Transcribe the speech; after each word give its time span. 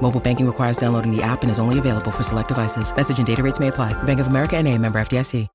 Mobile 0.00 0.20
banking 0.20 0.46
requires 0.46 0.78
downloading 0.78 1.14
the 1.14 1.22
app 1.22 1.42
and 1.42 1.50
is 1.50 1.58
only 1.58 1.78
available 1.78 2.10
for 2.10 2.22
select 2.22 2.48
devices. 2.48 2.94
Message 2.96 3.18
and 3.18 3.26
data 3.26 3.42
rates 3.42 3.60
may 3.60 3.68
apply. 3.68 3.92
Bank 4.04 4.18
of 4.18 4.28
America 4.28 4.56
and 4.56 4.66
a 4.66 4.78
member 4.78 4.98
FDIC. 4.98 5.46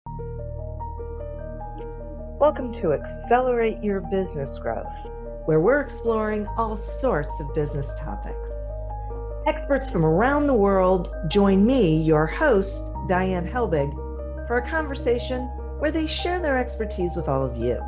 Welcome 2.44 2.74
to 2.74 2.92
Accelerate 2.92 3.82
Your 3.82 4.02
Business 4.02 4.60
Growth, 4.60 5.10
where 5.46 5.62
we're 5.62 5.80
exploring 5.80 6.46
all 6.58 6.76
sorts 6.76 7.40
of 7.40 7.56
business 7.56 7.94
topics. 7.98 8.38
Experts 9.48 9.90
from 9.90 10.04
around 10.04 10.48
the 10.48 10.54
world 10.54 11.16
join 11.30 11.66
me, 11.66 11.96
your 12.02 12.26
host, 12.26 12.92
Diane 13.08 13.48
Helbig, 13.48 13.94
for 14.46 14.58
a 14.58 14.70
conversation 14.70 15.44
where 15.80 15.90
they 15.92 16.06
share 16.06 16.42
their 16.42 16.58
expertise 16.58 17.16
with 17.16 17.30
all 17.30 17.46
of 17.46 17.56
you. 17.56 17.82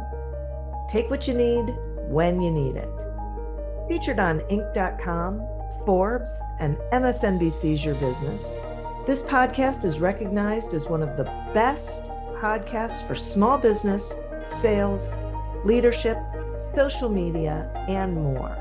Take 0.87 1.09
what 1.09 1.27
you 1.27 1.33
need 1.33 1.75
when 2.07 2.41
you 2.41 2.49
need 2.49 2.77
it. 2.77 2.89
Featured 3.89 4.19
on 4.19 4.39
Inc.com, 4.41 5.41
Forbes, 5.85 6.41
and 6.59 6.77
MSNBC's 6.91 7.85
Your 7.85 7.95
Business, 7.95 8.55
this 9.05 9.21
podcast 9.21 9.85
is 9.85 9.99
recognized 9.99 10.73
as 10.73 10.87
one 10.87 11.03
of 11.03 11.15
the 11.15 11.25
best 11.53 12.05
podcasts 12.39 13.07
for 13.07 13.13
small 13.13 13.57
business 13.57 14.19
sales, 14.47 15.13
leadership, 15.63 16.17
social 16.75 17.09
media, 17.09 17.71
and 17.87 18.15
more. 18.15 18.55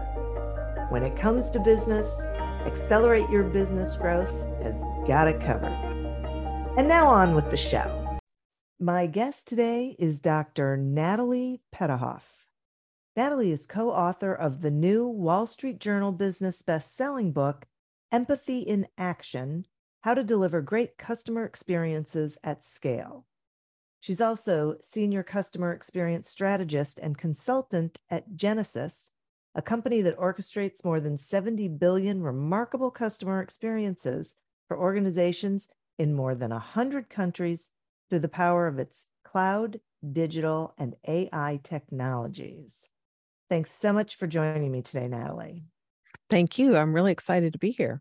When 0.90 1.02
it 1.02 1.16
comes 1.16 1.50
to 1.50 1.60
business, 1.60 2.20
Accelerate 2.66 3.28
Your 3.30 3.44
Business 3.44 3.96
Growth 3.96 4.32
has 4.62 4.82
got 5.06 5.28
it 5.28 5.40
covered. 5.40 5.72
And 6.76 6.88
now 6.88 7.08
on 7.08 7.34
with 7.34 7.50
the 7.50 7.56
show. 7.56 8.18
My 8.78 9.06
guest 9.06 9.46
today 9.46 9.96
is 9.98 10.20
Dr. 10.20 10.76
Natalie 10.76 11.62
Petouhoff. 11.74 12.43
Natalie 13.16 13.52
is 13.52 13.68
co 13.68 13.90
author 13.90 14.34
of 14.34 14.60
the 14.60 14.72
new 14.72 15.06
Wall 15.06 15.46
Street 15.46 15.78
Journal 15.78 16.10
business 16.10 16.62
best 16.62 16.96
selling 16.96 17.30
book, 17.30 17.64
Empathy 18.10 18.58
in 18.58 18.88
Action 18.98 19.66
How 20.00 20.14
to 20.14 20.24
Deliver 20.24 20.60
Great 20.60 20.98
Customer 20.98 21.44
Experiences 21.44 22.36
at 22.42 22.64
Scale. 22.64 23.24
She's 24.00 24.20
also 24.20 24.78
senior 24.82 25.22
customer 25.22 25.72
experience 25.72 26.28
strategist 26.28 26.98
and 26.98 27.16
consultant 27.16 28.00
at 28.10 28.32
Genesys, 28.32 29.10
a 29.54 29.62
company 29.62 30.00
that 30.00 30.18
orchestrates 30.18 30.84
more 30.84 30.98
than 30.98 31.16
70 31.16 31.68
billion 31.68 32.20
remarkable 32.20 32.90
customer 32.90 33.40
experiences 33.40 34.34
for 34.66 34.76
organizations 34.76 35.68
in 36.00 36.14
more 36.14 36.34
than 36.34 36.50
100 36.50 37.08
countries 37.08 37.70
through 38.10 38.18
the 38.18 38.28
power 38.28 38.66
of 38.66 38.80
its 38.80 39.04
cloud, 39.24 39.78
digital, 40.12 40.74
and 40.76 40.96
AI 41.06 41.60
technologies. 41.62 42.88
Thanks 43.50 43.70
so 43.72 43.92
much 43.92 44.16
for 44.16 44.26
joining 44.26 44.70
me 44.70 44.82
today, 44.82 45.06
Natalie. 45.08 45.64
Thank 46.30 46.58
you. 46.58 46.76
I'm 46.76 46.94
really 46.94 47.12
excited 47.12 47.52
to 47.52 47.58
be 47.58 47.70
here. 47.70 48.00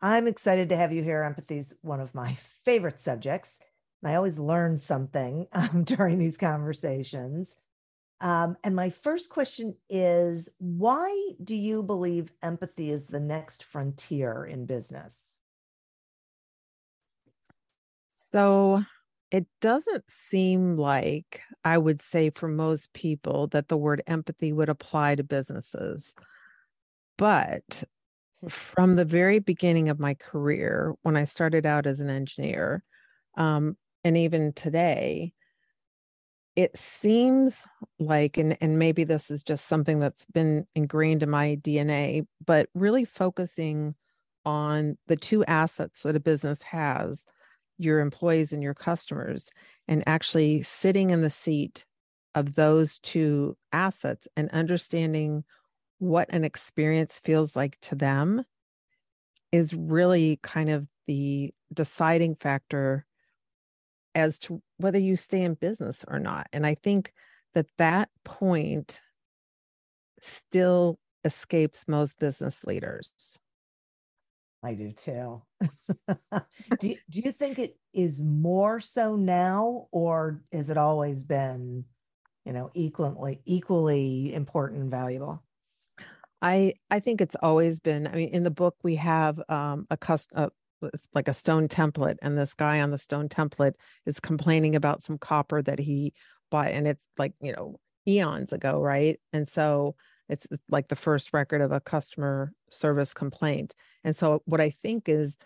I'm 0.00 0.26
excited 0.26 0.68
to 0.70 0.76
have 0.76 0.92
you 0.92 1.02
here. 1.02 1.22
Empathy 1.22 1.58
is 1.58 1.74
one 1.82 2.00
of 2.00 2.14
my 2.14 2.36
favorite 2.64 3.00
subjects. 3.00 3.58
I 4.04 4.14
always 4.14 4.38
learn 4.38 4.78
something 4.78 5.46
um, 5.52 5.84
during 5.84 6.18
these 6.18 6.38
conversations. 6.38 7.54
Um, 8.20 8.56
and 8.64 8.74
my 8.74 8.90
first 8.90 9.28
question 9.28 9.74
is 9.90 10.48
why 10.58 11.32
do 11.42 11.54
you 11.54 11.82
believe 11.82 12.32
empathy 12.42 12.90
is 12.90 13.06
the 13.06 13.20
next 13.20 13.62
frontier 13.62 14.44
in 14.44 14.64
business? 14.64 15.38
So 18.16 18.82
it 19.36 19.46
doesn't 19.60 20.10
seem 20.10 20.78
like 20.78 21.42
I 21.62 21.76
would 21.76 22.00
say 22.00 22.30
for 22.30 22.48
most 22.48 22.94
people 22.94 23.48
that 23.48 23.68
the 23.68 23.76
word 23.76 24.02
empathy 24.06 24.50
would 24.50 24.70
apply 24.70 25.14
to 25.14 25.22
businesses. 25.22 26.14
But 27.18 27.84
hmm. 28.40 28.48
from 28.48 28.96
the 28.96 29.04
very 29.04 29.38
beginning 29.38 29.90
of 29.90 30.00
my 30.00 30.14
career, 30.14 30.94
when 31.02 31.18
I 31.18 31.26
started 31.26 31.66
out 31.66 31.86
as 31.86 32.00
an 32.00 32.08
engineer, 32.08 32.82
um, 33.36 33.76
and 34.04 34.16
even 34.16 34.54
today 34.54 35.34
it 36.54 36.74
seems 36.74 37.66
like 37.98 38.38
and, 38.38 38.56
and 38.62 38.78
maybe 38.78 39.04
this 39.04 39.30
is 39.30 39.42
just 39.42 39.66
something 39.66 39.98
that's 40.00 40.24
been 40.32 40.66
ingrained 40.74 41.22
in 41.22 41.28
my 41.28 41.58
dna 41.60 42.26
but 42.46 42.70
really 42.72 43.04
focusing 43.04 43.94
on 44.46 44.96
the 45.06 45.16
two 45.16 45.44
assets 45.44 46.02
that 46.02 46.16
a 46.16 46.20
business 46.20 46.62
has 46.62 47.26
your 47.78 48.00
employees 48.00 48.52
and 48.52 48.62
your 48.62 48.74
customers 48.74 49.50
and 49.88 50.02
actually 50.06 50.62
sitting 50.62 51.10
in 51.10 51.22
the 51.22 51.30
seat 51.30 51.84
of 52.34 52.54
those 52.54 52.98
two 53.00 53.56
assets 53.72 54.28
and 54.36 54.50
understanding 54.50 55.44
what 55.98 56.28
an 56.30 56.44
experience 56.44 57.18
feels 57.18 57.56
like 57.56 57.78
to 57.80 57.94
them 57.94 58.44
is 59.52 59.72
really 59.72 60.38
kind 60.42 60.68
of 60.68 60.86
the 61.06 61.52
deciding 61.72 62.34
factor 62.34 63.06
as 64.14 64.38
to 64.38 64.62
whether 64.78 64.98
you 64.98 65.16
stay 65.16 65.42
in 65.42 65.54
business 65.54 66.04
or 66.08 66.18
not. 66.18 66.46
And 66.52 66.66
I 66.66 66.74
think 66.74 67.12
that 67.54 67.66
that 67.78 68.10
point 68.24 69.00
still 70.20 70.98
escapes 71.24 71.86
most 71.88 72.18
business 72.18 72.64
leaders. 72.64 73.38
I 74.62 74.74
do 74.74 74.92
too. 74.92 75.42
do, 76.80 76.94
do 77.10 77.20
you 77.20 77.32
think 77.32 77.58
it 77.58 77.76
is 77.92 78.20
more 78.20 78.80
so 78.80 79.16
now, 79.16 79.88
or 79.90 80.42
has 80.52 80.70
it 80.70 80.76
always 80.76 81.22
been, 81.22 81.84
you 82.44 82.52
know, 82.52 82.70
equally 82.74 83.40
equally 83.44 84.34
important 84.34 84.82
and 84.82 84.90
valuable? 84.90 85.42
I 86.42 86.74
I 86.90 87.00
think 87.00 87.20
it's 87.20 87.36
always 87.42 87.80
been. 87.80 88.06
I 88.06 88.12
mean, 88.12 88.28
in 88.30 88.44
the 88.44 88.50
book 88.50 88.76
we 88.82 88.96
have 88.96 89.40
um, 89.48 89.86
a, 89.90 89.96
cust- 89.96 90.32
a 90.34 90.50
it's 90.82 91.08
like 91.14 91.28
a 91.28 91.32
stone 91.32 91.68
template 91.68 92.16
and 92.22 92.36
this 92.36 92.54
guy 92.54 92.80
on 92.80 92.90
the 92.90 92.98
stone 92.98 93.28
template 93.28 93.74
is 94.04 94.20
complaining 94.20 94.76
about 94.76 95.02
some 95.02 95.18
copper 95.18 95.62
that 95.62 95.78
he 95.78 96.12
bought 96.50 96.68
and 96.68 96.86
it's 96.86 97.08
like 97.18 97.32
you 97.40 97.52
know 97.52 97.80
eons 98.06 98.52
ago 98.52 98.80
right 98.80 99.18
and 99.32 99.48
so 99.48 99.96
it's 100.28 100.46
like 100.68 100.88
the 100.88 100.96
first 100.96 101.32
record 101.32 101.60
of 101.60 101.72
a 101.72 101.80
customer 101.80 102.52
service 102.70 103.12
complaint 103.12 103.74
and 104.04 104.14
so 104.14 104.42
what 104.46 104.60
i 104.60 104.70
think 104.70 105.08
is 105.08 105.38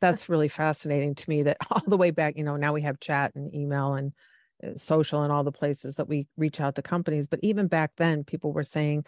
that's 0.00 0.28
really 0.28 0.48
fascinating 0.48 1.14
to 1.14 1.28
me 1.28 1.42
that 1.42 1.56
all 1.70 1.82
the 1.86 1.96
way 1.96 2.10
back 2.10 2.36
you 2.36 2.44
know 2.44 2.56
now 2.56 2.72
we 2.72 2.82
have 2.82 3.00
chat 3.00 3.32
and 3.34 3.54
email 3.54 3.94
and 3.94 4.12
uh, 4.64 4.76
social 4.76 5.22
and 5.22 5.32
all 5.32 5.44
the 5.44 5.52
places 5.52 5.96
that 5.96 6.08
we 6.08 6.26
reach 6.36 6.60
out 6.60 6.74
to 6.74 6.82
companies 6.82 7.26
but 7.26 7.40
even 7.42 7.66
back 7.66 7.92
then 7.96 8.24
people 8.24 8.52
were 8.52 8.64
saying 8.64 9.04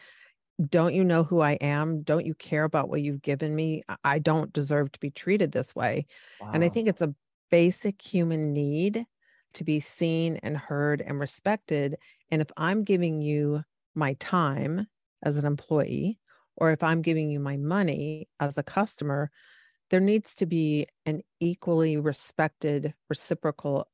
don't 0.69 0.95
you 0.95 1.03
know 1.03 1.25
who 1.25 1.41
I 1.41 1.53
am? 1.55 2.03
Don't 2.03 2.25
you 2.25 2.35
care 2.35 2.65
about 2.65 2.89
what 2.89 3.03
you've 3.03 3.23
given 3.23 3.55
me? 3.55 3.83
I 4.05 4.19
don't 4.21 4.53
deserve 4.53 4.93
to 4.93 5.01
be 5.01 5.11
treated 5.11 5.51
this 5.51 5.75
way. 5.75 6.07
Wow. 6.41 6.53
And 6.55 6.63
I 6.63 6.69
think 6.69 6.87
it's 6.87 7.03
a 7.03 7.15
basic 7.51 8.01
human 8.01 8.53
need 8.53 9.05
to 9.55 9.65
be 9.65 9.81
seen 9.81 10.39
and 10.43 10.57
heard 10.57 11.01
and 11.01 11.19
respected. 11.19 11.97
And 12.31 12.41
if 12.41 12.51
I'm 12.57 12.85
giving 12.85 13.21
you 13.21 13.63
my 13.95 14.15
time 14.15 14.87
as 15.23 15.37
an 15.39 15.47
employee, 15.47 16.19
or 16.57 16.71
if 16.71 16.83
I'm 16.83 17.03
giving 17.03 17.31
you 17.31 17.41
my 17.41 17.57
money 17.57 18.29
as 18.41 18.59
a 18.59 18.63
customer, 18.63 19.31
there 19.91 20.01
needs 20.01 20.35
to 20.37 20.47
be 20.47 20.87
an 21.07 21.23
equally 21.41 21.97
respected, 21.97 22.95
reciprocal 23.09 23.89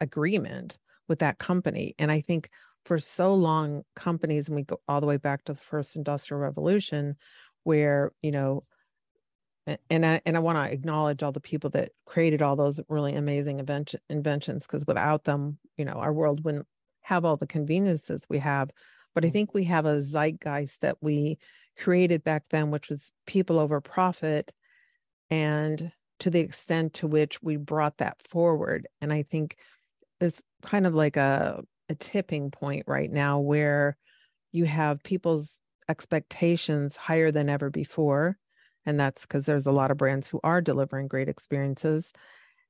agreement 0.00 0.78
with 1.08 1.20
that 1.20 1.38
company. 1.38 1.94
And 1.98 2.10
I 2.10 2.20
think 2.20 2.50
for 2.84 2.98
so 2.98 3.34
long 3.34 3.82
companies 3.96 4.48
and 4.48 4.56
we 4.56 4.62
go 4.62 4.80
all 4.88 5.00
the 5.00 5.06
way 5.06 5.16
back 5.16 5.44
to 5.44 5.54
the 5.54 5.58
first 5.58 5.96
industrial 5.96 6.40
revolution 6.40 7.16
where 7.64 8.12
you 8.20 8.30
know 8.30 8.64
and 9.88 10.04
I 10.04 10.20
and 10.26 10.36
I 10.36 10.40
want 10.40 10.58
to 10.58 10.72
acknowledge 10.72 11.22
all 11.22 11.32
the 11.32 11.40
people 11.40 11.70
that 11.70 11.92
created 12.04 12.42
all 12.42 12.54
those 12.54 12.80
really 12.88 13.14
amazing 13.14 13.60
invention, 13.60 14.00
inventions 14.10 14.66
because 14.66 14.86
without 14.86 15.24
them, 15.24 15.58
you 15.78 15.86
know, 15.86 15.94
our 15.94 16.12
world 16.12 16.44
wouldn't 16.44 16.66
have 17.04 17.24
all 17.24 17.36
the 17.36 17.46
conveniences 17.46 18.26
we 18.28 18.38
have. 18.40 18.70
But 19.14 19.24
I 19.24 19.28
mm-hmm. 19.28 19.32
think 19.32 19.54
we 19.54 19.64
have 19.64 19.86
a 19.86 20.00
zeitgeist 20.00 20.80
that 20.80 20.98
we 21.00 21.38
created 21.78 22.24
back 22.24 22.44
then, 22.50 22.70
which 22.70 22.88
was 22.88 23.12
people 23.26 23.58
over 23.58 23.80
profit, 23.80 24.52
and 25.30 25.92
to 26.20 26.30
the 26.30 26.40
extent 26.40 26.94
to 26.94 27.06
which 27.06 27.42
we 27.42 27.56
brought 27.56 27.98
that 27.98 28.22
forward, 28.22 28.86
and 29.00 29.12
I 29.12 29.22
think 29.22 29.56
it's 30.20 30.42
kind 30.62 30.86
of 30.86 30.94
like 30.94 31.16
a 31.16 31.62
a 31.90 31.94
tipping 31.94 32.50
point 32.50 32.84
right 32.86 33.10
now 33.10 33.40
where 33.40 33.96
you 34.52 34.64
have 34.64 35.02
people's 35.02 35.60
expectations 35.88 36.96
higher 36.96 37.30
than 37.30 37.50
ever 37.50 37.68
before 37.68 38.38
and 38.86 38.98
that's 38.98 39.22
because 39.22 39.44
there's 39.44 39.66
a 39.66 39.72
lot 39.72 39.90
of 39.90 39.96
brands 39.96 40.26
who 40.26 40.40
are 40.42 40.60
delivering 40.60 41.08
great 41.08 41.28
experiences 41.28 42.12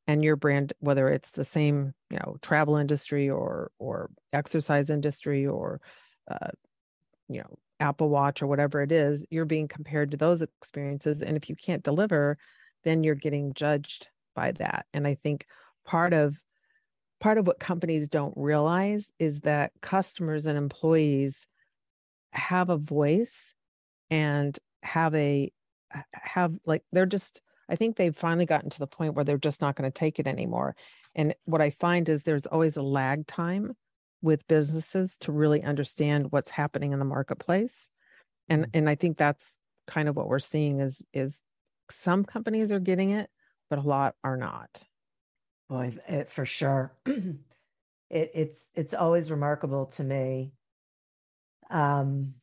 and 0.06 0.24
your 0.24 0.36
brand 0.36 0.72
whether 0.80 1.08
it's 1.08 1.30
the 1.30 1.44
same 1.44 1.94
you 2.10 2.18
know 2.18 2.36
travel 2.42 2.76
industry 2.76 3.30
or 3.30 3.70
or 3.78 4.10
exercise 4.32 4.90
industry 4.90 5.46
or 5.46 5.80
uh, 6.30 6.50
you 7.28 7.40
know 7.40 7.58
apple 7.80 8.08
watch 8.08 8.42
or 8.42 8.46
whatever 8.46 8.82
it 8.82 8.92
is 8.92 9.26
you're 9.30 9.44
being 9.44 9.68
compared 9.68 10.10
to 10.10 10.16
those 10.16 10.42
experiences 10.42 11.22
and 11.22 11.36
if 11.36 11.48
you 11.48 11.56
can't 11.56 11.82
deliver 11.82 12.38
then 12.84 13.02
you're 13.02 13.14
getting 13.14 13.54
judged 13.54 14.08
by 14.34 14.52
that. 14.52 14.86
And 14.92 15.06
i 15.06 15.14
think 15.14 15.46
part 15.84 16.12
of 16.12 16.36
part 17.20 17.38
of 17.38 17.46
what 17.46 17.58
companies 17.58 18.08
don't 18.08 18.34
realize 18.36 19.10
is 19.18 19.40
that 19.40 19.72
customers 19.80 20.46
and 20.46 20.58
employees 20.58 21.46
have 22.32 22.68
a 22.68 22.76
voice 22.76 23.54
and 24.10 24.58
have 24.82 25.14
a 25.14 25.50
have 26.12 26.58
like 26.66 26.82
they're 26.92 27.06
just 27.06 27.40
I 27.68 27.76
think 27.76 27.96
they've 27.96 28.16
finally 28.16 28.46
gotten 28.46 28.70
to 28.70 28.78
the 28.78 28.86
point 28.86 29.14
where 29.14 29.24
they're 29.24 29.38
just 29.38 29.60
not 29.60 29.76
going 29.76 29.90
to 29.90 29.98
take 29.98 30.18
it 30.18 30.26
anymore. 30.26 30.76
And 31.14 31.34
what 31.44 31.60
I 31.60 31.70
find 31.70 32.08
is 32.08 32.22
there's 32.22 32.46
always 32.46 32.76
a 32.76 32.82
lag 32.82 33.26
time 33.26 33.76
with 34.22 34.46
businesses 34.48 35.16
to 35.18 35.32
really 35.32 35.62
understand 35.62 36.32
what's 36.32 36.50
happening 36.50 36.92
in 36.92 36.98
the 36.98 37.04
marketplace. 37.04 37.88
And 38.48 38.64
mm. 38.64 38.70
and 38.74 38.88
I 38.88 38.94
think 38.94 39.16
that's 39.16 39.56
kind 39.86 40.08
of 40.08 40.16
what 40.16 40.28
we're 40.28 40.38
seeing 40.38 40.80
is 40.80 41.04
is 41.12 41.42
some 41.90 42.24
companies 42.24 42.72
are 42.72 42.80
getting 42.80 43.10
it, 43.10 43.28
but 43.70 43.78
a 43.78 43.82
lot 43.82 44.14
are 44.24 44.36
not. 44.36 44.82
Boy, 45.68 45.96
it, 46.08 46.30
for 46.30 46.46
sure. 46.46 46.94
it, 47.06 47.38
it's 48.10 48.70
it's 48.74 48.94
always 48.94 49.30
remarkable 49.30 49.86
to 49.86 50.04
me 50.04 50.52
um 51.70 52.34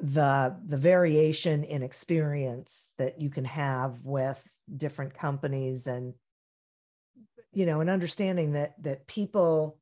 the 0.00 0.56
the 0.66 0.76
variation 0.76 1.64
in 1.64 1.82
experience 1.82 2.92
that 2.98 3.20
you 3.20 3.30
can 3.30 3.44
have 3.44 4.04
with 4.04 4.42
different 4.76 5.14
companies 5.14 5.86
and 5.86 6.14
you 7.52 7.66
know 7.66 7.80
and 7.80 7.90
understanding 7.90 8.52
that 8.52 8.74
that 8.82 9.06
people 9.06 9.78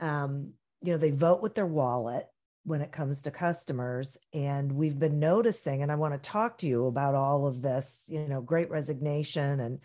um 0.00 0.52
you 0.82 0.92
know 0.92 0.98
they 0.98 1.10
vote 1.10 1.42
with 1.42 1.54
their 1.54 1.66
wallet 1.66 2.26
when 2.68 2.82
it 2.82 2.92
comes 2.92 3.22
to 3.22 3.30
customers. 3.30 4.18
And 4.34 4.72
we've 4.72 4.98
been 4.98 5.18
noticing 5.18 5.82
and 5.82 5.90
I 5.90 5.94
want 5.94 6.14
to 6.14 6.30
talk 6.30 6.58
to 6.58 6.66
you 6.66 6.86
about 6.86 7.14
all 7.14 7.46
of 7.46 7.62
this 7.62 8.04
you 8.08 8.28
know 8.28 8.40
great 8.40 8.70
resignation 8.70 9.60
and 9.60 9.80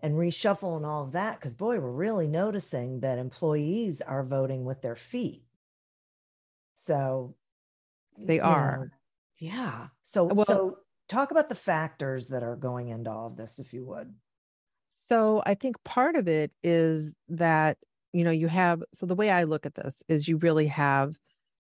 and 0.00 0.14
reshuffle 0.14 0.76
and 0.76 0.86
all 0.86 1.04
of 1.04 1.12
that 1.12 1.38
because 1.38 1.54
boy 1.54 1.78
we're 1.78 1.90
really 1.90 2.26
noticing 2.26 3.00
that 3.00 3.18
employees 3.18 4.00
are 4.00 4.22
voting 4.22 4.64
with 4.64 4.80
their 4.82 4.96
feet. 4.96 5.42
So 6.76 7.34
they 8.16 8.40
are 8.40 8.92
yeah. 9.38 9.88
So 10.04 10.24
well, 10.24 10.46
so 10.46 10.78
talk 11.08 11.30
about 11.30 11.48
the 11.48 11.54
factors 11.54 12.28
that 12.28 12.42
are 12.42 12.56
going 12.56 12.88
into 12.88 13.10
all 13.10 13.28
of 13.28 13.36
this 13.36 13.58
if 13.58 13.72
you 13.72 13.84
would. 13.86 14.12
So 14.90 15.42
I 15.46 15.54
think 15.54 15.82
part 15.84 16.16
of 16.16 16.28
it 16.28 16.52
is 16.62 17.14
that 17.28 17.78
you 18.12 18.24
know 18.24 18.30
you 18.30 18.48
have 18.48 18.82
so 18.94 19.06
the 19.06 19.14
way 19.14 19.30
I 19.30 19.44
look 19.44 19.66
at 19.66 19.74
this 19.74 20.02
is 20.08 20.28
you 20.28 20.38
really 20.38 20.66
have 20.66 21.16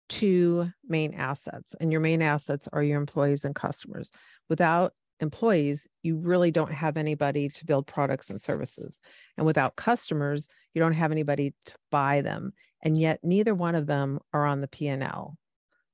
two 0.10 0.72
main 0.88 1.14
assets 1.14 1.75
and 1.80 1.92
your 1.92 2.02
main 2.02 2.22
assets 2.22 2.68
are 2.72 2.84
your 2.84 3.00
employees 3.00 3.46
and 3.46 3.56
customers. 3.56 4.12
Without 4.50 4.94
employees, 5.20 5.88
you 6.04 6.18
really 6.18 6.52
don't 6.52 6.72
have 6.72 6.98
anybody 6.98 7.50
to 7.50 7.66
build 7.66 7.88
products 7.88 8.30
and 8.30 8.42
services. 8.42 9.02
And 9.38 9.46
without 9.46 9.75
customers, 9.75 10.48
you 10.74 10.81
don't 10.81 10.96
have 10.96 11.12
anybody 11.12 11.54
to 11.66 11.74
buy 11.90 12.22
them. 12.22 12.54
And 12.81 12.98
yet 12.98 13.22
neither 13.24 13.56
one 13.56 13.75
of 13.75 13.88
them 13.88 14.20
are 14.34 14.46
on 14.46 14.62
the 14.62 14.68
P&L. 14.68 15.38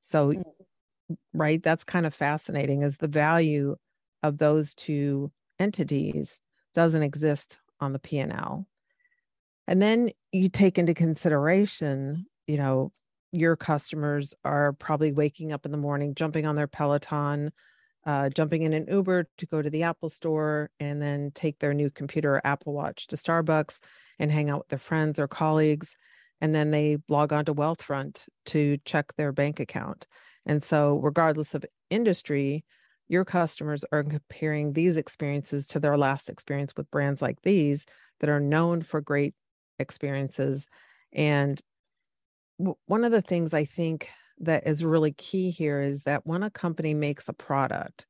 So 0.01 0.33
mm 0.33 0.43
right? 1.33 1.61
That's 1.61 1.83
kind 1.83 2.05
of 2.05 2.13
fascinating 2.13 2.83
is 2.83 2.97
the 2.97 3.07
value 3.07 3.75
of 4.23 4.37
those 4.37 4.73
two 4.73 5.31
entities 5.59 6.39
doesn't 6.73 7.03
exist 7.03 7.57
on 7.81 7.93
the 7.93 7.99
p&l 7.99 8.65
and 9.67 9.81
then 9.81 10.11
you 10.31 10.49
take 10.49 10.77
into 10.77 10.93
consideration 10.93 12.25
you 12.47 12.57
know 12.57 12.91
your 13.31 13.55
customers 13.55 14.33
are 14.45 14.73
probably 14.73 15.11
waking 15.11 15.51
up 15.51 15.65
in 15.65 15.71
the 15.71 15.77
morning 15.77 16.13
jumping 16.15 16.45
on 16.45 16.55
their 16.55 16.67
peloton 16.67 17.51
uh, 18.05 18.29
jumping 18.29 18.63
in 18.63 18.73
an 18.73 18.85
uber 18.89 19.27
to 19.37 19.45
go 19.45 19.61
to 19.61 19.69
the 19.69 19.83
apple 19.83 20.09
store 20.09 20.69
and 20.79 21.01
then 21.01 21.31
take 21.33 21.59
their 21.59 21.73
new 21.73 21.89
computer 21.89 22.35
or 22.35 22.47
apple 22.47 22.73
watch 22.73 23.07
to 23.07 23.15
starbucks 23.15 23.79
and 24.19 24.31
hang 24.31 24.49
out 24.49 24.59
with 24.59 24.67
their 24.67 24.79
friends 24.79 25.17
or 25.17 25.27
colleagues. 25.27 25.95
And 26.41 26.53
then 26.53 26.71
they 26.71 26.97
log 27.07 27.33
on 27.33 27.45
to 27.45 27.55
wealthfront 27.55 28.25
to 28.47 28.77
check 28.85 29.13
their 29.15 29.31
bank 29.31 29.59
account 29.59 30.05
and 30.49 30.63
so, 30.63 30.95
regardless 31.03 31.53
of 31.53 31.63
industry, 31.91 32.65
your 33.07 33.23
customers 33.23 33.85
are 33.91 34.03
comparing 34.03 34.73
these 34.73 34.97
experiences 34.97 35.67
to 35.67 35.79
their 35.79 35.95
last 35.95 36.27
experience 36.27 36.73
with 36.75 36.89
brands 36.89 37.21
like 37.21 37.39
these 37.43 37.85
that 38.19 38.31
are 38.31 38.39
known 38.39 38.81
for 38.81 38.99
great 38.99 39.35
experiences. 39.77 40.67
And 41.13 41.61
w- 42.57 42.77
one 42.87 43.03
of 43.03 43.11
the 43.11 43.21
things 43.21 43.53
I 43.53 43.63
think 43.63 44.09
that 44.39 44.65
is 44.65 44.83
really 44.83 45.11
key 45.11 45.51
here 45.51 45.81
is 45.81 46.01
that 46.03 46.25
when 46.25 46.41
a 46.41 46.49
company 46.49 46.95
makes 46.95 47.29
a 47.29 47.33
product, 47.33 48.07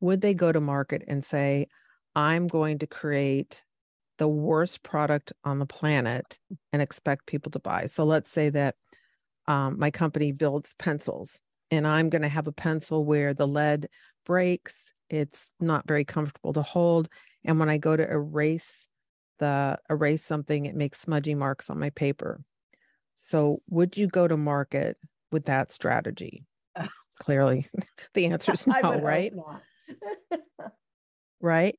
would 0.00 0.20
they 0.20 0.34
go 0.34 0.52
to 0.52 0.60
market 0.60 1.02
and 1.08 1.24
say, 1.24 1.68
I'm 2.14 2.48
going 2.48 2.80
to 2.80 2.86
create 2.86 3.62
the 4.18 4.28
worst 4.28 4.82
product 4.82 5.32
on 5.42 5.58
the 5.58 5.64
planet 5.64 6.36
and 6.70 6.82
expect 6.82 7.24
people 7.24 7.50
to 7.52 7.60
buy? 7.60 7.86
So 7.86 8.04
let's 8.04 8.30
say 8.30 8.50
that 8.50 8.74
um, 9.46 9.78
my 9.78 9.90
company 9.90 10.32
builds 10.32 10.74
pencils 10.74 11.40
and 11.72 11.86
I'm 11.86 12.10
going 12.10 12.22
to 12.22 12.28
have 12.28 12.46
a 12.46 12.52
pencil 12.52 13.04
where 13.04 13.32
the 13.32 13.48
lead 13.48 13.88
breaks. 14.26 14.92
It's 15.08 15.48
not 15.58 15.88
very 15.88 16.04
comfortable 16.04 16.52
to 16.52 16.62
hold. 16.62 17.08
And 17.44 17.58
when 17.58 17.70
I 17.70 17.78
go 17.78 17.96
to 17.96 18.08
erase 18.08 18.86
the 19.38 19.78
erase 19.90 20.22
something, 20.22 20.66
it 20.66 20.76
makes 20.76 21.00
smudgy 21.00 21.34
marks 21.34 21.70
on 21.70 21.78
my 21.78 21.90
paper. 21.90 22.44
So 23.16 23.62
would 23.70 23.96
you 23.96 24.06
go 24.06 24.28
to 24.28 24.36
market 24.36 24.98
with 25.32 25.46
that 25.46 25.72
strategy? 25.72 26.44
Clearly, 27.18 27.66
the 28.14 28.26
answer 28.32 28.52
is 28.52 28.66
no, 28.66 29.00
right? 29.00 29.32
right. 31.40 31.78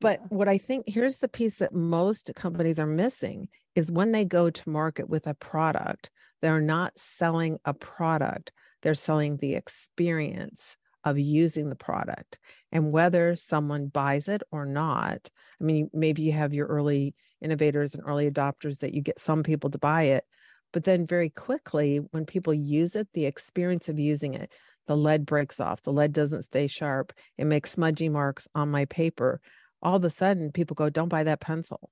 But 0.00 0.20
yeah. 0.20 0.26
what 0.28 0.48
I 0.48 0.58
think 0.58 0.84
here's 0.86 1.18
the 1.18 1.28
piece 1.28 1.58
that 1.58 1.74
most 1.74 2.30
companies 2.36 2.78
are 2.78 2.86
missing 2.86 3.48
is 3.74 3.90
when 3.90 4.12
they 4.12 4.24
go 4.24 4.50
to 4.50 4.70
market 4.70 5.08
with 5.08 5.26
a 5.26 5.34
product, 5.34 6.10
they're 6.40 6.60
not 6.60 6.92
selling 6.96 7.58
a 7.64 7.74
product, 7.74 8.52
they're 8.84 8.94
selling 8.94 9.38
the 9.38 9.54
experience 9.54 10.76
of 11.02 11.18
using 11.18 11.68
the 11.68 11.74
product 11.74 12.38
and 12.70 12.92
whether 12.92 13.34
someone 13.34 13.88
buys 13.88 14.28
it 14.28 14.42
or 14.52 14.66
not. 14.66 15.28
I 15.60 15.64
mean, 15.64 15.90
maybe 15.92 16.22
you 16.22 16.32
have 16.32 16.54
your 16.54 16.66
early 16.66 17.14
innovators 17.42 17.94
and 17.94 18.04
early 18.06 18.30
adopters 18.30 18.78
that 18.78 18.94
you 18.94 19.02
get 19.02 19.18
some 19.18 19.42
people 19.42 19.70
to 19.70 19.78
buy 19.78 20.02
it, 20.04 20.24
but 20.72 20.84
then 20.84 21.06
very 21.06 21.30
quickly, 21.30 21.98
when 22.10 22.26
people 22.26 22.52
use 22.52 22.94
it, 22.96 23.08
the 23.14 23.26
experience 23.26 23.88
of 23.88 23.98
using 23.98 24.34
it, 24.34 24.52
the 24.86 24.96
lead 24.96 25.24
breaks 25.24 25.60
off, 25.60 25.82
the 25.82 25.92
lead 25.92 26.12
doesn't 26.12 26.42
stay 26.42 26.66
sharp, 26.66 27.12
it 27.38 27.44
makes 27.44 27.72
smudgy 27.72 28.08
marks 28.08 28.46
on 28.54 28.70
my 28.70 28.84
paper. 28.86 29.40
All 29.82 29.96
of 29.96 30.04
a 30.04 30.10
sudden, 30.10 30.52
people 30.52 30.74
go, 30.74 30.90
Don't 30.90 31.08
buy 31.08 31.24
that 31.24 31.40
pencil. 31.40 31.90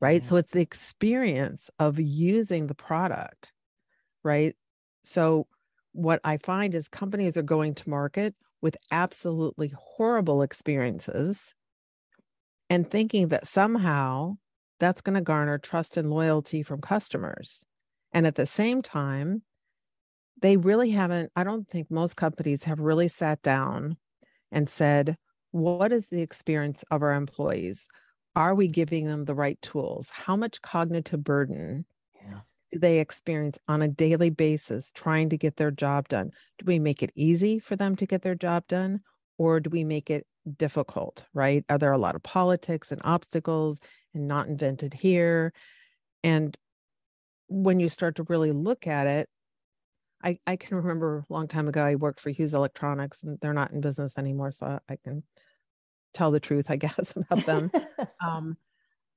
Right. 0.00 0.22
Yeah. 0.22 0.28
So 0.28 0.36
it's 0.36 0.50
the 0.50 0.60
experience 0.60 1.70
of 1.78 1.98
using 1.98 2.66
the 2.66 2.74
product. 2.74 3.52
Right. 4.22 4.54
So 5.04 5.46
what 5.94 6.20
I 6.24 6.36
find 6.36 6.74
is 6.74 6.88
companies 6.88 7.36
are 7.36 7.42
going 7.42 7.74
to 7.76 7.88
market 7.88 8.34
with 8.60 8.76
absolutely 8.90 9.72
horrible 9.76 10.42
experiences 10.42 11.54
and 12.68 12.88
thinking 12.88 13.28
that 13.28 13.46
somehow 13.46 14.36
that's 14.80 15.00
going 15.00 15.14
to 15.14 15.20
garner 15.20 15.56
trust 15.56 15.96
and 15.96 16.10
loyalty 16.10 16.62
from 16.62 16.80
customers. 16.80 17.64
And 18.12 18.26
at 18.26 18.34
the 18.34 18.46
same 18.46 18.82
time, 18.82 19.42
they 20.42 20.56
really 20.56 20.90
haven't, 20.90 21.30
I 21.36 21.44
don't 21.44 21.68
think 21.68 21.90
most 21.90 22.16
companies 22.16 22.64
have 22.64 22.80
really 22.80 23.08
sat 23.08 23.40
down 23.42 23.96
and 24.50 24.68
said, 24.68 25.16
what 25.52 25.92
is 25.92 26.08
the 26.08 26.22
experience 26.22 26.84
of 26.90 27.02
our 27.02 27.14
employees? 27.14 27.86
Are 28.34 28.54
we 28.54 28.66
giving 28.66 29.06
them 29.06 29.24
the 29.24 29.34
right 29.34 29.60
tools? 29.62 30.10
How 30.10 30.34
much 30.34 30.60
cognitive 30.60 31.22
burden 31.22 31.86
they 32.78 32.98
experience 32.98 33.58
on 33.68 33.82
a 33.82 33.88
daily 33.88 34.30
basis 34.30 34.90
trying 34.92 35.30
to 35.30 35.36
get 35.36 35.56
their 35.56 35.70
job 35.70 36.08
done? 36.08 36.30
Do 36.58 36.64
we 36.66 36.78
make 36.78 37.02
it 37.02 37.12
easy 37.14 37.58
for 37.58 37.76
them 37.76 37.96
to 37.96 38.06
get 38.06 38.22
their 38.22 38.34
job 38.34 38.66
done 38.68 39.00
or 39.38 39.60
do 39.60 39.70
we 39.70 39.84
make 39.84 40.10
it 40.10 40.26
difficult, 40.56 41.24
right? 41.32 41.64
Are 41.68 41.78
there 41.78 41.92
a 41.92 41.98
lot 41.98 42.14
of 42.14 42.22
politics 42.22 42.92
and 42.92 43.00
obstacles 43.04 43.80
and 44.14 44.28
not 44.28 44.48
invented 44.48 44.94
here? 44.94 45.52
And 46.22 46.56
when 47.48 47.80
you 47.80 47.88
start 47.88 48.16
to 48.16 48.24
really 48.24 48.52
look 48.52 48.86
at 48.86 49.06
it, 49.06 49.28
I, 50.22 50.38
I 50.46 50.56
can 50.56 50.78
remember 50.78 51.24
a 51.28 51.32
long 51.32 51.48
time 51.48 51.68
ago, 51.68 51.84
I 51.84 51.96
worked 51.96 52.20
for 52.20 52.30
Hughes 52.30 52.54
Electronics 52.54 53.22
and 53.22 53.38
they're 53.40 53.52
not 53.52 53.72
in 53.72 53.80
business 53.80 54.16
anymore. 54.16 54.52
So 54.52 54.78
I 54.88 54.96
can 55.04 55.22
tell 56.14 56.30
the 56.30 56.40
truth, 56.40 56.66
I 56.70 56.76
guess, 56.76 57.12
about 57.16 57.44
them. 57.44 57.70
um, 58.26 58.56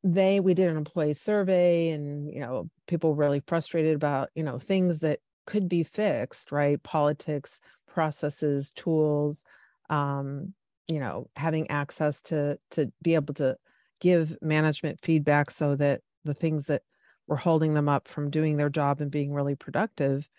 they 0.07 0.39
we 0.39 0.53
did 0.53 0.69
an 0.69 0.77
employee 0.77 1.13
survey 1.13 1.89
and 1.89 2.33
you 2.33 2.39
know 2.39 2.69
people 2.87 3.13
really 3.13 3.41
frustrated 3.45 3.93
about 3.93 4.29
you 4.35 4.43
know 4.43 4.57
things 4.57 4.99
that 4.99 5.19
could 5.45 5.67
be 5.67 5.83
fixed 5.83 6.51
right 6.51 6.81
politics 6.83 7.59
processes 7.87 8.71
tools 8.71 9.43
um 9.89 10.53
you 10.87 10.99
know 10.99 11.27
having 11.35 11.69
access 11.69 12.21
to 12.21 12.57
to 12.71 12.89
be 13.01 13.15
able 13.15 13.33
to 13.33 13.57
give 13.99 14.37
management 14.41 14.97
feedback 15.01 15.51
so 15.51 15.75
that 15.75 15.99
the 16.23 16.33
things 16.33 16.67
that 16.67 16.83
were 17.27 17.35
holding 17.35 17.73
them 17.73 17.89
up 17.89 18.07
from 18.07 18.29
doing 18.29 18.55
their 18.55 18.69
job 18.69 19.01
and 19.01 19.11
being 19.11 19.33
really 19.33 19.55
productive 19.55 20.29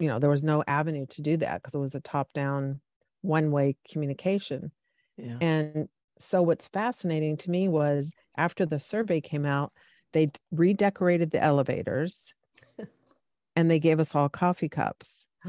you 0.00 0.08
know 0.08 0.18
there 0.18 0.30
was 0.30 0.42
no 0.42 0.64
avenue 0.66 1.06
to 1.06 1.22
do 1.22 1.36
that 1.36 1.62
because 1.62 1.76
it 1.76 1.78
was 1.78 1.94
a 1.94 2.00
top 2.00 2.32
down 2.32 2.80
one 3.20 3.52
way 3.52 3.76
communication 3.88 4.72
yeah. 5.16 5.36
and 5.40 5.88
so 6.22 6.42
what's 6.42 6.68
fascinating 6.68 7.36
to 7.36 7.50
me 7.50 7.68
was 7.68 8.12
after 8.36 8.64
the 8.64 8.78
survey 8.78 9.20
came 9.20 9.44
out 9.44 9.72
they 10.12 10.30
redecorated 10.50 11.30
the 11.30 11.42
elevators 11.42 12.34
and 13.56 13.70
they 13.70 13.78
gave 13.78 13.98
us 14.00 14.14
all 14.14 14.28
coffee 14.28 14.68
cups. 14.68 15.26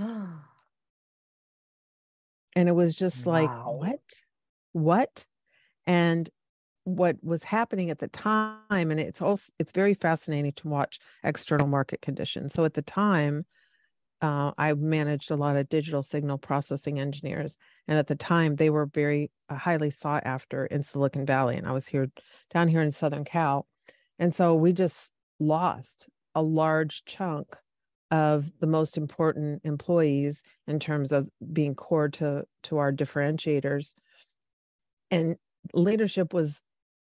And 2.56 2.70
it 2.70 2.74
was 2.74 2.94
just 2.94 3.26
wow. 3.26 3.32
like 3.34 3.50
what? 3.66 4.00
What? 4.74 5.26
And 5.88 6.30
what 6.84 7.16
was 7.24 7.44
happening 7.44 7.90
at 7.90 7.98
the 7.98 8.10
time 8.10 8.60
and 8.70 9.00
it's 9.00 9.24
also 9.24 9.52
it's 9.58 9.72
very 9.72 9.96
fascinating 9.96 10.52
to 10.52 10.68
watch 10.68 11.00
external 11.24 11.66
market 11.66 12.04
conditions. 12.04 12.54
So 12.54 12.64
at 12.64 12.76
the 12.76 12.84
time 12.84 13.48
uh, 14.24 14.52
i 14.58 14.74
managed 14.74 15.30
a 15.30 15.36
lot 15.36 15.56
of 15.56 15.70
digital 15.70 16.02
signal 16.02 16.40
processing 16.40 17.00
engineers 17.00 17.58
and 17.88 18.00
at 18.00 18.08
the 18.08 18.16
time 18.16 18.56
they 18.56 18.72
were 18.72 18.88
very 18.88 19.30
uh, 19.50 19.56
highly 19.56 19.92
sought 19.92 20.24
after 20.26 20.66
in 20.66 20.82
silicon 20.82 21.26
valley 21.26 21.56
and 21.56 21.68
i 21.68 21.72
was 21.72 21.86
here 21.86 22.08
down 22.54 22.68
here 22.68 22.82
in 22.82 22.92
southern 22.92 23.26
cal. 23.26 23.68
And 24.20 24.34
so 24.34 24.56
we 24.56 24.72
just 24.72 25.12
lost 25.40 26.08
a 26.36 26.42
large 26.42 27.04
chunk 27.06 27.58
of 28.12 28.52
the 28.60 28.68
most 28.68 28.96
important 28.96 29.62
employees 29.64 30.44
in 30.68 30.80
terms 30.80 31.12
of 31.12 31.28
being 31.52 31.74
core 31.74 32.10
to 32.10 32.44
to 32.64 32.78
our 32.78 32.94
differentiators. 32.94 33.94
And 35.10 35.36
leadership 35.74 36.34
was 36.34 36.62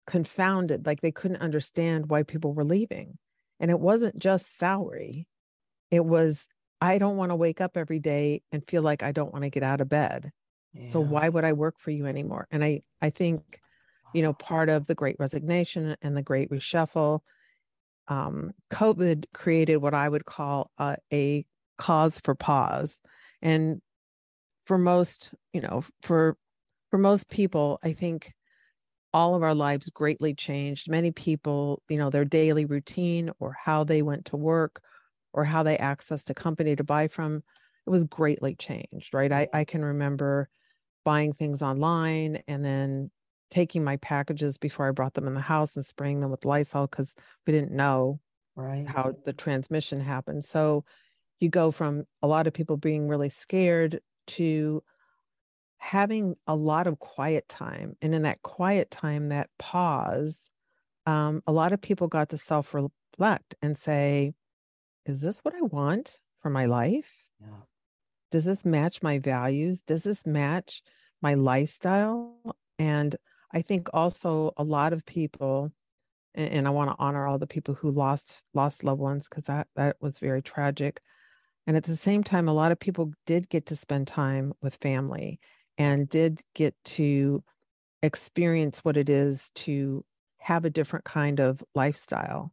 confounded 0.07 0.85
like 0.85 1.01
they 1.01 1.11
couldn't 1.11 1.41
understand 1.41 2.09
why 2.09 2.23
people 2.23 2.53
were 2.53 2.63
leaving. 2.63 3.17
And 3.59 3.69
it 3.69 3.79
wasn't 3.79 4.17
just 4.17 4.57
salary. 4.57 5.27
It 5.91 6.05
was 6.05 6.47
i 6.83 6.97
don't 6.97 7.17
want 7.17 7.31
to 7.31 7.35
wake 7.35 7.61
up 7.61 7.77
every 7.77 7.99
day 7.99 8.41
and 8.51 8.67
feel 8.67 8.81
like 8.81 9.03
i 9.03 9.11
don't 9.11 9.31
want 9.31 9.43
to 9.43 9.49
get 9.49 9.63
out 9.63 9.81
of 9.81 9.87
bed 9.87 10.31
yeah. 10.73 10.89
so 10.89 10.99
why 10.99 11.29
would 11.29 11.45
i 11.45 11.53
work 11.53 11.75
for 11.79 11.91
you 11.91 12.05
anymore 12.05 12.47
and 12.51 12.63
i 12.63 12.81
i 13.01 13.09
think 13.09 13.59
you 14.13 14.21
know 14.21 14.33
part 14.33 14.69
of 14.69 14.85
the 14.85 14.95
great 14.95 15.15
resignation 15.19 15.95
and 16.01 16.15
the 16.15 16.21
great 16.21 16.49
reshuffle 16.51 17.21
um, 18.09 18.51
covid 18.71 19.25
created 19.33 19.77
what 19.77 19.93
i 19.93 20.07
would 20.07 20.25
call 20.25 20.69
a, 20.77 20.97
a 21.11 21.45
cause 21.77 22.19
for 22.23 22.35
pause 22.35 23.01
and 23.41 23.81
for 24.65 24.77
most 24.77 25.33
you 25.53 25.61
know 25.61 25.83
for 26.01 26.37
for 26.91 26.97
most 26.97 27.29
people 27.29 27.79
i 27.83 27.93
think 27.93 28.33
all 29.13 29.35
of 29.35 29.43
our 29.43 29.53
lives 29.53 29.89
greatly 29.89 30.33
changed. 30.33 30.89
Many 30.89 31.11
people, 31.11 31.83
you 31.87 31.97
know, 31.97 32.09
their 32.09 32.25
daily 32.25 32.65
routine 32.65 33.29
or 33.39 33.55
how 33.63 33.83
they 33.83 34.01
went 34.01 34.25
to 34.25 34.37
work 34.37 34.81
or 35.33 35.43
how 35.43 35.63
they 35.63 35.77
accessed 35.77 36.29
a 36.29 36.33
company 36.33 36.75
to 36.75 36.83
buy 36.83 37.07
from, 37.07 37.43
it 37.85 37.89
was 37.89 38.05
greatly 38.05 38.55
changed, 38.55 39.13
right? 39.13 39.31
I, 39.31 39.47
I 39.53 39.63
can 39.65 39.83
remember 39.83 40.47
buying 41.03 41.33
things 41.33 41.61
online 41.61 42.41
and 42.47 42.63
then 42.63 43.11
taking 43.49 43.83
my 43.83 43.97
packages 43.97 44.57
before 44.57 44.87
I 44.87 44.91
brought 44.91 45.13
them 45.13 45.27
in 45.27 45.33
the 45.33 45.41
house 45.41 45.75
and 45.75 45.85
spraying 45.85 46.21
them 46.21 46.31
with 46.31 46.45
Lysol 46.45 46.87
because 46.87 47.13
we 47.45 47.53
didn't 47.53 47.71
know 47.71 48.19
right. 48.55 48.87
how 48.87 49.13
the 49.25 49.33
transmission 49.33 49.99
happened. 49.99 50.45
So 50.45 50.85
you 51.39 51.49
go 51.49 51.71
from 51.71 52.05
a 52.21 52.27
lot 52.27 52.47
of 52.47 52.53
people 52.53 52.77
being 52.77 53.07
really 53.07 53.29
scared 53.29 53.99
to 54.27 54.81
having 55.77 56.35
a 56.47 56.55
lot 56.55 56.87
of 56.87 56.99
quiet 56.99 57.47
time. 57.49 57.95
And 58.01 58.15
in 58.15 58.21
that 58.21 58.41
quiet 58.41 58.89
time, 58.89 59.29
that 59.29 59.49
pause, 59.59 60.49
um, 61.05 61.43
a 61.45 61.51
lot 61.51 61.73
of 61.73 61.81
people 61.81 62.07
got 62.07 62.29
to 62.29 62.37
self 62.37 62.73
reflect 62.73 63.55
and 63.61 63.77
say, 63.77 64.33
is 65.05 65.21
this 65.21 65.39
what 65.39 65.55
I 65.55 65.61
want 65.61 66.19
for 66.41 66.49
my 66.49 66.65
life? 66.65 67.11
Yeah. 67.41 67.47
Does 68.31 68.45
this 68.45 68.65
match 68.65 69.03
my 69.03 69.19
values? 69.19 69.81
Does 69.81 70.03
this 70.03 70.25
match 70.25 70.81
my 71.21 71.35
lifestyle? 71.35 72.35
And 72.79 73.15
I 73.53 73.61
think 73.61 73.89
also 73.93 74.51
a 74.57 74.63
lot 74.63 74.93
of 74.93 75.05
people, 75.05 75.71
and, 76.33 76.51
and 76.51 76.67
I 76.67 76.71
want 76.71 76.89
to 76.89 76.95
honor 76.99 77.27
all 77.27 77.37
the 77.37 77.47
people 77.47 77.75
who 77.75 77.91
lost 77.91 78.41
lost 78.53 78.83
loved 78.83 78.99
ones 78.99 79.27
because 79.27 79.43
that 79.45 79.67
that 79.75 79.97
was 80.01 80.19
very 80.19 80.41
tragic. 80.41 81.01
And 81.67 81.77
at 81.77 81.83
the 81.83 81.95
same 81.95 82.23
time, 82.23 82.49
a 82.49 82.53
lot 82.53 82.71
of 82.71 82.79
people 82.79 83.13
did 83.25 83.49
get 83.49 83.67
to 83.67 83.75
spend 83.75 84.07
time 84.07 84.53
with 84.61 84.75
family 84.81 85.39
and 85.77 86.09
did 86.09 86.41
get 86.53 86.75
to 86.85 87.43
experience 88.01 88.79
what 88.79 88.97
it 88.97 89.09
is 89.09 89.49
to 89.55 90.03
have 90.39 90.65
a 90.65 90.69
different 90.69 91.05
kind 91.05 91.39
of 91.39 91.63
lifestyle. 91.73 92.51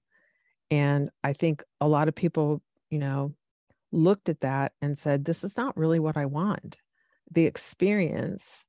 And 0.70 1.10
I 1.24 1.32
think 1.32 1.62
a 1.80 1.88
lot 1.88 2.08
of 2.08 2.14
people, 2.14 2.62
you 2.90 2.98
know, 2.98 3.34
looked 3.92 4.28
at 4.28 4.40
that 4.40 4.72
and 4.80 4.98
said, 4.98 5.24
this 5.24 5.42
is 5.42 5.56
not 5.56 5.76
really 5.76 5.98
what 5.98 6.16
I 6.16 6.26
want. 6.26 6.78
The 7.32 7.46
experience, 7.46 8.64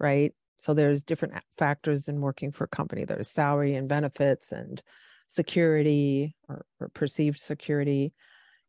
right? 0.00 0.32
So 0.56 0.74
there's 0.74 1.02
different 1.02 1.34
factors 1.56 2.08
in 2.08 2.20
working 2.20 2.52
for 2.52 2.64
a 2.64 2.68
company. 2.68 3.04
There's 3.04 3.28
salary 3.28 3.74
and 3.74 3.88
benefits 3.88 4.52
and 4.52 4.82
security 5.28 6.34
or, 6.48 6.64
or 6.80 6.88
perceived 6.88 7.38
security. 7.38 8.12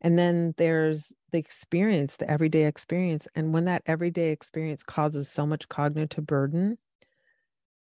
And 0.02 0.18
then 0.18 0.54
there's 0.58 1.12
the 1.32 1.38
experience, 1.38 2.18
the 2.18 2.30
everyday 2.30 2.66
experience. 2.66 3.28
And 3.36 3.54
when 3.54 3.66
that 3.66 3.84
everyday 3.86 4.32
experience 4.32 4.84
causes 4.84 5.30
so 5.30 5.46
much 5.46 5.68
cognitive 5.70 6.26
burden 6.26 6.78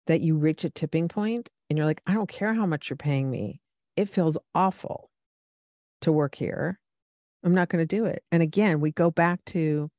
that 0.07 0.21
you 0.21 0.37
reach 0.37 0.65
a 0.65 0.71
tipping 0.71 1.09
point 1.09 1.49
and 1.69 1.77
you're 1.77 1.87
like, 1.87 2.03
I 2.07 2.15
don't 2.15 2.29
care 2.29 2.55
how 2.55 2.67
much 2.67 2.89
you're 2.89 2.97
paying 2.97 3.31
me, 3.31 3.61
it 3.99 4.09
feels 4.09 4.39
awful 4.55 5.11
to 6.03 6.13
work 6.13 6.37
here. 6.37 6.79
I'm 7.43 7.55
not 7.55 7.69
going 7.69 7.85
to 7.85 7.97
do 7.97 8.05
it. 8.05 8.23
And 8.31 8.45
again, 8.45 8.79
we 8.79 8.93
go 8.93 9.11
back 9.11 9.45
to, 9.47 9.91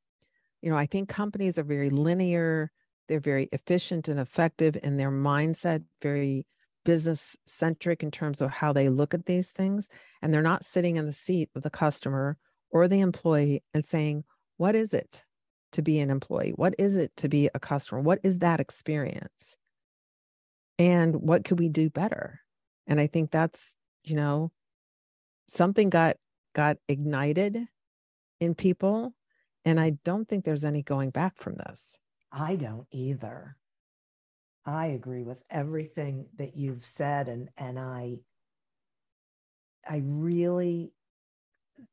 you 0.61 0.69
know, 0.69 0.77
I 0.77 0.85
think 0.85 1.09
companies 1.09 1.59
are 1.59 1.63
very 1.63 1.89
linear, 1.89 2.71
they're 3.09 3.19
very 3.19 3.49
efficient 3.51 4.07
and 4.07 4.17
effective 4.17 4.77
in 4.81 4.95
their 4.95 5.11
mindset, 5.11 5.83
very 6.01 6.47
business 6.85 7.35
centric 7.45 8.01
in 8.01 8.09
terms 8.09 8.41
of 8.41 8.51
how 8.51 8.71
they 8.71 8.87
look 8.87 9.13
at 9.13 9.25
these 9.25 9.49
things. 9.49 9.89
And 10.21 10.33
they're 10.33 10.41
not 10.41 10.63
sitting 10.63 10.95
in 10.95 11.05
the 11.05 11.11
seat 11.11 11.49
of 11.53 11.63
the 11.63 11.69
customer 11.69 12.37
or 12.71 12.87
the 12.87 13.01
employee 13.01 13.63
and 13.73 13.85
saying, 13.85 14.23
What 14.55 14.75
is 14.75 14.93
it 14.93 15.25
to 15.73 15.81
be 15.81 15.99
an 15.99 16.09
employee? 16.09 16.53
What 16.55 16.73
is 16.79 16.95
it 16.95 17.11
to 17.17 17.27
be 17.27 17.49
a 17.53 17.59
customer? 17.59 17.99
What 17.99 18.19
is 18.23 18.39
that 18.39 18.61
experience? 18.61 19.57
And 20.77 21.15
what 21.15 21.43
could 21.43 21.59
we 21.59 21.67
do 21.67 21.89
better? 21.89 22.39
And 22.87 22.97
I 22.97 23.07
think 23.07 23.31
that's, 23.31 23.75
you 24.03 24.15
know, 24.15 24.51
something 25.47 25.89
got 25.89 26.17
got 26.53 26.77
ignited 26.87 27.67
in 28.39 28.55
people 28.55 29.13
and 29.65 29.79
I 29.79 29.91
don't 30.03 30.27
think 30.27 30.45
there's 30.45 30.65
any 30.65 30.81
going 30.81 31.09
back 31.09 31.37
from 31.37 31.55
this. 31.55 31.97
I 32.31 32.55
don't 32.55 32.87
either. 32.91 33.55
I 34.65 34.87
agree 34.87 35.23
with 35.23 35.41
everything 35.49 36.27
that 36.37 36.55
you've 36.55 36.85
said 36.85 37.27
and 37.27 37.49
and 37.57 37.79
I 37.79 38.19
I 39.87 40.01
really 40.05 40.93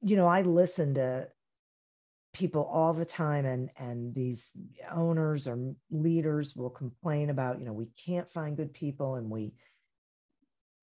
you 0.01 0.17
know, 0.17 0.27
I 0.27 0.43
listen 0.43 0.95
to 0.95 1.29
people 2.35 2.65
all 2.65 2.93
the 2.93 3.05
time 3.05 3.47
and 3.47 3.71
and 3.77 4.15
these 4.15 4.51
owners 4.93 5.47
or 5.47 5.75
leaders 5.91 6.55
will 6.55 6.71
complain 6.71 7.31
about, 7.31 7.59
you 7.59 7.65
know, 7.65 7.73
we 7.73 7.89
can't 8.05 8.31
find 8.31 8.57
good 8.57 8.75
people 8.75 9.15
and 9.15 9.31
we 9.31 9.53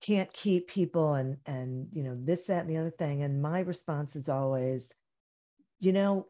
can't 0.04 0.32
keep 0.32 0.68
people 0.68 1.14
and 1.14 1.38
and 1.46 1.88
you 1.92 2.02
know 2.02 2.16
this 2.20 2.46
that 2.46 2.62
and 2.62 2.70
the 2.70 2.76
other 2.76 2.90
thing 2.90 3.22
and 3.22 3.40
my 3.40 3.60
response 3.60 4.16
is 4.16 4.28
always 4.28 4.92
you 5.80 5.92
know 5.92 6.26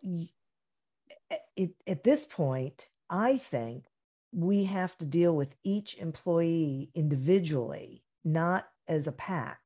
it, 1.57 1.75
at 1.87 2.04
this 2.04 2.25
point 2.25 2.88
i 3.11 3.37
think 3.37 3.85
we 4.35 4.64
have 4.64 4.99
to 4.99 5.07
deal 5.07 5.35
with 5.35 5.54
each 5.62 5.97
employee 5.97 6.90
individually, 6.95 8.02
not 8.25 8.66
as 8.88 9.07
a 9.07 9.12
pack, 9.12 9.61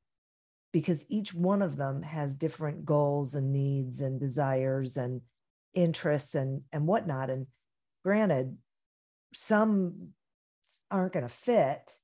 because 0.73 1.07
each 1.09 1.33
one 1.33 1.63
of 1.63 1.77
them 1.77 2.03
has 2.03 2.37
different 2.37 2.85
goals 2.85 3.35
and 3.35 3.53
needs 3.53 4.01
and 4.01 4.21
desires 4.21 4.97
and 4.97 5.23
interests 5.73 6.35
and, 6.35 6.63
and 6.71 6.87
whatnot. 6.87 7.31
And 7.31 7.47
granted, 8.05 8.59
some 9.33 10.11
aren't 10.91 11.15
going 11.15 11.27
to 11.27 11.33
fit, 11.33 11.98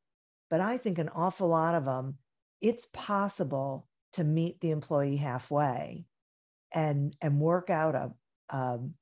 but 0.54 0.60
I 0.60 0.78
think 0.78 0.98
an 0.98 1.08
awful 1.08 1.48
lot 1.48 1.74
of 1.74 1.84
them, 1.84 2.16
it's 2.60 2.86
possible 2.92 3.88
to 4.12 4.22
meet 4.22 4.60
the 4.60 4.70
employee 4.70 5.16
halfway 5.16 6.06
and 6.70 7.16
and 7.20 7.40
work 7.40 7.70
out 7.70 7.96
a 7.96 8.14
um, 8.56 8.94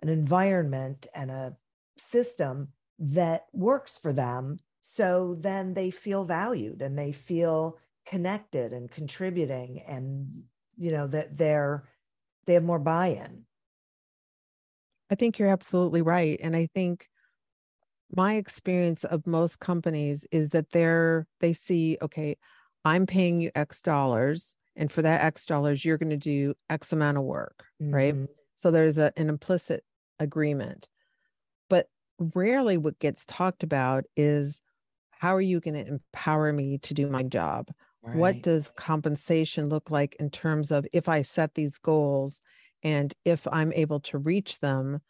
an 0.00 0.08
environment 0.08 1.06
and 1.14 1.30
a 1.30 1.56
system 1.96 2.72
that 2.98 3.46
works 3.52 3.96
for 3.96 4.12
them. 4.12 4.58
So 4.80 5.36
then 5.38 5.74
they 5.74 5.92
feel 5.92 6.24
valued 6.24 6.82
and 6.82 6.98
they 6.98 7.12
feel 7.12 7.78
connected 8.04 8.72
and 8.72 8.90
contributing 8.90 9.82
and, 9.82 10.42
you 10.76 10.90
know, 10.90 11.06
that 11.06 11.38
they're, 11.38 11.88
they 12.46 12.54
have 12.54 12.64
more 12.64 12.80
buy 12.80 13.06
in. 13.06 13.46
I 15.10 15.14
think 15.14 15.38
you're 15.38 15.48
absolutely 15.48 16.02
right. 16.02 16.40
And 16.42 16.56
I 16.56 16.66
think 16.74 17.08
my 18.14 18.34
experience 18.34 19.04
of 19.04 19.26
most 19.26 19.60
companies 19.60 20.26
is 20.30 20.50
that 20.50 20.70
they're 20.70 21.26
they 21.40 21.52
see 21.52 21.96
okay 22.02 22.36
i'm 22.84 23.06
paying 23.06 23.40
you 23.40 23.50
x 23.54 23.82
dollars 23.82 24.56
and 24.76 24.90
for 24.90 25.02
that 25.02 25.22
x 25.22 25.46
dollars 25.46 25.84
you're 25.84 25.98
going 25.98 26.10
to 26.10 26.16
do 26.16 26.54
x 26.70 26.92
amount 26.92 27.16
of 27.16 27.24
work 27.24 27.64
mm-hmm. 27.82 27.94
right 27.94 28.14
so 28.54 28.70
there's 28.70 28.98
a, 28.98 29.12
an 29.16 29.28
implicit 29.28 29.84
agreement 30.18 30.88
but 31.68 31.88
rarely 32.34 32.76
what 32.76 32.98
gets 32.98 33.24
talked 33.26 33.62
about 33.62 34.04
is 34.16 34.60
how 35.10 35.34
are 35.34 35.40
you 35.40 35.60
going 35.60 35.74
to 35.74 35.86
empower 35.86 36.52
me 36.52 36.78
to 36.78 36.94
do 36.94 37.08
my 37.08 37.22
job 37.22 37.68
right. 38.02 38.16
what 38.16 38.42
does 38.42 38.72
compensation 38.76 39.68
look 39.68 39.90
like 39.90 40.16
in 40.20 40.30
terms 40.30 40.70
of 40.70 40.86
if 40.92 41.08
i 41.08 41.22
set 41.22 41.54
these 41.54 41.78
goals 41.78 42.42
and 42.82 43.14
if 43.24 43.46
i'm 43.48 43.72
able 43.72 44.00
to 44.00 44.18
reach 44.18 44.58
them 44.60 45.00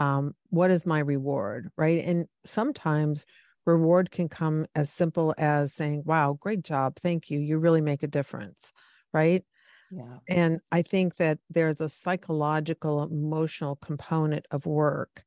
um, 0.00 0.34
what 0.48 0.70
is 0.70 0.84
my 0.84 0.98
reward 0.98 1.70
right? 1.76 2.04
And 2.04 2.26
sometimes 2.44 3.26
reward 3.66 4.10
can 4.10 4.28
come 4.28 4.66
as 4.74 4.90
simple 4.90 5.34
as 5.38 5.72
saying 5.72 6.02
wow 6.06 6.36
great 6.40 6.62
job 6.62 6.96
thank 7.02 7.30
you 7.30 7.38
you 7.38 7.58
really 7.58 7.82
make 7.82 8.02
a 8.02 8.08
difference 8.08 8.72
right? 9.12 9.44
Yeah. 9.92 10.18
and 10.28 10.60
i 10.72 10.82
think 10.82 11.16
that 11.16 11.38
there's 11.50 11.80
a 11.80 11.88
psychological 11.88 13.02
emotional 13.02 13.76
component 13.76 14.46
of 14.50 14.66
work 14.66 15.24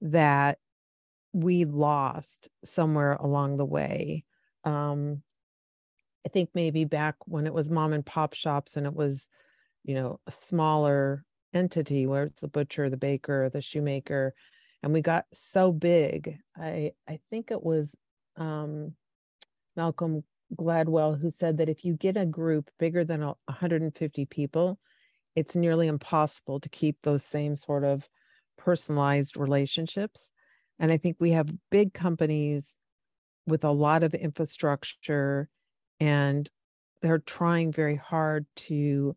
that 0.00 0.58
we 1.32 1.64
lost 1.64 2.48
somewhere 2.64 3.12
along 3.14 3.56
the 3.56 3.64
way. 3.64 4.24
Um, 4.64 5.22
i 6.26 6.28
think 6.28 6.50
maybe 6.54 6.84
back 6.84 7.14
when 7.26 7.46
it 7.46 7.54
was 7.54 7.70
mom 7.70 7.92
and 7.92 8.04
pop 8.04 8.34
shops 8.34 8.76
and 8.76 8.86
it 8.86 8.94
was 8.94 9.28
you 9.84 9.94
know 9.94 10.20
a 10.26 10.30
smaller 10.32 11.24
entity 11.52 12.06
where 12.06 12.24
it's 12.24 12.40
the 12.40 12.48
butcher, 12.48 12.90
the 12.90 12.96
baker, 12.96 13.50
the 13.50 13.60
shoemaker, 13.60 14.34
and 14.82 14.92
we 14.92 15.02
got 15.02 15.26
so 15.32 15.72
big. 15.72 16.38
I 16.56 16.92
I 17.08 17.20
think 17.30 17.50
it 17.50 17.62
was 17.62 17.94
um, 18.36 18.94
Malcolm 19.76 20.24
Gladwell 20.56 21.20
who 21.20 21.30
said 21.30 21.58
that 21.58 21.68
if 21.68 21.84
you 21.84 21.94
get 21.94 22.16
a 22.16 22.26
group 22.26 22.70
bigger 22.78 23.04
than 23.04 23.20
150 23.20 24.24
people, 24.26 24.78
it's 25.36 25.54
nearly 25.54 25.86
impossible 25.86 26.60
to 26.60 26.68
keep 26.68 26.96
those 27.02 27.24
same 27.24 27.54
sort 27.54 27.84
of 27.84 28.08
personalized 28.58 29.36
relationships. 29.36 30.30
And 30.78 30.90
I 30.90 30.96
think 30.96 31.16
we 31.20 31.32
have 31.32 31.52
big 31.70 31.92
companies 31.92 32.76
with 33.46 33.64
a 33.64 33.70
lot 33.70 34.02
of 34.02 34.14
infrastructure 34.14 35.48
and 35.98 36.50
they're 37.02 37.18
trying 37.18 37.72
very 37.72 37.96
hard 37.96 38.46
to 38.54 39.16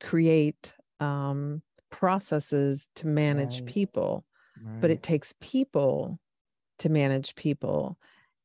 create 0.00 0.74
um, 0.98 1.62
processes 1.90 2.88
to 2.96 3.06
manage 3.06 3.60
right. 3.60 3.66
people, 3.66 4.24
right. 4.64 4.80
but 4.80 4.90
it 4.90 5.02
takes 5.02 5.34
people 5.40 6.18
to 6.78 6.88
manage 6.88 7.34
people. 7.34 7.98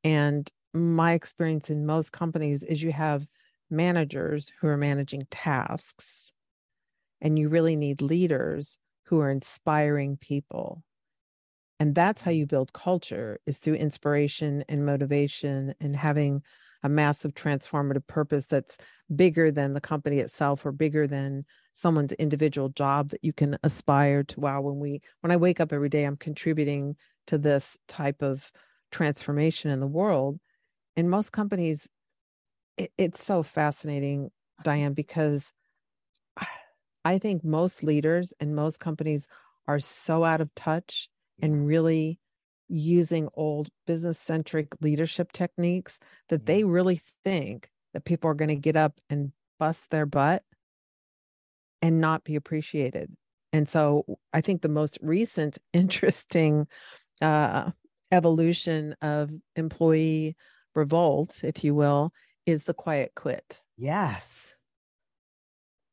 And 0.03 0.49
my 0.73 1.13
experience 1.13 1.69
in 1.69 1.85
most 1.85 2.11
companies 2.11 2.63
is 2.63 2.83
you 2.83 2.91
have 2.91 3.25
managers 3.69 4.51
who 4.59 4.67
are 4.67 4.77
managing 4.77 5.27
tasks, 5.31 6.31
and 7.21 7.39
you 7.39 7.49
really 7.49 7.75
need 7.75 8.01
leaders 8.01 8.77
who 9.05 9.19
are 9.19 9.29
inspiring 9.29 10.17
people. 10.17 10.83
And 11.79 11.93
that's 11.95 12.21
how 12.21 12.31
mm-hmm. 12.31 12.39
you 12.39 12.45
build 12.45 12.73
culture 12.73 13.39
is 13.45 13.57
through 13.57 13.75
inspiration 13.75 14.63
and 14.69 14.85
motivation 14.85 15.73
and 15.79 15.95
having 15.95 16.41
a 16.83 16.89
massive 16.89 17.33
transformative 17.33 18.05
purpose 18.07 18.47
that's 18.47 18.77
bigger 19.15 19.51
than 19.51 19.73
the 19.73 19.81
company 19.81 20.19
itself 20.19 20.65
or 20.65 20.71
bigger 20.71 21.07
than 21.07 21.45
someone's 21.75 22.13
individual 22.13 22.69
job 22.69 23.09
that 23.09 23.23
you 23.23 23.33
can 23.33 23.57
aspire 23.63 24.23
to. 24.23 24.39
Wow 24.39 24.61
when 24.61 24.79
we 24.79 25.01
when 25.21 25.31
i 25.31 25.37
wake 25.37 25.59
up 25.59 25.71
every 25.71 25.89
day 25.89 26.03
i'm 26.05 26.17
contributing 26.17 26.95
to 27.27 27.37
this 27.37 27.77
type 27.87 28.21
of 28.21 28.51
transformation 28.91 29.69
in 29.69 29.79
the 29.79 29.87
world. 29.87 30.39
In 30.95 31.09
most 31.09 31.31
companies 31.31 31.87
it, 32.77 32.91
it's 32.97 33.23
so 33.23 33.43
fascinating 33.43 34.31
diane 34.63 34.93
because 34.93 35.53
i 37.05 37.19
think 37.19 37.43
most 37.43 37.83
leaders 37.83 38.33
and 38.39 38.55
most 38.55 38.79
companies 38.79 39.27
are 39.67 39.79
so 39.79 40.23
out 40.23 40.41
of 40.41 40.53
touch 40.55 41.09
and 41.41 41.67
really 41.67 42.19
using 42.67 43.27
old 43.33 43.69
business 43.85 44.19
centric 44.19 44.67
leadership 44.81 45.31
techniques 45.31 45.99
that 46.29 46.45
they 46.45 46.61
mm-hmm. 46.61 46.71
really 46.71 47.01
think 47.23 47.69
that 47.93 48.05
people 48.05 48.29
are 48.29 48.35
going 48.35 48.49
to 48.49 48.55
get 48.55 48.75
up 48.75 48.99
and 49.09 49.31
bust 49.59 49.89
their 49.89 50.05
butt 50.05 50.43
and 51.81 52.01
not 52.01 52.23
be 52.23 52.35
appreciated. 52.35 53.11
And 53.53 53.69
so 53.69 54.17
I 54.33 54.41
think 54.41 54.61
the 54.61 54.69
most 54.69 54.97
recent 55.01 55.57
interesting 55.73 56.67
uh, 57.21 57.71
evolution 58.11 58.95
of 59.01 59.29
employee 59.55 60.35
revolt, 60.73 61.43
if 61.43 61.63
you 61.63 61.73
will, 61.73 62.11
is 62.45 62.65
the 62.65 62.73
quiet 62.73 63.13
quit. 63.15 63.61
Yes. 63.77 64.53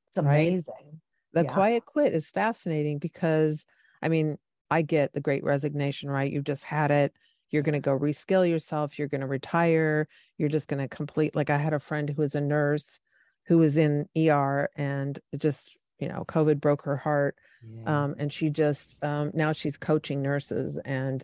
It's 0.08 0.18
amazing. 0.18 0.64
Right? 0.66 0.94
The 1.34 1.44
yeah. 1.44 1.52
quiet 1.52 1.86
quit 1.86 2.12
is 2.12 2.30
fascinating 2.30 2.98
because, 2.98 3.64
I 4.02 4.08
mean, 4.08 4.36
I 4.70 4.82
get 4.82 5.12
the 5.12 5.20
great 5.20 5.44
resignation, 5.44 6.10
right? 6.10 6.30
You've 6.30 6.44
just 6.44 6.64
had 6.64 6.90
it. 6.90 7.12
You're 7.50 7.62
going 7.62 7.74
to 7.74 7.78
go 7.78 7.98
reskill 7.98 8.48
yourself. 8.48 8.98
You're 8.98 9.08
going 9.08 9.20
to 9.20 9.26
retire. 9.26 10.08
You're 10.36 10.48
just 10.48 10.68
going 10.68 10.80
to 10.80 10.94
complete. 10.94 11.36
Like 11.36 11.50
I 11.50 11.58
had 11.58 11.74
a 11.74 11.78
friend 11.78 12.08
who 12.08 12.22
was 12.22 12.34
a 12.34 12.40
nurse 12.40 12.98
who 13.46 13.58
was 13.58 13.78
in 13.78 14.08
ER 14.16 14.68
and 14.76 15.18
just 15.38 15.76
you 15.98 16.08
know 16.08 16.24
covid 16.26 16.60
broke 16.60 16.82
her 16.82 16.96
heart 16.96 17.36
yeah. 17.64 18.04
um, 18.04 18.14
and 18.18 18.32
she 18.32 18.50
just 18.50 18.96
um, 19.04 19.30
now 19.34 19.52
she's 19.52 19.76
coaching 19.76 20.20
nurses 20.22 20.78
and 20.84 21.22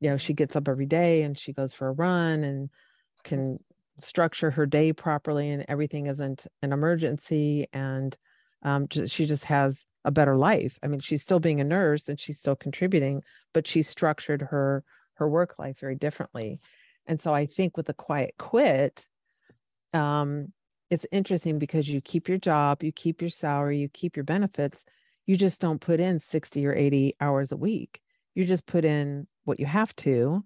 you 0.00 0.10
know 0.10 0.16
she 0.16 0.34
gets 0.34 0.56
up 0.56 0.68
every 0.68 0.86
day 0.86 1.22
and 1.22 1.38
she 1.38 1.52
goes 1.52 1.72
for 1.72 1.88
a 1.88 1.92
run 1.92 2.44
and 2.44 2.70
can 3.24 3.58
structure 3.98 4.50
her 4.50 4.66
day 4.66 4.92
properly 4.92 5.50
and 5.50 5.64
everything 5.68 6.06
isn't 6.06 6.46
an 6.62 6.72
emergency 6.72 7.66
and 7.72 8.16
um, 8.62 8.86
she 8.88 9.26
just 9.26 9.44
has 9.44 9.84
a 10.04 10.10
better 10.10 10.36
life 10.36 10.78
i 10.82 10.86
mean 10.86 11.00
she's 11.00 11.22
still 11.22 11.40
being 11.40 11.60
a 11.60 11.64
nurse 11.64 12.08
and 12.08 12.20
she's 12.20 12.38
still 12.38 12.56
contributing 12.56 13.22
but 13.52 13.66
she 13.66 13.82
structured 13.82 14.42
her 14.42 14.84
her 15.14 15.28
work 15.28 15.58
life 15.58 15.78
very 15.80 15.96
differently 15.96 16.60
and 17.06 17.20
so 17.20 17.34
i 17.34 17.46
think 17.46 17.76
with 17.76 17.86
the 17.86 17.94
quiet 17.94 18.34
quit 18.38 19.06
um 19.92 20.52
it's 20.90 21.06
interesting 21.12 21.58
because 21.58 21.88
you 21.88 22.00
keep 22.00 22.28
your 22.28 22.38
job, 22.38 22.82
you 22.82 22.92
keep 22.92 23.20
your 23.20 23.30
salary, 23.30 23.78
you 23.78 23.88
keep 23.88 24.16
your 24.16 24.24
benefits. 24.24 24.84
You 25.26 25.36
just 25.36 25.60
don't 25.60 25.80
put 25.80 26.00
in 26.00 26.20
60 26.20 26.66
or 26.66 26.74
80 26.74 27.14
hours 27.20 27.52
a 27.52 27.56
week. 27.56 28.00
You 28.34 28.44
just 28.44 28.66
put 28.66 28.84
in 28.84 29.26
what 29.44 29.60
you 29.60 29.66
have 29.66 29.94
to. 29.96 30.44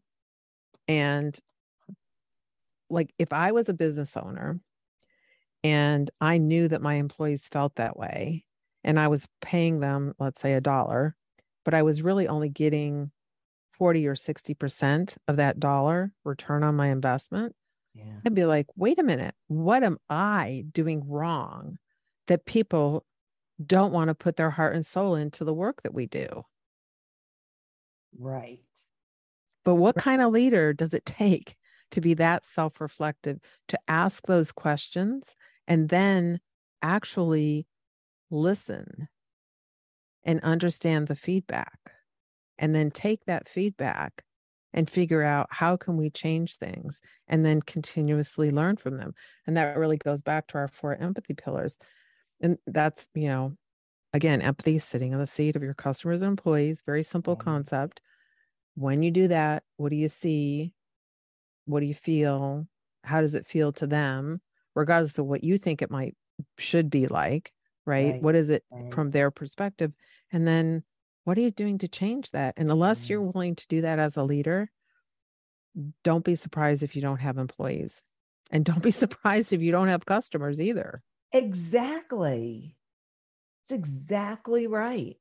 And 0.89 1.39
like 2.91 3.13
if 3.19 3.33
I 3.33 3.53
was 3.53 3.69
a 3.69 3.75
business 3.75 4.17
owner 4.17 4.59
and 5.63 6.11
I 6.21 6.39
knew 6.39 6.69
that 6.69 6.83
my 6.83 6.95
employees 6.95 7.47
felt 7.47 7.77
that 7.77 7.97
way 7.97 8.45
and 8.85 8.99
I 8.99 9.09
was 9.09 9.29
paying 9.41 9.81
them, 9.81 10.15
let's 10.19 10.41
say 10.41 10.55
a 10.55 10.61
dollar, 10.61 11.15
but 11.65 11.75
I 11.75 11.83
was 11.83 12.03
really 12.03 12.27
only 12.27 12.49
getting 12.49 13.13
40 13.79 14.07
or 14.09 14.15
60% 14.15 15.17
of 15.29 15.37
that 15.37 15.61
dollar 15.61 16.13
return 16.25 16.63
on 16.65 16.75
my 16.77 16.89
investment, 16.89 17.55
yeah. 17.95 18.05
I'd 18.25 18.35
be 18.35 18.45
like, 18.45 18.67
wait 18.77 18.99
a 18.99 19.03
minute, 19.03 19.35
what 19.49 19.83
am 19.83 19.99
I 20.09 20.65
doing 20.73 21.03
wrong 21.07 21.79
that 22.29 22.47
people 22.47 23.05
don't 23.65 23.93
want 23.93 24.09
to 24.09 24.15
put 24.15 24.37
their 24.37 24.51
heart 24.51 24.75
and 24.75 24.85
soul 24.85 25.15
into 25.15 25.45
the 25.45 25.55
work 25.55 25.83
that 25.83 25.95
we 25.95 26.07
do? 26.07 26.45
Right. 28.19 28.61
But 29.65 29.77
what 29.77 29.97
right. 29.97 30.05
kind 30.05 30.23
of 30.23 30.33
leader 30.33 30.73
does 30.73 30.95
it 30.95 31.05
take 31.05 31.57
to 31.93 32.01
be 32.01 32.15
that 32.15 32.45
self 32.45 32.81
reflective, 32.81 33.39
to 33.69 33.79
ask 33.89 34.27
those 34.27 34.51
questions 34.51 35.29
and 35.69 35.89
then 35.89 36.41
actually 36.81 37.67
listen 38.31 39.09
and 40.25 40.41
understand 40.41 41.09
the 41.09 41.15
feedback 41.15 41.79
and 42.59 42.75
then 42.75 42.91
take 42.91 43.25
that 43.27 43.49
feedback 43.49 44.25
and 44.75 44.89
figure 44.89 45.23
out 45.23 45.49
how 45.51 45.77
can 45.77 45.97
we 45.97 46.11
change 46.11 46.57
things 46.57 47.01
and 47.29 47.45
then 47.45 47.61
continuously 47.63 48.51
learn 48.51 48.77
from 48.77 48.97
them. 48.97 49.15
And 49.47 49.57
that 49.57 49.77
really 49.77 49.99
goes 49.99 50.23
back 50.23 50.47
to 50.49 50.59
our 50.59 50.69
four 50.69 50.95
empathy 50.95 51.35
pillars. 51.35 51.79
And 52.41 52.59
that's 52.67 53.09
you 53.15 53.29
know 53.29 53.57
again 54.13 54.43
empathy 54.43 54.79
sitting 54.79 55.15
on 55.15 55.21
the 55.21 55.27
seat 55.27 55.57
of 55.57 55.63
your 55.63 55.75
customers 55.75 56.23
and 56.23 56.31
employees 56.31 56.83
very 56.85 57.03
simple 57.03 57.37
mm-hmm. 57.37 57.49
concept. 57.49 58.01
When 58.75 59.03
you 59.03 59.11
do 59.11 59.29
that 59.29 59.63
what 59.77 59.91
do 59.91 59.97
you 59.97 60.09
see? 60.09 60.73
What 61.67 61.81
do 61.81 61.87
you 61.87 61.95
feel? 61.95 62.67
How 63.05 63.21
does 63.21 63.35
it 63.35 63.47
feel 63.47 63.73
to 63.73 63.87
them 63.87 64.41
regardless 64.75 65.19
of 65.19 65.27
what 65.27 65.45
you 65.45 65.59
think 65.59 65.83
it 65.83 65.91
might 65.91 66.17
should 66.59 66.91
be 66.91 67.07
like 67.07 67.53
right, 67.85 68.13
right. 68.13 68.23
what 68.23 68.35
is 68.35 68.51
it 68.51 68.65
right. 68.71 68.93
from 68.93 69.11
their 69.11 69.31
perspective? 69.31 69.93
And 70.33 70.47
then 70.47 70.83
what 71.25 71.39
are 71.39 71.43
you 71.43 71.51
doing 71.51 71.79
to 71.79 71.89
change 71.89 72.31
that? 72.31 72.55
And 72.57 72.71
unless 72.71 73.09
you're 73.09 73.21
mm. 73.21 73.33
willing 73.33 73.57
to 73.57 73.69
do 73.69 73.83
that 73.83 73.99
as 73.99 74.17
a 74.17 74.23
leader, 74.23 74.71
don't 76.05 76.25
be 76.25 76.35
surprised 76.35 76.83
if 76.83 76.97
you 76.97 77.03
don't 77.03 77.21
have 77.21 77.39
employees. 77.39 78.03
And 78.51 78.65
don't 78.65 78.83
be 78.83 78.91
surprised 78.93 79.53
if 79.53 79.61
you 79.61 79.73
don't 79.73 79.89
have 79.89 80.07
customers 80.07 80.61
either. 80.61 81.03
Exactly. 81.33 82.77
It's 83.65 83.73
exactly 83.73 84.67
right. 84.67 85.17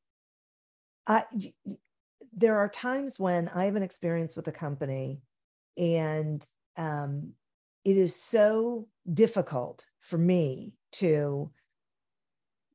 I 1.08 1.24
there 2.34 2.58
are 2.58 2.70
times 2.70 3.20
when 3.20 3.50
I 3.50 3.66
have 3.66 3.76
an 3.76 3.84
experience 3.84 4.36
with 4.36 4.48
a 4.48 4.52
company 4.52 5.22
and 5.78 6.46
um, 6.78 7.34
it 7.84 7.98
is 7.98 8.16
so 8.16 8.88
difficult 9.12 9.86
for 10.00 10.18
me 10.18 10.74
to 10.94 11.52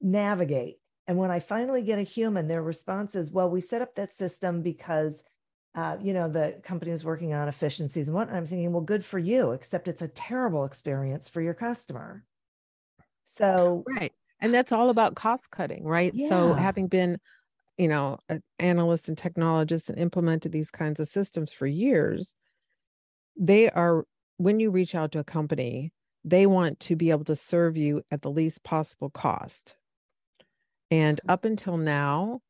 navigate. 0.01 0.77
And 1.07 1.19
when 1.19 1.31
I 1.31 1.39
finally 1.39 1.83
get 1.83 1.99
a 1.99 2.03
human, 2.03 2.49
their 2.49 2.63
response 2.63 3.15
is, 3.15 3.31
well, 3.31 3.49
we 3.49 3.61
set 3.61 3.83
up 3.83 3.95
that 3.95 4.13
system 4.13 4.63
because, 4.63 5.23
uh, 5.75 5.97
you 6.03 6.13
know, 6.13 6.29
the 6.29 6.61
company 6.65 6.91
is 6.91 7.05
working 7.05 7.33
on 7.33 7.49
efficiencies 7.49 8.09
and 8.09 8.15
what. 8.15 8.29
I'm 8.29 8.47
thinking, 8.47 8.73
well, 8.73 8.83
good 8.83 9.05
for 9.05 9.19
you, 9.19 9.53
except 9.53 9.89
it's 9.89 10.03
a 10.03 10.09
terrible 10.09 10.65
experience 10.65 11.29
for 11.29 11.41
your 11.41 11.55
customer. 11.55 12.25
So, 13.25 13.85
right. 13.87 14.13
And 14.41 14.53
that's 14.53 14.73
all 14.73 14.91
about 14.91 15.15
cost 15.15 15.51
cutting, 15.51 15.85
right? 15.85 16.13
Yeah. 16.15 16.29
So, 16.29 16.53
having 16.55 16.89
been, 16.89 17.19
you 17.79 17.89
know, 17.89 18.19
an 18.29 18.43
analyst 18.59 19.09
and 19.09 19.17
technologist 19.17 19.89
and 19.89 19.99
implemented 19.99 20.51
these 20.53 20.71
kinds 20.71 20.99
of 20.99 21.09
systems 21.09 21.53
for 21.53 21.67
years, 21.67 22.35
they 23.37 23.71
are, 23.71 24.05
when 24.39 24.61
you 24.61 24.71
reach 24.71 24.95
out 24.95 25.13
to 25.13 25.21
a 25.21 25.25
company, 25.25 25.93
they 26.25 26.47
want 26.47 26.81
to 26.81 26.97
be 26.97 27.11
able 27.11 27.25
to 27.25 27.37
serve 27.37 27.77
you 27.77 28.03
at 28.11 28.23
the 28.23 28.31
least 28.31 28.65
possible 28.65 29.11
cost. 29.11 29.77
And 30.91 31.21
up 31.29 31.45
until 31.45 31.77
now, 31.77 32.41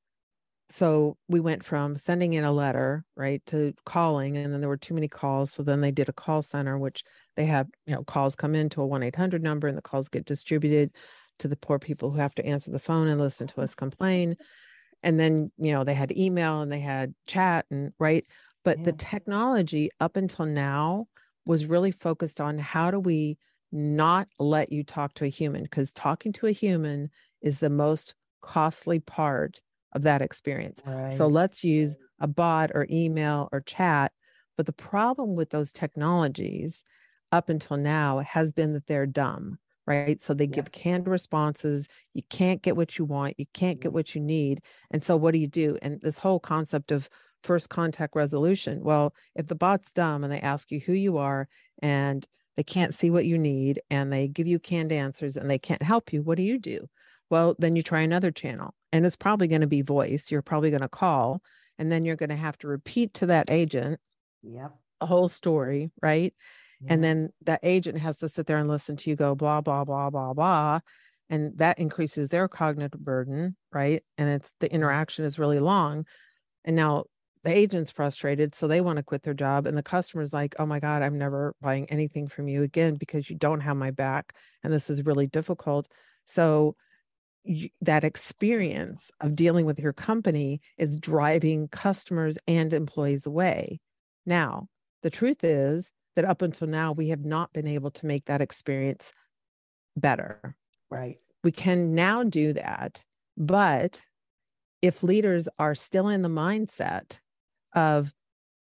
so 0.68 1.16
we 1.29 1.38
went 1.38 1.64
from 1.64 1.96
sending 1.96 2.33
in 2.33 2.44
a 2.44 2.53
letter, 2.53 3.05
right, 3.16 3.40
to 3.46 3.72
calling, 3.85 4.37
and 4.37 4.53
then 4.53 4.61
there 4.61 4.68
were 4.68 4.77
too 4.77 4.94
many 4.94 5.07
calls. 5.07 5.53
So 5.53 5.62
then 5.62 5.81
they 5.81 5.92
did 5.92 6.09
a 6.09 6.12
call 6.12 6.42
center, 6.42 6.77
which 6.77 7.05
they 7.37 7.46
have, 7.46 7.68
you 7.87 7.94
know, 7.94 8.03
calls 8.03 8.35
come 8.35 8.55
into 8.55 8.83
a 8.83 8.87
1 8.87 9.03
800 9.05 9.42
number 9.42 9.68
and 9.68 9.79
the 9.79 9.83
calls 9.83 10.09
get 10.09 10.25
distributed 10.25 10.90
to 11.38 11.49
the 11.49 11.57
poor 11.57 11.79
people 11.79 12.11
who 12.11 12.18
have 12.18 12.35
to 12.35 12.44
answer 12.44 12.70
the 12.72 12.79
phone 12.79 13.09
and 13.09 13.20
listen 13.20 13.46
to 13.46 13.61
us 13.61 13.75
complain. 13.75 14.37
And 15.03 15.20
then, 15.20 15.53
you 15.59 15.72
know, 15.72 15.85
they 15.85 15.94
had 15.94 16.16
email 16.16 16.62
and 16.62 16.72
they 16.72 16.81
had 16.81 17.14
chat 17.27 17.66
and 17.70 17.92
right. 18.01 18.25
But 18.64 18.79
yeah. 18.79 18.85
the 18.87 18.92
technology 18.92 19.90
up 20.01 20.16
until 20.16 20.46
now 20.46 21.07
was 21.44 21.66
really 21.66 21.92
focused 21.92 22.40
on 22.40 22.59
how 22.59 22.90
do 22.90 22.99
we 22.99 23.38
not 23.70 24.27
let 24.40 24.72
you 24.72 24.83
talk 24.83 25.14
to 25.14 25.25
a 25.27 25.29
human? 25.29 25.62
Because 25.62 25.92
talking 25.92 26.33
to 26.33 26.46
a 26.46 26.53
human 26.53 27.11
is 27.40 27.61
the 27.61 27.70
most 27.70 28.14
costly 28.46 29.00
part 29.00 29.61
of 29.92 30.02
that 30.02 30.22
experience. 30.22 30.80
Right. 30.87 31.14
So 31.14 31.26
let's 31.26 31.64
use 31.64 31.96
a 32.20 32.26
bot 32.26 32.70
or 32.74 32.87
email 32.90 33.48
or 33.52 33.61
chat. 33.61 34.12
But 34.56 34.66
the 34.66 34.72
problem 34.72 35.37
with 35.37 35.50
those 35.50 35.72
technologies 35.72 36.82
up 37.32 37.48
until 37.48 37.76
now 37.76 38.20
has 38.20 38.52
been 38.52 38.72
that 38.74 38.87
they're 38.87 39.06
dumb, 39.06 39.59
right? 39.87 40.20
So 40.22 40.32
they 40.32 40.44
yeah. 40.44 40.54
give 40.54 40.72
canned 40.72 41.09
responses. 41.09 41.88
You 42.14 42.22
can't 42.30 42.62
get 42.62 42.76
what 42.76 42.98
you 42.98 43.04
want, 43.04 43.35
you 43.38 43.46
can't 43.52 43.80
get 43.80 43.88
mm-hmm. 43.88 43.96
what 43.96 44.14
you 44.14 44.20
need. 44.20 44.62
And 44.90 45.02
so 45.02 45.16
what 45.16 45.32
do 45.32 45.38
you 45.38 45.48
do? 45.48 45.76
And 45.82 46.00
this 46.00 46.18
whole 46.18 46.40
concept 46.40 46.92
of 46.92 47.09
first 47.42 47.68
contact 47.68 48.16
resolution 48.16 48.82
well, 48.82 49.14
if 49.35 49.46
the 49.46 49.54
bot's 49.54 49.92
dumb 49.92 50.24
and 50.24 50.32
they 50.32 50.40
ask 50.40 50.70
you 50.70 50.80
who 50.80 50.94
you 50.94 51.18
are 51.18 51.48
and 51.80 52.26
they 52.56 52.62
can't 52.62 52.94
see 52.94 53.11
what 53.11 53.26
you 53.26 53.38
need 53.38 53.82
and 53.90 54.12
they 54.12 54.28
give 54.28 54.46
you 54.46 54.59
canned 54.59 54.90
answers 54.90 55.37
and 55.37 55.48
they 55.50 55.59
can't 55.59 55.82
help 55.82 56.12
you, 56.12 56.22
what 56.22 56.37
do 56.37 56.42
you 56.42 56.59
do? 56.59 56.88
Well, 57.30 57.56
then 57.58 57.76
you 57.76 57.82
try 57.82 58.00
another 58.00 58.30
channel 58.30 58.74
and 58.92 59.04
it's 59.04 59.16
probably 59.16 59.48
going 59.48 59.62
to 59.62 59.66
be 59.66 59.82
voice. 59.82 60.30
You're 60.30 60.42
probably 60.42 60.70
going 60.70 60.82
to 60.82 60.88
call 60.88 61.42
and 61.78 61.90
then 61.90 62.04
you're 62.04 62.16
going 62.16 62.30
to 62.30 62.36
have 62.36 62.58
to 62.58 62.68
repeat 62.68 63.14
to 63.14 63.26
that 63.26 63.50
agent 63.50 64.00
yep. 64.42 64.72
A 65.00 65.06
whole 65.06 65.28
story, 65.28 65.90
right? 66.00 66.32
Yeah. 66.80 66.94
And 66.94 67.04
then 67.04 67.30
that 67.44 67.60
agent 67.62 67.98
has 67.98 68.18
to 68.18 68.28
sit 68.28 68.46
there 68.46 68.58
and 68.58 68.68
listen 68.68 68.96
to 68.96 69.10
you 69.10 69.16
go 69.16 69.34
blah, 69.34 69.60
blah, 69.60 69.84
blah, 69.84 70.08
blah, 70.08 70.32
blah. 70.32 70.80
And 71.28 71.58
that 71.58 71.78
increases 71.78 72.28
their 72.28 72.48
cognitive 72.48 73.00
burden, 73.00 73.56
right? 73.72 74.02
And 74.16 74.28
it's 74.30 74.50
the 74.60 74.68
mm-hmm. 74.68 74.76
interaction 74.76 75.24
is 75.24 75.38
really 75.38 75.58
long. 75.58 76.06
And 76.64 76.76
now 76.76 77.04
the 77.44 77.56
agent's 77.56 77.90
frustrated, 77.90 78.54
so 78.54 78.66
they 78.66 78.80
want 78.80 78.96
to 78.96 79.02
quit 79.02 79.22
their 79.22 79.34
job. 79.34 79.66
And 79.66 79.76
the 79.76 79.82
customer's 79.82 80.32
like, 80.32 80.54
oh 80.58 80.66
my 80.66 80.80
God, 80.80 81.02
I'm 81.02 81.18
never 81.18 81.54
buying 81.60 81.90
anything 81.90 82.28
from 82.28 82.48
you 82.48 82.62
again 82.62 82.94
because 82.94 83.28
you 83.28 83.36
don't 83.36 83.60
have 83.60 83.76
my 83.76 83.90
back. 83.90 84.32
And 84.62 84.72
this 84.72 84.88
is 84.88 85.04
really 85.04 85.26
difficult. 85.26 85.88
So 86.24 86.74
that 87.80 88.04
experience 88.04 89.11
of 89.20 89.37
dealing 89.37 89.66
with 89.66 89.78
your 89.78 89.92
company 89.92 90.61
is 90.78 90.98
driving 90.98 91.68
customers 91.68 92.38
and 92.46 92.72
employees 92.72 93.26
away. 93.26 93.80
Now, 94.24 94.68
the 95.02 95.11
truth 95.11 95.44
is 95.44 95.92
that 96.16 96.24
up 96.24 96.42
until 96.42 96.66
now, 96.66 96.92
we 96.92 97.09
have 97.09 97.24
not 97.24 97.52
been 97.52 97.66
able 97.66 97.90
to 97.92 98.06
make 98.06 98.24
that 98.24 98.40
experience 98.40 99.12
better. 99.96 100.56
Right. 100.90 101.18
We 101.44 101.52
can 101.52 101.94
now 101.94 102.24
do 102.24 102.52
that. 102.54 103.04
But 103.37 104.00
if 104.82 105.02
leaders 105.02 105.48
are 105.59 105.74
still 105.74 106.09
in 106.09 106.22
the 106.22 106.28
mindset 106.28 107.18
of 107.74 108.12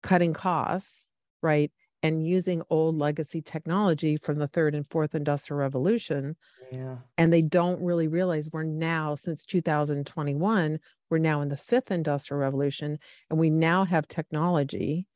cutting 0.03 0.33
costs, 0.33 1.09
right, 1.42 1.71
and 2.03 2.27
using 2.27 2.62
old 2.69 2.99
legacy 2.99 3.41
technology 3.41 4.17
from 4.17 4.38
the 4.38 4.49
third 4.49 4.75
and 4.75 4.87
fourth 4.88 5.15
industrial 5.15 5.61
revolution. 5.61 6.37
Yeah. 6.71 6.97
And 7.17 7.33
they 7.33 7.43
don't 7.43 7.81
really 7.81 8.09
realize 8.09 8.49
we're 8.53 8.65
now, 8.65 9.15
since 9.15 9.45
2021, 9.45 10.79
we're 11.11 11.19
now 11.19 11.41
in 11.43 11.49
the 11.49 11.57
fifth 11.57 11.91
industrial 11.91 12.41
revolution, 12.41 12.99
and 13.31 13.38
we 13.38 13.51
now 13.51 13.85
have 13.85 14.09
technology 14.09 15.07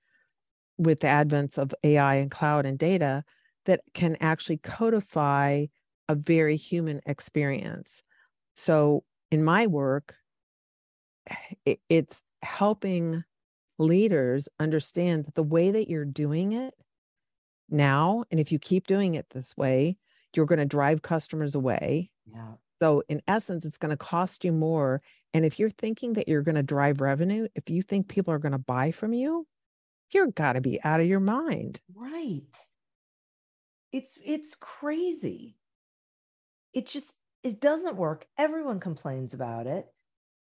with 0.78 1.00
the 1.00 1.06
advents 1.06 1.58
of 1.58 1.74
AI 1.82 2.16
and 2.16 2.30
cloud 2.30 2.66
and 2.66 2.78
data 2.78 3.24
that 3.64 3.80
can 3.94 4.16
actually 4.20 4.58
codify 4.58 5.66
a 6.08 6.14
very 6.14 6.56
human 6.56 7.00
experience. 7.06 8.02
So 8.56 9.02
in 9.30 9.42
my 9.42 9.66
work, 9.66 10.14
it's 11.88 12.22
helping 12.42 13.24
leaders 13.78 14.48
understand 14.58 15.24
that 15.26 15.34
the 15.34 15.42
way 15.42 15.70
that 15.70 15.88
you're 15.88 16.04
doing 16.04 16.52
it 16.52 16.74
now, 17.68 18.24
and 18.30 18.40
if 18.40 18.52
you 18.52 18.58
keep 18.58 18.86
doing 18.86 19.14
it 19.14 19.26
this 19.30 19.56
way, 19.56 19.96
you're 20.34 20.46
going 20.46 20.58
to 20.58 20.64
drive 20.64 21.02
customers 21.02 21.54
away. 21.54 22.10
Yeah. 22.26 22.52
So, 22.80 23.02
in 23.08 23.22
essence, 23.26 23.64
it's 23.64 23.78
going 23.78 23.90
to 23.90 23.96
cost 23.96 24.44
you 24.44 24.52
more. 24.52 25.02
And 25.32 25.44
if 25.44 25.58
you're 25.58 25.70
thinking 25.70 26.12
that 26.14 26.28
you're 26.28 26.42
going 26.42 26.56
to 26.56 26.62
drive 26.62 27.00
revenue, 27.00 27.48
if 27.54 27.70
you 27.70 27.82
think 27.82 28.08
people 28.08 28.32
are 28.34 28.38
going 28.38 28.52
to 28.52 28.58
buy 28.58 28.90
from 28.90 29.12
you, 29.12 29.46
you're 30.10 30.28
got 30.28 30.52
to 30.54 30.60
be 30.60 30.82
out 30.84 31.00
of 31.00 31.06
your 31.06 31.20
mind. 31.20 31.80
Right. 31.94 32.42
It's 33.92 34.18
it's 34.24 34.54
crazy. 34.54 35.56
It 36.74 36.86
just 36.86 37.14
it 37.42 37.60
doesn't 37.60 37.96
work. 37.96 38.26
Everyone 38.36 38.80
complains 38.80 39.32
about 39.32 39.66
it. 39.66 39.86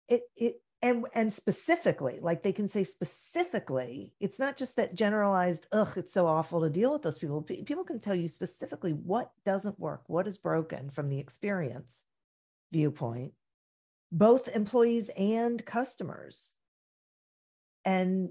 It 0.10 0.24
it 0.36 0.62
and 0.82 1.06
and 1.14 1.34
specifically 1.34 2.20
like 2.22 2.44
they 2.44 2.54
can 2.54 2.68
say 2.68 2.84
specifically 2.84 4.14
it's 4.20 4.38
not 4.38 4.58
just 4.58 4.76
that 4.76 4.94
generalized 4.94 5.66
ugh 5.72 5.94
it's 5.96 6.14
so 6.14 6.28
awful 6.28 6.62
to 6.62 6.70
deal 6.70 6.94
with 6.94 7.02
those 7.02 7.18
people. 7.18 7.42
P- 7.42 7.64
people 7.64 7.84
can 7.84 8.00
tell 8.00 8.14
you 8.16 8.28
specifically 8.28 8.92
what 8.92 9.32
doesn't 9.46 9.80
work 9.80 10.04
what 10.08 10.28
is 10.28 10.38
broken 10.38 10.90
from 10.90 11.10
the 11.10 11.20
experience 11.20 12.04
viewpoint 12.72 13.34
both 14.12 14.48
employees 14.48 15.10
and 15.18 15.66
customers. 15.66 16.54
And 17.86 18.30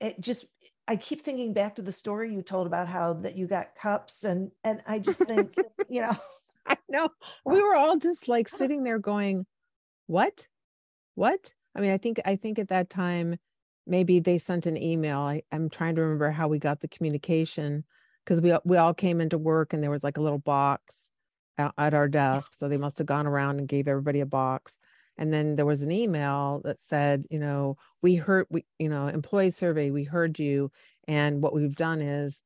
it 0.00 0.20
just 0.20 0.46
i 0.86 0.96
keep 0.96 1.22
thinking 1.22 1.52
back 1.52 1.76
to 1.76 1.82
the 1.82 1.92
story 1.92 2.34
you 2.34 2.42
told 2.42 2.66
about 2.66 2.88
how 2.88 3.14
that 3.14 3.36
you 3.36 3.46
got 3.46 3.74
cups 3.74 4.24
and 4.24 4.50
and 4.64 4.82
i 4.86 4.98
just 4.98 5.20
think 5.20 5.48
you 5.88 6.00
know 6.00 6.12
i 6.66 6.76
know. 6.88 7.08
We 7.44 7.62
were 7.62 7.76
all 7.76 7.96
just 7.96 8.28
like 8.28 8.48
sitting 8.48 8.82
there 8.84 8.98
going 8.98 9.46
what? 10.06 10.46
What 11.14 11.52
I 11.74 11.80
mean, 11.80 11.90
I 11.90 11.98
think 11.98 12.20
I 12.24 12.36
think 12.36 12.58
at 12.58 12.68
that 12.68 12.90
time 12.90 13.36
maybe 13.86 14.20
they 14.20 14.38
sent 14.38 14.66
an 14.66 14.76
email. 14.76 15.20
I, 15.20 15.42
I'm 15.52 15.68
trying 15.68 15.94
to 15.96 16.02
remember 16.02 16.30
how 16.30 16.48
we 16.48 16.58
got 16.58 16.80
the 16.80 16.88
communication 16.88 17.84
because 18.24 18.40
we 18.40 18.56
we 18.64 18.76
all 18.76 18.94
came 18.94 19.20
into 19.20 19.38
work 19.38 19.72
and 19.72 19.82
there 19.82 19.90
was 19.90 20.02
like 20.02 20.16
a 20.16 20.22
little 20.22 20.38
box 20.38 21.10
at, 21.58 21.72
at 21.78 21.94
our 21.94 22.08
desk. 22.08 22.54
So 22.54 22.68
they 22.68 22.76
must 22.76 22.98
have 22.98 23.06
gone 23.06 23.26
around 23.26 23.58
and 23.58 23.68
gave 23.68 23.88
everybody 23.88 24.20
a 24.20 24.26
box. 24.26 24.78
And 25.16 25.32
then 25.32 25.56
there 25.56 25.66
was 25.66 25.82
an 25.82 25.92
email 25.92 26.60
that 26.64 26.80
said, 26.80 27.24
you 27.30 27.38
know, 27.38 27.76
we 28.02 28.16
heard 28.16 28.46
we, 28.50 28.64
you 28.78 28.88
know, 28.88 29.06
employee 29.06 29.50
survey, 29.50 29.90
we 29.90 30.04
heard 30.04 30.38
you. 30.38 30.70
And 31.06 31.40
what 31.42 31.54
we've 31.54 31.76
done 31.76 32.00
is 32.00 32.42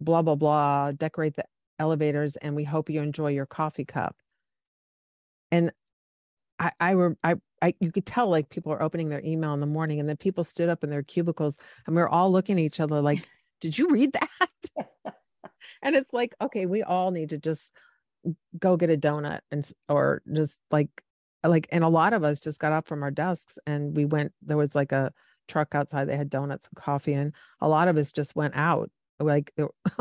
blah, 0.00 0.22
blah, 0.22 0.34
blah, 0.34 0.92
decorate 0.92 1.36
the 1.36 1.44
elevators 1.78 2.36
and 2.36 2.54
we 2.54 2.64
hope 2.64 2.90
you 2.90 3.00
enjoy 3.00 3.28
your 3.28 3.46
coffee 3.46 3.84
cup. 3.84 4.16
And 5.50 5.72
I, 6.58 6.72
I, 6.78 6.94
were, 6.94 7.16
I, 7.24 7.36
I, 7.62 7.74
you 7.80 7.92
could 7.92 8.06
tell 8.06 8.28
like 8.28 8.48
people 8.48 8.72
are 8.72 8.82
opening 8.82 9.08
their 9.08 9.24
email 9.24 9.52
in 9.54 9.60
the 9.60 9.66
morning 9.66 10.00
and 10.00 10.08
then 10.08 10.16
people 10.16 10.44
stood 10.44 10.68
up 10.68 10.82
in 10.82 10.90
their 10.90 11.02
cubicles 11.02 11.58
and 11.86 11.94
we 11.94 12.02
are 12.02 12.08
all 12.08 12.32
looking 12.32 12.58
at 12.58 12.64
each 12.64 12.80
other 12.80 13.00
like, 13.00 13.28
did 13.60 13.76
you 13.76 13.90
read 13.90 14.12
that? 14.14 14.88
and 15.82 15.94
it's 15.94 16.12
like, 16.12 16.34
okay, 16.40 16.66
we 16.66 16.82
all 16.82 17.10
need 17.10 17.30
to 17.30 17.38
just 17.38 17.70
go 18.58 18.76
get 18.76 18.90
a 18.90 18.96
donut 18.96 19.40
and, 19.50 19.66
or 19.88 20.22
just 20.32 20.58
like, 20.70 20.88
like, 21.44 21.68
and 21.70 21.84
a 21.84 21.88
lot 21.88 22.12
of 22.12 22.24
us 22.24 22.40
just 22.40 22.58
got 22.58 22.72
up 22.72 22.86
from 22.86 23.02
our 23.02 23.10
desks 23.10 23.58
and 23.66 23.94
we 23.96 24.04
went, 24.04 24.32
there 24.42 24.56
was 24.56 24.74
like 24.74 24.92
a 24.92 25.12
truck 25.48 25.74
outside, 25.74 26.06
they 26.06 26.16
had 26.16 26.30
donuts 26.30 26.68
and 26.68 26.82
coffee 26.82 27.14
and 27.14 27.34
a 27.60 27.68
lot 27.68 27.88
of 27.88 27.96
us 27.96 28.12
just 28.12 28.34
went 28.36 28.54
out. 28.56 28.90
Like 29.18 29.52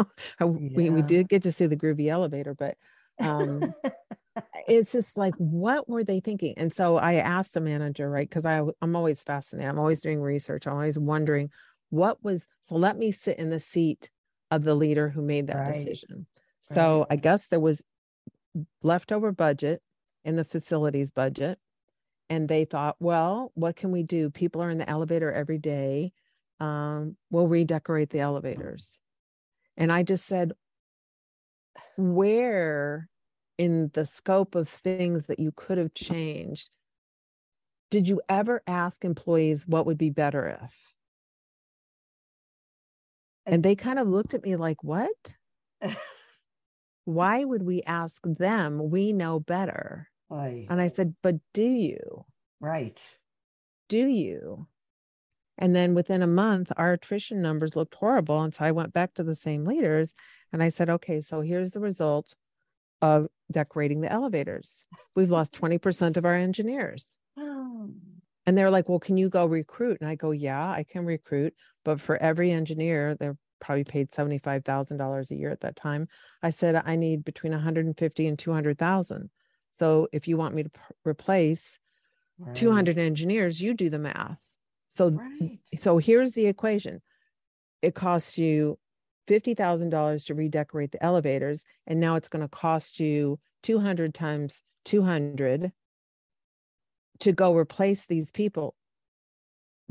we, 0.41 0.89
we 0.89 1.02
did 1.02 1.28
get 1.28 1.43
to 1.43 1.52
see 1.52 1.65
the 1.65 1.76
groovy 1.76 2.10
elevator, 2.10 2.54
but 2.54 2.78
um 3.19 3.73
it's 4.67 4.91
just 4.91 5.17
like 5.17 5.34
what 5.36 5.89
were 5.89 6.03
they 6.03 6.19
thinking? 6.19 6.53
And 6.58 6.71
so 6.71 6.97
i 6.97 7.15
asked 7.15 7.53
the 7.53 7.62
manager 7.62 8.10
right? 8.10 8.27
Because 8.29 8.45
i 8.45 8.62
i'm 8.82 8.95
always 8.95 9.21
fascinated. 9.21 9.69
I'm 9.69 9.79
always 9.79 10.01
doing 10.01 10.21
research. 10.21 10.67
I'm 10.67 10.73
always 10.73 10.99
wondering 10.99 11.49
what 11.89 12.23
was 12.23 12.45
so 12.63 12.75
let 12.75 12.97
me 12.97 13.12
sit 13.12 13.39
in 13.39 13.49
the 13.49 13.60
seat 13.60 14.10
of 14.51 14.63
the 14.63 14.75
leader 14.75 15.10
who 15.10 15.21
made 15.21 15.47
that 15.47 15.58
right. 15.58 15.73
decision. 15.73 16.25
So 16.62 16.99
right. 16.99 17.08
i 17.12 17.15
guess 17.15 17.47
there 17.47 17.60
was 17.60 17.84
leftover 18.82 19.32
budget 19.32 19.82
in 20.23 20.36
the 20.36 20.43
facilities 20.43 21.12
budget 21.12 21.60
and 22.29 22.47
they 22.47 22.65
thought 22.65 22.95
well 22.99 23.51
what 23.55 23.75
can 23.75 23.91
we 23.91 24.03
do? 24.03 24.29
People 24.29 24.62
are 24.62 24.69
in 24.69 24.77
the 24.77 24.89
elevator 24.89 25.32
every 25.32 25.58
day. 25.58 26.12
Um, 26.60 27.15
we'll 27.32 27.47
redecorate 27.47 28.10
the 28.10 28.19
elevators. 28.19 28.99
And 29.77 29.91
i 29.91 30.03
just 30.03 30.25
said 30.25 30.53
where 31.97 33.07
in 33.57 33.89
the 33.93 34.05
scope 34.05 34.55
of 34.55 34.69
things 34.69 35.27
that 35.27 35.39
you 35.39 35.51
could 35.55 35.77
have 35.77 35.93
changed 35.93 36.69
did 37.89 38.07
you 38.07 38.21
ever 38.29 38.61
ask 38.67 39.03
employees 39.03 39.67
what 39.67 39.85
would 39.85 39.97
be 39.97 40.09
better 40.09 40.59
if? 40.63 40.95
And 43.45 43.63
they 43.63 43.75
kind 43.75 43.97
of 43.97 44.07
looked 44.07 44.33
at 44.35 44.43
me 44.43 44.55
like 44.55 44.83
what? 44.83 45.33
Why 47.05 47.43
would 47.43 47.63
we 47.63 47.81
ask 47.83 48.21
them? 48.23 48.91
We 48.91 49.13
know 49.13 49.39
better. 49.39 50.07
Aye. 50.31 50.67
and 50.69 50.79
i 50.79 50.85
said 50.85 51.15
but 51.23 51.37
do 51.55 51.63
you? 51.63 52.25
Right. 52.59 53.01
Do 53.87 54.05
you? 54.05 54.67
And 55.57 55.75
then 55.75 55.95
within 55.95 56.21
a 56.21 56.27
month 56.27 56.71
our 56.77 56.93
attrition 56.93 57.41
numbers 57.41 57.75
looked 57.75 57.95
horrible. 57.95 58.43
And 58.43 58.53
so 58.53 58.63
i 58.63 58.71
went 58.71 58.93
back 58.93 59.15
to 59.15 59.23
the 59.23 59.33
same 59.33 59.65
leaders 59.65 60.13
and 60.51 60.62
i 60.63 60.69
said 60.69 60.89
okay 60.89 61.21
so 61.21 61.41
here's 61.41 61.71
the 61.71 61.79
result 61.79 62.35
of 63.01 63.27
decorating 63.51 64.01
the 64.01 64.12
elevators. 64.12 64.85
We've 65.15 65.29
lost 65.29 65.53
20% 65.53 66.17
of 66.17 66.25
our 66.25 66.35
engineers. 66.35 67.17
Oh. 67.38 67.89
And 68.45 68.57
they're 68.57 68.71
like, 68.71 68.89
well, 68.89 68.99
can 68.99 69.17
you 69.17 69.29
go 69.29 69.45
recruit? 69.45 69.99
And 70.01 70.09
I 70.09 70.15
go, 70.15 70.31
yeah, 70.31 70.69
I 70.69 70.83
can 70.88 71.05
recruit. 71.05 71.53
But 71.85 72.01
for 72.01 72.17
every 72.17 72.51
engineer, 72.51 73.15
they're 73.15 73.38
probably 73.62 73.83
paid 73.83 74.12
$75,000 74.12 75.31
a 75.31 75.35
year 75.35 75.51
at 75.51 75.62
that 75.62 75.75
time. 75.75 76.07
I 76.41 76.49
said, 76.49 76.81
I 76.83 76.95
need 76.95 77.23
between 77.23 77.51
150 77.51 78.27
and 78.27 78.39
200,000. 78.39 79.29
So 79.71 80.07
if 80.12 80.27
you 80.27 80.38
want 80.38 80.55
me 80.55 80.63
to 80.63 80.69
p- 80.69 80.79
replace 81.05 81.79
right. 82.39 82.55
200 82.55 82.97
engineers, 82.97 83.62
you 83.62 83.73
do 83.73 83.89
the 83.89 83.99
math. 83.99 84.43
So, 84.88 85.12
right. 85.12 85.59
so 85.81 85.97
here's 85.99 86.33
the 86.33 86.47
equation. 86.47 87.01
It 87.81 87.93
costs 87.93 88.38
you 88.38 88.79
$50,000 89.29 90.25
to 90.25 90.33
redecorate 90.33 90.91
the 90.91 91.03
elevators 91.03 91.63
and 91.87 91.99
now 91.99 92.15
it's 92.15 92.29
going 92.29 92.41
to 92.41 92.49
cost 92.49 92.99
you 92.99 93.39
200 93.63 94.13
times 94.13 94.63
200 94.85 95.71
to 97.19 97.31
go 97.31 97.55
replace 97.55 98.05
these 98.05 98.31
people. 98.31 98.75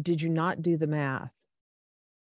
Did 0.01 0.21
you 0.21 0.29
not 0.29 0.63
do 0.63 0.77
the 0.77 0.87
math? 0.87 1.31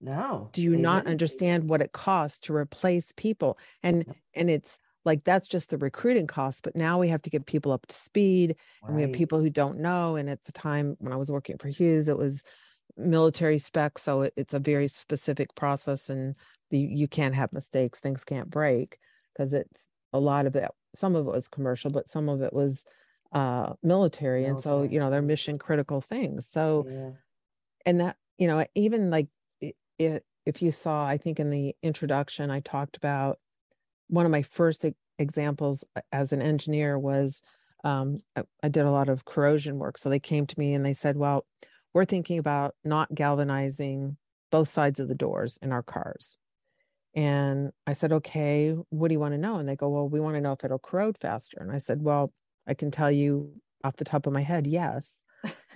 No. 0.01 0.49
Do 0.53 0.61
you 0.61 0.75
not 0.75 1.03
didn't. 1.03 1.11
understand 1.11 1.69
what 1.69 1.81
it 1.81 1.91
costs 1.91 2.39
to 2.41 2.55
replace 2.55 3.13
people? 3.15 3.57
And 3.81 4.05
no. 4.07 4.13
and 4.33 4.49
it's 4.49 4.77
like 5.05 5.23
that's 5.23 5.47
just 5.47 5.69
the 5.69 5.77
recruiting 5.77 6.27
cost, 6.27 6.63
but 6.63 6.75
now 6.75 6.99
we 6.99 7.09
have 7.09 7.21
to 7.21 7.29
get 7.29 7.45
people 7.45 7.71
up 7.71 7.85
to 7.87 7.95
speed 7.95 8.55
right. 8.81 8.87
and 8.87 8.95
we 8.95 9.03
have 9.03 9.13
people 9.13 9.39
who 9.39 9.49
don't 9.49 9.79
know 9.79 10.15
and 10.15 10.29
at 10.29 10.43
the 10.45 10.51
time 10.51 10.95
when 10.99 11.13
I 11.13 11.17
was 11.17 11.31
working 11.31 11.57
for 11.57 11.69
Hughes 11.69 12.09
it 12.09 12.17
was 12.17 12.43
military 12.97 13.57
spec 13.57 13.97
so 13.97 14.21
it, 14.21 14.33
it's 14.35 14.53
a 14.53 14.59
very 14.59 14.87
specific 14.87 15.53
process 15.55 16.09
and 16.09 16.35
the, 16.71 16.77
you 16.77 17.07
can't 17.07 17.35
have 17.35 17.51
mistakes 17.51 17.99
things 17.99 18.23
can't 18.23 18.49
break 18.49 18.97
because 19.33 19.53
it's 19.53 19.89
a 20.13 20.19
lot 20.19 20.45
of 20.45 20.55
it 20.55 20.69
some 20.93 21.15
of 21.15 21.27
it 21.27 21.31
was 21.31 21.47
commercial 21.47 21.91
but 21.91 22.09
some 22.09 22.29
of 22.29 22.41
it 22.41 22.53
was 22.53 22.85
uh 23.33 23.73
military, 23.83 24.41
military. 24.41 24.45
and 24.45 24.61
so 24.61 24.83
you 24.83 24.99
know 24.99 25.09
they're 25.09 25.21
mission 25.21 25.57
critical 25.57 25.99
things 25.99 26.47
so 26.47 26.85
yeah. 26.89 27.09
and 27.85 27.99
that 27.99 28.15
you 28.37 28.47
know 28.47 28.65
even 28.75 29.09
like 29.09 29.27
it, 29.61 30.23
if 30.45 30.61
you 30.61 30.71
saw 30.71 31.05
i 31.05 31.17
think 31.17 31.39
in 31.39 31.49
the 31.49 31.75
introduction 31.83 32.49
i 32.49 32.59
talked 32.61 32.97
about 32.97 33.39
one 34.07 34.25
of 34.25 34.31
my 34.31 34.41
first 34.41 34.85
examples 35.19 35.83
uh, 35.95 36.01
as 36.11 36.31
an 36.31 36.41
engineer 36.41 36.97
was 36.97 37.41
um, 37.83 38.23
I, 38.35 38.41
I 38.63 38.69
did 38.69 38.85
a 38.85 38.91
lot 38.91 39.09
of 39.09 39.25
corrosion 39.25 39.77
work 39.77 39.97
so 39.97 40.09
they 40.09 40.19
came 40.19 40.47
to 40.47 40.59
me 40.59 40.73
and 40.73 40.85
they 40.85 40.93
said 40.93 41.17
well 41.17 41.45
we're 41.95 42.05
thinking 42.05 42.37
about 42.37 42.75
not 42.83 43.13
galvanizing 43.15 44.17
both 44.51 44.69
sides 44.69 44.99
of 44.99 45.07
the 45.07 45.15
doors 45.15 45.57
in 45.63 45.71
our 45.71 45.81
cars 45.81 46.37
and 47.15 47.71
I 47.87 47.93
said, 47.93 48.11
okay, 48.11 48.75
what 48.89 49.07
do 49.07 49.13
you 49.13 49.19
want 49.19 49.33
to 49.33 49.37
know? 49.37 49.55
And 49.55 49.67
they 49.67 49.77
go, 49.77 49.87
well, 49.87 50.07
we 50.07 50.19
want 50.19 50.35
to 50.35 50.41
know 50.41 50.51
if 50.51 50.63
it'll 50.63 50.79
corrode 50.79 51.17
faster. 51.17 51.57
And 51.61 51.71
I 51.71 51.77
said, 51.77 52.01
well, 52.01 52.33
I 52.67 52.73
can 52.73 52.91
tell 52.91 53.09
you 53.09 53.53
off 53.85 53.95
the 53.95 54.03
top 54.03 54.27
of 54.27 54.33
my 54.33 54.41
head, 54.41 54.67
yes. 54.67 55.21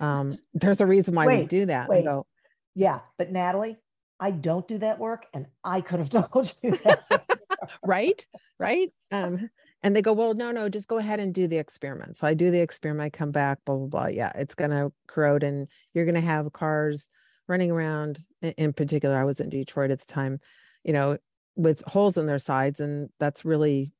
Um, 0.00 0.38
there's 0.54 0.82
a 0.82 0.86
reason 0.86 1.14
why 1.14 1.26
wait, 1.26 1.40
we 1.40 1.46
do 1.46 1.66
that. 1.66 1.88
Wait. 1.88 2.04
Go, 2.04 2.26
yeah, 2.74 3.00
but 3.16 3.32
Natalie, 3.32 3.78
I 4.18 4.32
don't 4.32 4.68
do 4.68 4.78
that 4.78 4.98
work, 4.98 5.24
and 5.32 5.46
I 5.64 5.80
could 5.80 6.00
have 6.00 6.10
told 6.30 6.52
you 6.62 6.78
that. 6.84 7.40
right, 7.86 8.26
right. 8.58 8.92
Um, 9.10 9.48
and 9.82 9.96
they 9.96 10.02
go, 10.02 10.12
well, 10.12 10.34
no, 10.34 10.50
no, 10.50 10.68
just 10.68 10.88
go 10.88 10.98
ahead 10.98 11.20
and 11.20 11.32
do 11.32 11.46
the 11.46 11.58
experiment. 11.58 12.16
So 12.16 12.26
I 12.26 12.34
do 12.34 12.50
the 12.50 12.60
experiment. 12.60 13.06
I 13.06 13.16
come 13.16 13.30
back, 13.30 13.58
blah 13.64 13.76
blah 13.76 13.86
blah. 13.86 14.06
Yeah, 14.06 14.32
it's 14.34 14.54
gonna 14.54 14.92
corrode, 15.06 15.42
and 15.42 15.68
you're 15.94 16.06
gonna 16.06 16.20
have 16.20 16.52
cars 16.52 17.08
running 17.48 17.70
around. 17.70 18.20
In 18.42 18.72
particular, 18.72 19.18
I 19.18 19.24
was 19.24 19.40
in 19.40 19.48
Detroit 19.48 19.90
at 19.90 20.00
the 20.00 20.06
time. 20.06 20.40
You 20.84 20.92
know, 20.94 21.18
with 21.56 21.82
holes 21.86 22.16
in 22.16 22.26
their 22.26 22.38
sides 22.38 22.80
and 22.80 23.10
that's 23.18 23.44
really 23.44 23.92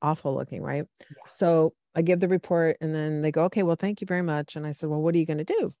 awful 0.00 0.34
looking 0.34 0.62
right 0.62 0.84
yeah. 1.00 1.16
so 1.32 1.72
i 1.94 2.02
give 2.02 2.20
the 2.20 2.28
report 2.28 2.76
and 2.80 2.94
then 2.94 3.22
they 3.22 3.32
go 3.32 3.44
okay 3.44 3.62
well 3.62 3.76
thank 3.76 4.00
you 4.00 4.06
very 4.06 4.22
much 4.22 4.54
and 4.54 4.66
i 4.66 4.72
said 4.72 4.88
well 4.88 5.00
what 5.00 5.14
are 5.14 5.18
you 5.18 5.26
going 5.26 5.38
to 5.38 5.44
do 5.44 5.74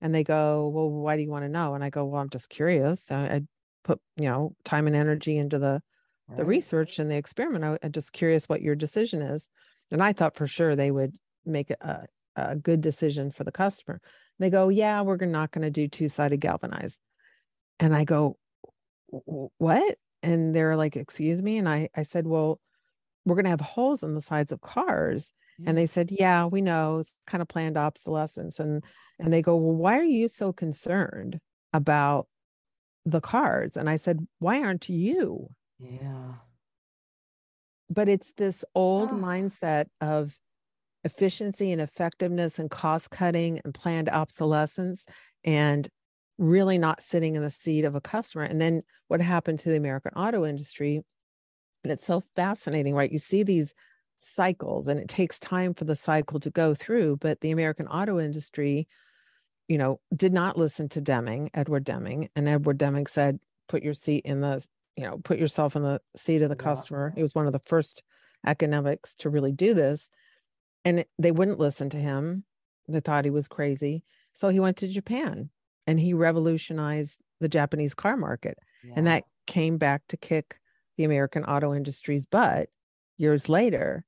and 0.00 0.14
they 0.14 0.22
go 0.22 0.70
well 0.72 0.88
why 0.88 1.16
do 1.16 1.22
you 1.22 1.30
want 1.30 1.44
to 1.44 1.48
know 1.48 1.74
and 1.74 1.82
i 1.82 1.90
go 1.90 2.04
well 2.04 2.20
i'm 2.20 2.30
just 2.30 2.48
curious 2.48 3.10
i, 3.10 3.24
I 3.24 3.40
put 3.82 4.00
you 4.16 4.28
know 4.28 4.54
time 4.64 4.86
and 4.86 4.94
energy 4.94 5.36
into 5.36 5.58
the 5.58 5.82
right. 6.30 6.38
the 6.38 6.44
research 6.44 6.98
and 6.98 7.10
the 7.10 7.16
experiment 7.16 7.64
I, 7.64 7.78
am 7.84 7.92
just 7.92 8.12
curious 8.12 8.48
what 8.48 8.62
your 8.62 8.74
decision 8.74 9.22
is. 9.22 9.48
And 9.90 10.02
i 10.02 10.12
thought 10.12 10.36
for 10.36 10.46
sure 10.46 10.76
they 10.76 10.90
would 10.90 11.16
make 11.44 11.70
a, 11.70 12.06
a 12.36 12.56
good 12.56 12.80
decision 12.80 13.30
for 13.30 13.44
the 13.44 13.52
customer. 13.52 14.00
They 14.38 14.50
go 14.50 14.68
yeah 14.68 15.02
we're 15.02 15.16
not 15.16 15.50
going 15.50 15.62
to 15.62 15.70
do 15.70 15.88
two-sided 15.88 16.40
galvanized. 16.40 16.98
And 17.78 17.94
i 17.94 18.04
go 18.04 18.38
what? 19.08 19.98
And 20.22 20.54
they're 20.54 20.76
like 20.76 20.96
excuse 20.96 21.42
me? 21.42 21.58
And 21.58 21.68
i 21.68 21.88
i 21.94 22.02
said 22.02 22.26
well 22.26 22.60
we're 23.26 23.36
going 23.36 23.44
to 23.44 23.50
have 23.50 23.60
holes 23.60 24.02
in 24.02 24.14
the 24.14 24.20
sides 24.20 24.52
of 24.52 24.60
cars. 24.60 25.32
And 25.66 25.76
they 25.76 25.86
said 25.86 26.10
yeah 26.10 26.46
we 26.46 26.62
know 26.62 27.00
it's 27.00 27.14
kind 27.26 27.42
of 27.42 27.48
planned 27.48 27.76
obsolescence. 27.76 28.58
And 28.58 28.82
and 29.18 29.32
they 29.32 29.42
go 29.42 29.56
well 29.56 29.76
why 29.76 29.98
are 29.98 30.04
you 30.04 30.28
so 30.28 30.52
concerned 30.52 31.38
about 31.72 32.28
the 33.04 33.20
cars? 33.20 33.76
And 33.76 33.90
i 33.90 33.96
said 33.96 34.26
why 34.38 34.60
aren't 34.60 34.88
you 34.88 35.48
yeah 35.80 36.34
but 37.90 38.08
it's 38.08 38.32
this 38.36 38.64
old 38.74 39.10
oh. 39.10 39.16
mindset 39.16 39.86
of 40.00 40.38
efficiency 41.02 41.72
and 41.72 41.80
effectiveness 41.80 42.58
and 42.58 42.70
cost 42.70 43.10
cutting 43.10 43.60
and 43.64 43.74
planned 43.74 44.08
obsolescence 44.08 45.04
and 45.44 45.88
really 46.38 46.78
not 46.78 47.02
sitting 47.02 47.34
in 47.34 47.42
the 47.42 47.50
seat 47.50 47.84
of 47.84 47.94
a 47.94 48.00
customer. 48.00 48.44
And 48.44 48.60
then 48.60 48.82
what 49.08 49.20
happened 49.20 49.58
to 49.60 49.70
the 49.70 49.76
American 49.76 50.12
auto 50.14 50.46
industry? 50.46 51.02
And 51.82 51.92
it's 51.92 52.06
so 52.06 52.22
fascinating, 52.36 52.94
right? 52.94 53.10
You 53.10 53.18
see 53.18 53.42
these 53.42 53.74
cycles 54.18 54.88
and 54.88 55.00
it 55.00 55.08
takes 55.08 55.40
time 55.40 55.74
for 55.74 55.84
the 55.84 55.96
cycle 55.96 56.38
to 56.40 56.50
go 56.50 56.74
through, 56.74 57.16
but 57.16 57.40
the 57.40 57.50
American 57.50 57.88
auto 57.88 58.20
industry, 58.20 58.86
you 59.68 59.78
know, 59.78 60.00
did 60.14 60.32
not 60.32 60.58
listen 60.58 60.88
to 60.90 61.00
Deming, 61.00 61.50
Edward 61.54 61.84
Deming. 61.84 62.28
And 62.36 62.46
Edward 62.46 62.78
Deming 62.78 63.06
said, 63.06 63.38
put 63.68 63.82
your 63.82 63.94
seat 63.94 64.24
in 64.26 64.40
the, 64.40 64.64
you 64.96 65.04
know, 65.04 65.18
put 65.18 65.38
yourself 65.38 65.76
in 65.76 65.82
the 65.82 66.00
seat 66.16 66.42
of 66.42 66.48
the 66.50 66.56
yeah. 66.56 66.64
customer. 66.64 67.12
He 67.14 67.22
was 67.22 67.34
one 67.34 67.46
of 67.46 67.52
the 67.52 67.60
first 67.60 68.02
academics 68.46 69.14
to 69.16 69.30
really 69.30 69.52
do 69.52 69.74
this. 69.74 70.10
And 70.84 71.04
they 71.18 71.30
wouldn't 71.30 71.58
listen 71.58 71.90
to 71.90 71.98
him. 71.98 72.44
They 72.88 73.00
thought 73.00 73.24
he 73.24 73.30
was 73.30 73.48
crazy. 73.48 74.02
So 74.34 74.48
he 74.48 74.60
went 74.60 74.78
to 74.78 74.88
Japan 74.88 75.50
and 75.86 76.00
he 76.00 76.14
revolutionized 76.14 77.18
the 77.40 77.48
Japanese 77.48 77.94
car 77.94 78.16
market. 78.16 78.58
Yeah. 78.84 78.94
And 78.96 79.06
that 79.06 79.24
came 79.46 79.78
back 79.78 80.02
to 80.08 80.16
kick 80.16 80.58
the 80.96 81.04
American 81.04 81.44
auto 81.44 81.74
industry's 81.74 82.26
butt 82.26 82.68
years 83.18 83.48
later. 83.48 84.04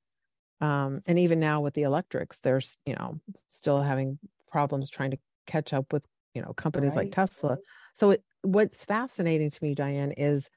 Um, 0.61 1.01
and 1.05 1.19
even 1.19 1.39
now 1.39 1.61
with 1.61 1.73
the 1.73 1.83
electrics, 1.83 2.39
they're 2.39 2.61
you 2.85 2.95
know 2.95 3.19
still 3.47 3.81
having 3.81 4.17
problems 4.51 4.89
trying 4.89 5.11
to 5.11 5.17
catch 5.45 5.73
up 5.73 5.91
with 5.91 6.03
you 6.33 6.41
know 6.41 6.53
companies 6.53 6.95
right. 6.95 7.05
like 7.05 7.11
Tesla. 7.11 7.57
So 7.93 8.11
it, 8.11 8.23
what's 8.43 8.85
fascinating 8.85 9.49
to 9.49 9.63
me, 9.63 9.75
Diane, 9.75 10.13
is 10.13 10.49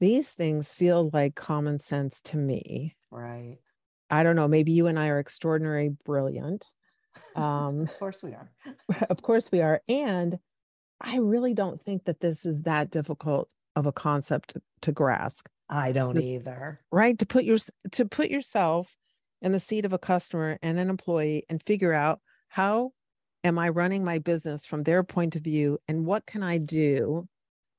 these 0.00 0.30
things 0.30 0.68
feel 0.72 1.10
like 1.12 1.34
common 1.34 1.80
sense 1.80 2.20
to 2.22 2.36
me. 2.36 2.96
Right. 3.10 3.58
I 4.10 4.22
don't 4.22 4.36
know. 4.36 4.48
Maybe 4.48 4.72
you 4.72 4.86
and 4.86 4.98
I 4.98 5.08
are 5.08 5.18
extraordinary 5.18 5.90
brilliant, 6.04 6.66
um, 7.36 7.82
of 7.82 7.98
course 7.98 8.18
we 8.22 8.32
are. 8.32 8.50
of 9.10 9.22
course 9.22 9.50
we 9.50 9.60
are. 9.60 9.80
And 9.88 10.38
I 11.00 11.16
really 11.16 11.54
don't 11.54 11.80
think 11.80 12.04
that 12.04 12.20
this 12.20 12.46
is 12.46 12.62
that 12.62 12.90
difficult 12.90 13.50
of 13.76 13.86
a 13.86 13.92
concept 13.92 14.50
to, 14.50 14.62
to 14.82 14.92
grasp. 14.92 15.46
I 15.68 15.92
don't 15.92 16.18
either. 16.18 16.80
Right. 16.90 17.18
To 17.18 17.26
put 17.26 17.44
your 17.44 17.58
to 17.92 18.06
put 18.06 18.30
yourself 18.30 18.96
in 19.42 19.52
the 19.52 19.58
seat 19.58 19.84
of 19.84 19.92
a 19.92 19.98
customer 19.98 20.58
and 20.62 20.78
an 20.78 20.88
employee 20.88 21.44
and 21.48 21.62
figure 21.62 21.92
out 21.92 22.20
how 22.48 22.92
am 23.44 23.58
I 23.58 23.68
running 23.68 24.04
my 24.04 24.18
business 24.18 24.66
from 24.66 24.82
their 24.82 25.04
point 25.04 25.36
of 25.36 25.42
view 25.42 25.78
and 25.86 26.06
what 26.06 26.26
can 26.26 26.42
I 26.42 26.58
do 26.58 27.28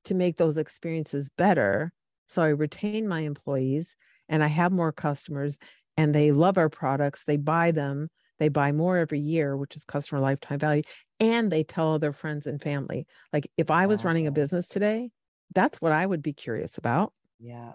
to 0.04 0.14
make 0.14 0.36
those 0.36 0.56
experiences 0.56 1.30
better 1.36 1.92
so 2.30 2.42
I 2.42 2.48
retain 2.48 3.08
my 3.08 3.20
employees 3.20 3.94
and 4.28 4.42
I 4.42 4.48
have 4.48 4.72
more 4.72 4.92
customers 4.92 5.58
and 5.96 6.14
they 6.14 6.32
love 6.32 6.56
our 6.58 6.68
products, 6.70 7.24
they 7.24 7.36
buy 7.36 7.72
them, 7.72 8.08
they 8.38 8.48
buy 8.48 8.72
more 8.72 8.96
every 8.96 9.20
year, 9.20 9.56
which 9.56 9.76
is 9.76 9.84
customer 9.84 10.20
lifetime 10.20 10.58
value, 10.58 10.82
and 11.18 11.50
they 11.50 11.64
tell 11.64 11.98
their 11.98 12.12
friends 12.12 12.46
and 12.46 12.62
family. 12.62 13.06
Like 13.32 13.50
if 13.56 13.70
I 13.70 13.86
was 13.86 14.04
running 14.04 14.26
a 14.26 14.32
business 14.32 14.68
today, 14.68 15.10
that's 15.54 15.80
what 15.80 15.92
I 15.92 16.06
would 16.06 16.22
be 16.22 16.32
curious 16.32 16.78
about. 16.78 17.12
Yeah. 17.38 17.74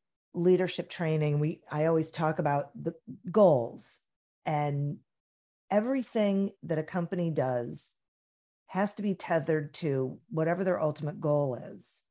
leadership 0.33 0.89
training 0.89 1.39
we 1.39 1.59
i 1.71 1.85
always 1.85 2.11
talk 2.11 2.39
about 2.39 2.69
the 2.81 2.93
goals. 3.31 4.01
And 4.45 4.97
everything 5.69 6.51
that 6.63 6.79
a 6.79 6.83
company 6.83 7.29
does 7.29 7.93
has 8.67 8.93
to 8.95 9.03
be 9.03 9.13
tethered 9.13 9.73
to 9.75 10.17
whatever 10.29 10.63
their 10.63 10.81
ultimate 10.81 11.19
goal 11.21 11.55
is. 11.55 12.01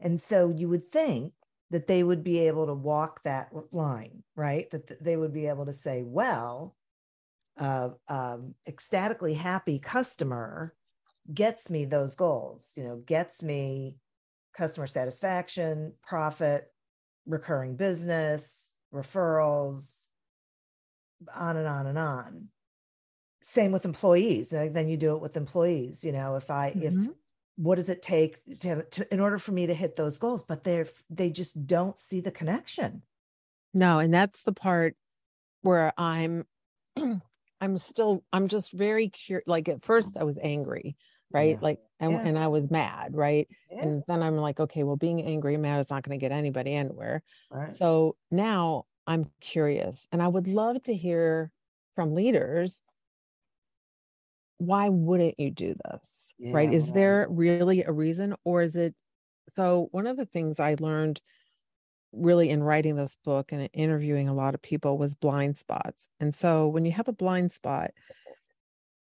And 0.00 0.20
so 0.20 0.48
you 0.50 0.68
would 0.68 0.90
think 0.90 1.32
that 1.70 1.86
they 1.86 2.02
would 2.02 2.22
be 2.22 2.40
able 2.40 2.66
to 2.66 2.74
walk 2.74 3.22
that 3.24 3.50
line 3.72 4.22
right? 4.36 4.70
That 4.70 5.02
they 5.02 5.16
would 5.16 5.32
be 5.32 5.46
able 5.46 5.66
to 5.66 5.72
say 5.72 6.02
well 6.04 6.76
uh, 7.58 7.90
um, 8.08 8.54
ecstatically 8.66 9.34
happy 9.34 9.78
customer 9.78 10.74
gets 11.34 11.68
me 11.68 11.84
those 11.84 12.14
goals 12.14 12.72
you 12.76 12.84
know 12.84 13.02
gets 13.04 13.42
me 13.42 13.96
customer 14.56 14.86
satisfaction 14.86 15.92
profit 16.02 16.72
recurring 17.28 17.76
business, 17.76 18.72
referrals, 18.92 20.06
on 21.34 21.56
and 21.56 21.68
on 21.68 21.86
and 21.86 21.98
on. 21.98 22.48
Same 23.42 23.72
with 23.72 23.84
employees. 23.84 24.50
Then 24.50 24.88
you 24.88 24.96
do 24.96 25.14
it 25.14 25.22
with 25.22 25.36
employees. 25.36 26.04
You 26.04 26.12
know, 26.12 26.36
if 26.36 26.50
I 26.50 26.70
mm-hmm. 26.70 27.04
if 27.04 27.10
what 27.56 27.76
does 27.76 27.88
it 27.88 28.02
take 28.02 28.38
to, 28.60 28.82
to 28.82 29.12
in 29.12 29.20
order 29.20 29.38
for 29.38 29.52
me 29.52 29.66
to 29.66 29.74
hit 29.74 29.96
those 29.96 30.18
goals? 30.18 30.42
But 30.46 30.64
they're 30.64 30.88
they 31.10 31.30
just 31.30 31.66
don't 31.66 31.98
see 31.98 32.20
the 32.20 32.30
connection. 32.30 33.02
No, 33.74 33.98
and 33.98 34.12
that's 34.12 34.42
the 34.42 34.52
part 34.52 34.96
where 35.62 35.92
I'm 35.96 36.46
I'm 37.60 37.78
still 37.78 38.24
I'm 38.32 38.48
just 38.48 38.72
very 38.72 39.08
curious. 39.08 39.46
Like 39.46 39.68
at 39.68 39.84
first 39.84 40.16
I 40.16 40.24
was 40.24 40.38
angry 40.42 40.96
right 41.30 41.56
yeah. 41.56 41.62
like 41.62 41.78
and, 42.00 42.12
yeah. 42.12 42.20
and 42.20 42.38
i 42.38 42.48
was 42.48 42.70
mad 42.70 43.14
right 43.14 43.48
yeah. 43.70 43.82
and 43.82 44.02
then 44.08 44.22
i'm 44.22 44.36
like 44.36 44.60
okay 44.60 44.82
well 44.82 44.96
being 44.96 45.22
angry 45.22 45.54
and 45.54 45.62
mad 45.62 45.80
is 45.80 45.90
not 45.90 46.02
going 46.02 46.18
to 46.18 46.22
get 46.22 46.32
anybody 46.32 46.74
anywhere 46.74 47.22
right. 47.50 47.72
so 47.72 48.16
now 48.30 48.84
i'm 49.06 49.30
curious 49.40 50.06
and 50.12 50.22
i 50.22 50.28
would 50.28 50.48
love 50.48 50.82
to 50.82 50.94
hear 50.94 51.50
from 51.94 52.14
leaders 52.14 52.82
why 54.58 54.88
wouldn't 54.88 55.38
you 55.38 55.50
do 55.50 55.74
this 55.84 56.32
right 56.40 56.72
is 56.72 56.90
there 56.92 57.26
really 57.30 57.84
a 57.84 57.92
reason 57.92 58.34
or 58.44 58.62
is 58.62 58.76
it 58.76 58.94
so 59.52 59.88
one 59.92 60.06
of 60.06 60.16
the 60.16 60.26
things 60.26 60.58
i 60.58 60.74
learned 60.80 61.20
really 62.12 62.48
in 62.48 62.62
writing 62.62 62.96
this 62.96 63.16
book 63.24 63.52
and 63.52 63.68
interviewing 63.72 64.28
a 64.28 64.34
lot 64.34 64.54
of 64.54 64.62
people 64.62 64.98
was 64.98 65.14
blind 65.14 65.58
spots 65.58 66.08
and 66.18 66.34
so 66.34 66.66
when 66.66 66.84
you 66.84 66.90
have 66.90 67.06
a 67.06 67.12
blind 67.12 67.52
spot 67.52 67.90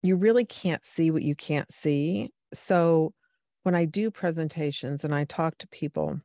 you 0.03 0.17
really 0.17 0.45
can't 0.45 0.85
see 0.85 1.09
what 1.09 1.23
you 1.23 1.33
can't 1.33 1.71
see. 1.71 2.29
So 2.53 3.13
when 3.63 3.73
I 3.73 3.85
do 3.85 4.11
presentations 4.11 5.03
and 5.03 5.15
I 5.15 5.23
talk 5.23 5.57
to 5.59 5.67
people 5.69 6.19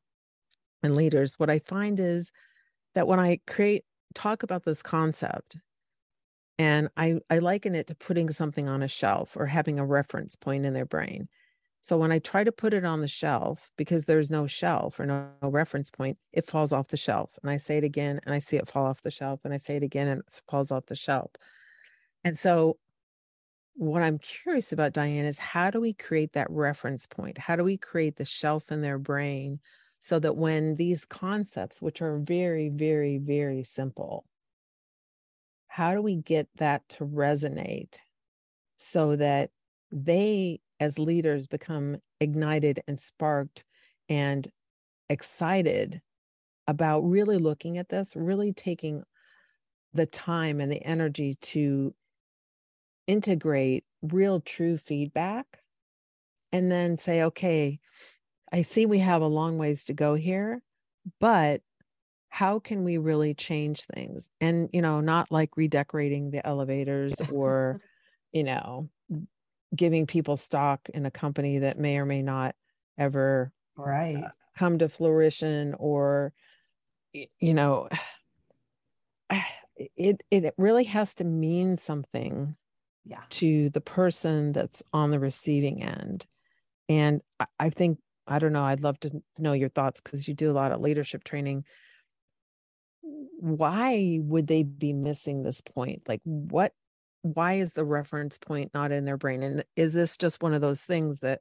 and 0.82 0.96
leaders, 0.96 1.38
what 1.38 1.48
I 1.48 1.60
find 1.60 1.98
is 2.00 2.30
that 2.94 3.06
when 3.06 3.20
I 3.20 3.38
create 3.46 3.84
talk 4.14 4.42
about 4.42 4.64
this 4.64 4.82
concept 4.82 5.56
and 6.58 6.88
I, 6.96 7.20
I 7.30 7.38
liken 7.38 7.76
it 7.76 7.86
to 7.86 7.94
putting 7.94 8.32
something 8.32 8.68
on 8.68 8.82
a 8.82 8.88
shelf 8.88 9.36
or 9.36 9.46
having 9.46 9.78
a 9.78 9.86
reference 9.86 10.34
point 10.34 10.66
in 10.66 10.74
their 10.74 10.86
brain. 10.86 11.28
So 11.80 11.96
when 11.96 12.10
I 12.10 12.18
try 12.18 12.42
to 12.42 12.50
put 12.50 12.74
it 12.74 12.84
on 12.84 13.00
the 13.00 13.08
shelf, 13.08 13.70
because 13.76 14.04
there's 14.04 14.30
no 14.30 14.48
shelf 14.48 14.98
or 14.98 15.06
no, 15.06 15.28
no, 15.40 15.48
reference 15.48 15.90
point, 15.90 16.18
it 16.32 16.46
falls 16.46 16.72
off 16.72 16.88
the 16.88 16.96
shelf. 16.96 17.38
And 17.42 17.50
I 17.50 17.56
say 17.56 17.78
it 17.78 17.84
again 17.84 18.20
and 18.26 18.34
I 18.34 18.40
see 18.40 18.56
it 18.56 18.68
fall 18.68 18.86
off 18.86 19.02
the 19.02 19.10
shelf 19.10 19.40
and 19.44 19.54
I 19.54 19.56
say 19.58 19.76
it 19.76 19.84
again 19.84 20.08
and 20.08 20.20
it 20.20 20.40
falls 20.50 20.72
off 20.72 20.86
the 20.86 20.96
shelf. 20.96 21.30
And 22.24 22.36
so 22.36 22.76
what 23.78 24.02
I'm 24.02 24.18
curious 24.18 24.72
about, 24.72 24.92
Diane, 24.92 25.24
is 25.24 25.38
how 25.38 25.70
do 25.70 25.80
we 25.80 25.92
create 25.92 26.32
that 26.32 26.50
reference 26.50 27.06
point? 27.06 27.38
How 27.38 27.54
do 27.54 27.62
we 27.62 27.76
create 27.76 28.16
the 28.16 28.24
shelf 28.24 28.72
in 28.72 28.80
their 28.82 28.98
brain 28.98 29.60
so 30.00 30.18
that 30.18 30.36
when 30.36 30.74
these 30.74 31.04
concepts, 31.04 31.80
which 31.80 32.02
are 32.02 32.18
very, 32.18 32.70
very, 32.70 33.18
very 33.18 33.62
simple, 33.62 34.24
how 35.68 35.94
do 35.94 36.02
we 36.02 36.16
get 36.16 36.48
that 36.56 36.88
to 36.88 37.06
resonate 37.06 37.98
so 38.78 39.14
that 39.14 39.50
they, 39.92 40.58
as 40.80 40.98
leaders, 40.98 41.46
become 41.46 41.98
ignited 42.20 42.82
and 42.88 42.98
sparked 43.00 43.64
and 44.08 44.50
excited 45.08 46.00
about 46.66 47.02
really 47.02 47.38
looking 47.38 47.78
at 47.78 47.88
this, 47.88 48.16
really 48.16 48.52
taking 48.52 49.04
the 49.94 50.06
time 50.06 50.60
and 50.60 50.70
the 50.70 50.82
energy 50.82 51.36
to 51.42 51.94
integrate 53.08 53.84
real 54.02 54.40
true 54.40 54.76
feedback 54.76 55.46
and 56.52 56.70
then 56.70 56.96
say 56.96 57.22
okay 57.24 57.80
i 58.52 58.62
see 58.62 58.86
we 58.86 59.00
have 59.00 59.22
a 59.22 59.26
long 59.26 59.58
ways 59.58 59.84
to 59.84 59.92
go 59.92 60.14
here 60.14 60.62
but 61.18 61.60
how 62.28 62.58
can 62.58 62.84
we 62.84 62.98
really 62.98 63.34
change 63.34 63.84
things? 63.84 64.30
And 64.40 64.68
you 64.72 64.82
know 64.82 65.00
not 65.00 65.30
like 65.30 65.56
redecorating 65.56 66.30
the 66.30 66.46
elevators 66.46 67.14
or 67.32 67.80
you 68.32 68.44
know 68.44 68.88
giving 69.74 70.06
people 70.06 70.36
stock 70.36 70.88
in 70.92 71.06
a 71.06 71.10
company 71.10 71.58
that 71.58 71.78
may 71.78 71.98
or 71.98 72.06
may 72.06 72.22
not 72.22 72.54
ever 72.96 73.52
right. 73.76 74.24
uh, 74.24 74.28
come 74.56 74.78
to 74.78 74.88
fruition 74.88 75.74
or 75.78 76.32
you 77.12 77.54
know 77.54 77.88
it 79.76 80.22
it 80.30 80.54
really 80.56 80.84
has 80.84 81.14
to 81.14 81.24
mean 81.24 81.78
something 81.78 82.56
yeah. 83.08 83.22
to 83.30 83.70
the 83.70 83.80
person 83.80 84.52
that's 84.52 84.82
on 84.92 85.10
the 85.10 85.18
receiving 85.18 85.82
end. 85.82 86.26
And 86.88 87.22
I, 87.40 87.46
I 87.58 87.70
think, 87.70 87.98
I 88.26 88.38
don't 88.38 88.52
know, 88.52 88.62
I'd 88.62 88.82
love 88.82 89.00
to 89.00 89.22
know 89.38 89.54
your 89.54 89.70
thoughts 89.70 90.00
because 90.00 90.28
you 90.28 90.34
do 90.34 90.50
a 90.50 90.52
lot 90.52 90.72
of 90.72 90.80
leadership 90.80 91.24
training. 91.24 91.64
Why 93.00 94.18
would 94.22 94.46
they 94.46 94.62
be 94.62 94.92
missing 94.92 95.42
this 95.42 95.62
point? 95.62 96.02
Like, 96.06 96.20
what, 96.24 96.72
why 97.22 97.54
is 97.54 97.72
the 97.72 97.84
reference 97.84 98.36
point 98.36 98.72
not 98.74 98.92
in 98.92 99.06
their 99.06 99.16
brain? 99.16 99.42
And 99.42 99.64
is 99.74 99.94
this 99.94 100.18
just 100.18 100.42
one 100.42 100.52
of 100.52 100.60
those 100.60 100.82
things 100.82 101.20
that 101.20 101.40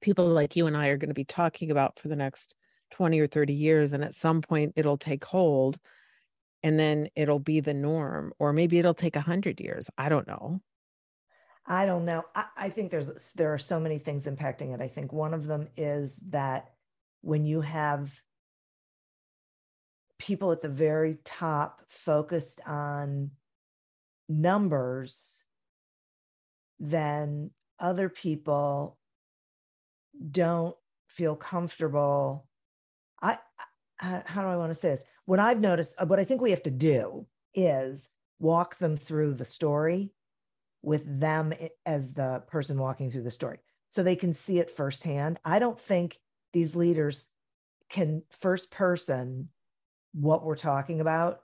people 0.00 0.26
like 0.26 0.56
you 0.56 0.66
and 0.66 0.76
I 0.76 0.88
are 0.88 0.96
going 0.96 1.10
to 1.10 1.14
be 1.14 1.24
talking 1.24 1.70
about 1.70 2.00
for 2.00 2.08
the 2.08 2.16
next 2.16 2.56
20 2.92 3.20
or 3.20 3.28
30 3.28 3.52
years? 3.52 3.92
And 3.92 4.02
at 4.02 4.16
some 4.16 4.42
point, 4.42 4.72
it'll 4.74 4.98
take 4.98 5.24
hold 5.24 5.78
and 6.62 6.78
then 6.78 7.08
it'll 7.16 7.38
be 7.38 7.60
the 7.60 7.74
norm 7.74 8.32
or 8.38 8.52
maybe 8.52 8.78
it'll 8.78 8.94
take 8.94 9.16
a 9.16 9.20
hundred 9.20 9.60
years 9.60 9.88
i 9.98 10.08
don't 10.08 10.26
know 10.26 10.60
i 11.66 11.86
don't 11.86 12.04
know 12.04 12.24
I, 12.34 12.44
I, 12.56 12.68
think 12.68 12.90
there's 12.90 13.32
there 13.36 13.52
are 13.52 13.58
so 13.58 13.80
many 13.80 13.98
things 13.98 14.26
impacting 14.26 14.74
it 14.74 14.80
i 14.80 14.88
think 14.88 15.12
one 15.12 15.34
of 15.34 15.46
them 15.46 15.68
is 15.76 16.20
that 16.28 16.70
when 17.22 17.44
you 17.44 17.60
have 17.60 18.12
people 20.18 20.52
at 20.52 20.62
the 20.62 20.68
very 20.68 21.18
top 21.24 21.82
focused 21.88 22.60
on 22.66 23.30
numbers 24.28 25.42
then 26.78 27.50
other 27.78 28.08
people 28.08 28.98
don't 30.30 30.76
feel 31.08 31.36
comfortable. 31.36 32.46
I, 33.20 33.38
I 34.00 34.22
how 34.24 34.42
do 34.42 34.48
I 34.48 34.56
want 34.56 34.70
to 34.70 34.74
say 34.74 34.90
this? 34.90 35.04
What 35.30 35.38
I've 35.38 35.60
noticed, 35.60 35.94
uh, 35.96 36.06
what 36.06 36.18
I 36.18 36.24
think 36.24 36.40
we 36.40 36.50
have 36.50 36.64
to 36.64 36.72
do 36.72 37.24
is 37.54 38.10
walk 38.40 38.78
them 38.78 38.96
through 38.96 39.34
the 39.34 39.44
story 39.44 40.10
with 40.82 41.04
them 41.20 41.54
as 41.86 42.14
the 42.14 42.42
person 42.48 42.76
walking 42.76 43.12
through 43.12 43.22
the 43.22 43.30
story 43.30 43.58
so 43.90 44.02
they 44.02 44.16
can 44.16 44.34
see 44.34 44.58
it 44.58 44.72
firsthand. 44.72 45.38
I 45.44 45.60
don't 45.60 45.80
think 45.80 46.18
these 46.52 46.74
leaders 46.74 47.28
can 47.88 48.24
first 48.40 48.72
person 48.72 49.50
what 50.14 50.42
we're 50.42 50.56
talking 50.56 51.00
about 51.00 51.42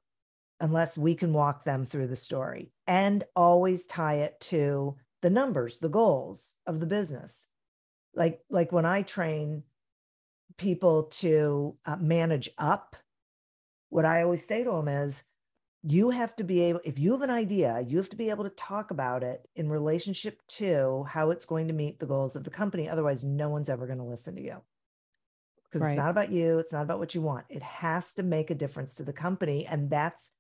unless 0.59 0.99
we 0.99 1.15
can 1.15 1.33
walk 1.33 1.65
them 1.65 1.87
through 1.87 2.09
the 2.09 2.17
story 2.17 2.73
and 2.89 3.23
always 3.37 3.87
tie 3.87 4.15
it 4.15 4.41
to 4.41 4.97
the 5.23 5.31
numbers, 5.31 5.79
the 5.79 5.89
goals 5.89 6.57
of 6.67 6.81
the 6.81 6.87
business. 6.87 7.47
Like 8.17 8.41
like 8.51 8.73
when 8.73 8.85
I 8.85 9.03
train 9.03 9.63
people 10.59 11.05
to 11.21 11.77
uh, 11.87 11.95
manage 11.95 12.51
up, 12.59 12.97
what 13.91 14.05
I 14.05 14.23
always 14.23 14.47
say 14.47 14.65
to 14.65 14.71
them 14.71 14.89
is 14.89 15.23
you 15.83 16.11
have 16.11 16.35
to 16.37 16.45
be 16.45 16.63
able 16.63 16.81
if 16.85 16.99
you 16.99 17.13
have 17.13 17.23
an 17.23 17.31
idea 17.31 17.85
you 17.87 17.97
have 17.99 18.09
to 18.09 18.17
be 18.17 18.31
able 18.31 18.45
to 18.45 18.51
talk 18.51 18.91
about 18.91 19.23
it 19.23 19.49
in 19.55 19.71
relationship 19.71 20.41
to 20.49 21.05
how 21.09 21.31
it's 21.31 21.47
going 21.47 21.69
to 21.69 21.75
meet 21.75 22.01
the 22.01 22.07
goals 22.07 22.35
of 22.35 22.45
the 22.45 22.51
company 22.51 22.89
otherwise 22.89 23.23
no 23.23 23.49
one's 23.49 23.69
ever 23.69 23.87
going 23.87 23.99
to 23.99 24.05
listen 24.05 24.35
to 24.35 24.43
you. 24.43 24.57
Because 25.65 25.83
right. 25.83 25.91
it's 25.93 25.99
not 25.99 26.11
about 26.11 26.33
you 26.33 26.59
it's 26.59 26.73
not 26.73 26.83
about 26.83 26.99
what 26.99 27.15
you 27.15 27.21
want. 27.21 27.47
It 27.49 27.63
has 27.63 28.13
to 28.15 28.23
make 28.23 28.51
a 28.51 28.55
difference 28.55 28.97
to 28.97 29.05
the 29.05 29.13
company 29.13 29.67
and 29.67 29.91
that's 29.91 30.31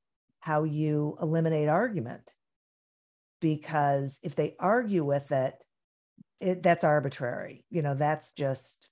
how 0.40 0.64
you 0.64 1.16
eliminate 1.20 1.68
argument. 1.68 2.32
Because 3.40 4.18
if 4.22 4.34
they 4.34 4.57
argue 4.59 5.05
with 5.05 5.30
it, 5.30 5.55
it 6.40 6.62
that's 6.62 6.84
arbitrary 6.84 7.64
you 7.70 7.82
know 7.82 7.94
that's 7.94 8.32
just 8.32 8.88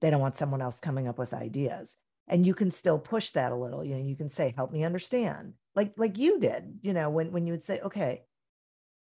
they 0.00 0.10
don't 0.10 0.20
want 0.20 0.36
someone 0.36 0.62
else 0.62 0.80
coming 0.80 1.06
up 1.06 1.18
with 1.18 1.34
ideas 1.34 1.96
and 2.28 2.46
you 2.46 2.54
can 2.54 2.70
still 2.70 2.98
push 2.98 3.30
that 3.30 3.52
a 3.52 3.56
little 3.56 3.84
you 3.84 3.94
know 3.94 4.04
you 4.04 4.16
can 4.16 4.28
say 4.28 4.52
help 4.56 4.70
me 4.70 4.84
understand 4.84 5.54
like 5.74 5.92
like 5.96 6.18
you 6.18 6.38
did 6.38 6.78
you 6.82 6.92
know 6.92 7.10
when 7.10 7.32
when 7.32 7.46
you 7.46 7.52
would 7.52 7.64
say 7.64 7.80
okay 7.80 8.22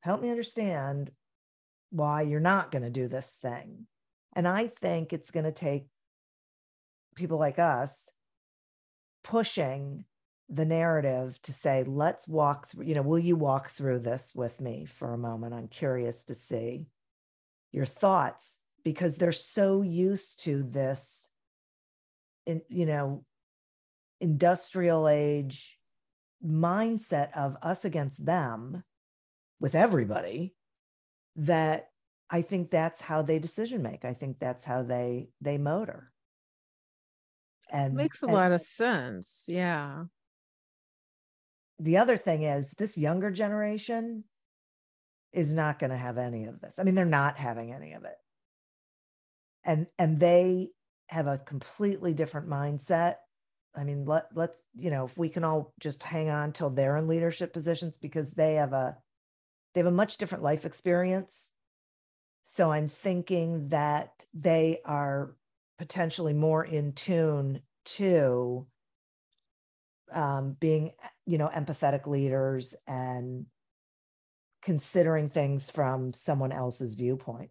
help 0.00 0.20
me 0.20 0.30
understand 0.30 1.10
why 1.90 2.22
you're 2.22 2.40
not 2.40 2.72
going 2.72 2.82
to 2.82 2.90
do 2.90 3.06
this 3.06 3.38
thing. 3.40 3.86
And 4.34 4.48
i 4.48 4.66
think 4.66 5.12
it's 5.12 5.30
going 5.30 5.44
to 5.44 5.52
take 5.52 5.86
people 7.14 7.38
like 7.38 7.58
us 7.58 8.08
pushing 9.22 10.04
the 10.48 10.64
narrative 10.64 11.38
to 11.42 11.52
say 11.52 11.84
let's 11.84 12.26
walk 12.26 12.68
through 12.68 12.84
you 12.84 12.94
know 12.94 13.02
will 13.02 13.18
you 13.18 13.36
walk 13.36 13.70
through 13.70 14.00
this 14.00 14.32
with 14.34 14.60
me 14.60 14.86
for 14.86 15.12
a 15.12 15.18
moment? 15.18 15.54
I'm 15.54 15.68
curious 15.68 16.24
to 16.24 16.34
see 16.34 16.88
your 17.72 17.86
thoughts 17.86 18.58
because 18.84 19.16
they're 19.16 19.32
so 19.32 19.82
used 19.82 20.42
to 20.44 20.62
this 20.62 21.28
in 22.46 22.62
you 22.68 22.86
know 22.86 23.24
industrial 24.20 25.08
age 25.08 25.78
mindset 26.44 27.36
of 27.36 27.56
us 27.62 27.84
against 27.84 28.24
them 28.24 28.82
with 29.60 29.74
everybody 29.74 30.54
that 31.36 31.88
i 32.30 32.42
think 32.42 32.70
that's 32.70 33.00
how 33.00 33.22
they 33.22 33.38
decision 33.38 33.82
make. 33.82 34.04
I 34.04 34.14
think 34.14 34.38
that's 34.38 34.64
how 34.64 34.82
they 34.82 35.28
they 35.40 35.58
motor. 35.58 36.10
And 37.70 37.94
makes 37.94 38.22
a 38.22 38.26
and, 38.26 38.34
lot 38.34 38.52
of 38.52 38.60
sense 38.60 39.44
yeah. 39.46 40.04
The 41.78 41.96
other 41.96 42.16
thing 42.16 42.42
is 42.42 42.70
this 42.72 42.96
younger 42.96 43.30
generation 43.30 44.24
is 45.32 45.52
not 45.52 45.78
going 45.78 45.90
to 45.90 45.96
have 45.96 46.18
any 46.18 46.44
of 46.44 46.60
this. 46.60 46.78
I 46.78 46.82
mean 46.82 46.94
they're 46.94 47.04
not 47.04 47.38
having 47.38 47.72
any 47.72 47.92
of 47.92 48.04
it. 48.04 48.16
And 49.64 49.86
and 49.98 50.18
they 50.18 50.70
have 51.12 51.26
a 51.26 51.38
completely 51.38 52.14
different 52.14 52.48
mindset. 52.48 53.16
I 53.76 53.84
mean, 53.84 54.06
let 54.06 54.26
let's 54.34 54.56
you 54.74 54.90
know 54.90 55.04
if 55.04 55.16
we 55.18 55.28
can 55.28 55.44
all 55.44 55.74
just 55.78 56.02
hang 56.02 56.30
on 56.30 56.52
till 56.52 56.70
they're 56.70 56.96
in 56.96 57.06
leadership 57.06 57.52
positions 57.52 57.98
because 57.98 58.30
they 58.30 58.54
have 58.54 58.72
a 58.72 58.96
they 59.74 59.80
have 59.80 59.86
a 59.86 59.90
much 59.90 60.16
different 60.16 60.42
life 60.42 60.64
experience. 60.64 61.50
So 62.44 62.72
I'm 62.72 62.88
thinking 62.88 63.68
that 63.68 64.24
they 64.32 64.80
are 64.86 65.36
potentially 65.78 66.32
more 66.32 66.64
in 66.64 66.92
tune 66.94 67.60
to 67.84 68.66
um, 70.12 70.56
being 70.58 70.92
you 71.26 71.36
know 71.36 71.50
empathetic 71.54 72.06
leaders 72.06 72.74
and 72.86 73.46
considering 74.62 75.28
things 75.28 75.70
from 75.70 76.14
someone 76.14 76.52
else's 76.52 76.94
viewpoint. 76.94 77.50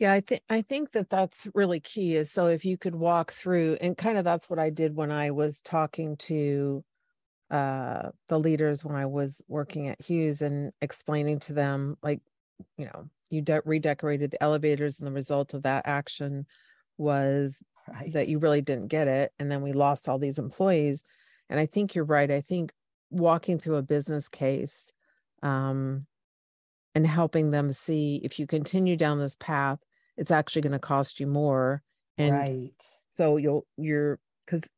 Yeah, 0.00 0.14
I 0.14 0.22
think 0.22 0.42
I 0.50 0.62
think 0.62 0.92
that 0.92 1.10
that's 1.10 1.46
really 1.54 1.80
key 1.80 2.16
is 2.16 2.30
so 2.32 2.46
if 2.48 2.64
you 2.64 2.78
could 2.78 2.94
walk 2.96 3.32
through 3.32 3.76
and 3.82 3.96
kind 3.98 4.16
of 4.18 4.24
that's 4.24 4.50
what 4.50 4.58
I 4.58 4.70
did 4.70 4.96
when 4.96 5.12
I 5.12 5.30
was 5.30 5.60
talking 5.62 6.16
to 6.18 6.84
uh 7.50 8.10
the 8.28 8.38
leaders 8.40 8.84
when 8.84 8.96
I 8.96 9.06
was 9.06 9.42
working 9.48 9.88
at 9.88 10.00
Hughes 10.02 10.42
and 10.42 10.72
explaining 10.82 11.40
to 11.40 11.54
them 11.54 11.98
like 12.02 12.20
you 12.78 12.86
know 12.86 13.08
you 13.30 13.42
de- 13.42 13.62
redecorated 13.66 14.32
the 14.32 14.42
elevators 14.42 15.00
and 15.00 15.06
the 15.08 15.12
result 15.12 15.54
of 15.54 15.62
that 15.64 15.86
action 15.86 16.46
was 16.98 17.62
right. 17.88 18.12
that 18.14 18.28
you 18.28 18.38
really 18.40 18.62
didn't 18.62 18.88
get 18.88 19.08
it 19.08 19.32
and 19.40 19.50
then 19.50 19.62
we 19.62 19.72
lost 19.72 20.08
all 20.08 20.18
these 20.18 20.38
employees 20.40 21.04
and 21.50 21.60
I 21.60 21.66
think 21.66 21.94
you're 21.94 22.04
right 22.06 22.30
I 22.30 22.40
think 22.42 22.72
walking 23.10 23.58
through 23.60 23.76
a 23.76 23.82
business 23.82 24.28
case 24.28 24.86
um 25.42 26.06
and 26.94 27.06
helping 27.06 27.50
them 27.50 27.72
see 27.72 28.20
if 28.24 28.38
you 28.38 28.46
continue 28.46 28.96
down 28.96 29.18
this 29.18 29.36
path 29.38 29.78
it's 30.20 30.30
actually 30.30 30.62
going 30.62 30.72
to 30.72 30.78
cost 30.78 31.18
you 31.18 31.26
more. 31.26 31.82
And 32.18 32.36
right. 32.36 32.70
so 33.10 33.38
you'll 33.38 33.66
you're 33.76 34.20
because 34.44 34.70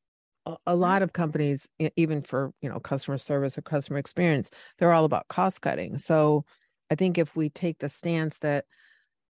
a, 0.67 0.75
lot 0.75 1.03
of 1.03 1.13
companies 1.13 1.69
even 1.97 2.23
for 2.23 2.53
you 2.63 2.69
know 2.69 2.79
customer 2.79 3.19
service 3.19 3.59
or 3.59 3.63
customer 3.63 3.99
experience 3.99 4.51
they're 4.79 4.93
all 4.93 5.05
about 5.05 5.29
cost 5.29 5.61
cutting. 5.61 5.99
So 5.99 6.45
i 6.91 6.95
think 6.95 7.19
if 7.19 7.35
we 7.37 7.49
take 7.49 7.79
the 7.79 7.89
stance 7.89 8.39
that 8.39 8.65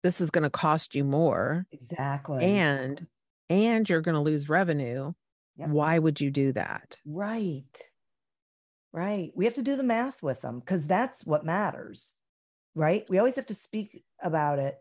this 0.02 0.20
is 0.20 0.30
going 0.30 0.42
to 0.42 0.50
cost 0.50 0.94
you 0.94 1.04
more 1.04 1.66
exactly. 1.72 2.44
and 2.44 3.06
and 3.50 3.88
you're 3.88 4.00
going 4.00 4.14
to 4.14 4.20
lose 4.20 4.48
revenue 4.48 5.12
yep. 5.56 5.68
why 5.68 5.98
would 5.98 6.20
you 6.20 6.30
do 6.30 6.52
that? 6.52 6.98
Right. 7.06 7.64
Right. 8.92 9.30
We 9.34 9.44
have 9.44 9.54
to 9.54 9.62
do 9.62 9.76
the 9.76 9.82
math 9.82 10.22
with 10.22 10.40
them 10.40 10.61
because 10.61 10.86
that's 10.86 11.24
what 11.24 11.44
matters 11.44 12.14
right? 12.74 13.04
We 13.09 13.18
always 13.18 13.34
have 13.36 13.46
to 13.46 13.54
speak 13.54 14.04
about 14.22 14.61
it 14.61 14.78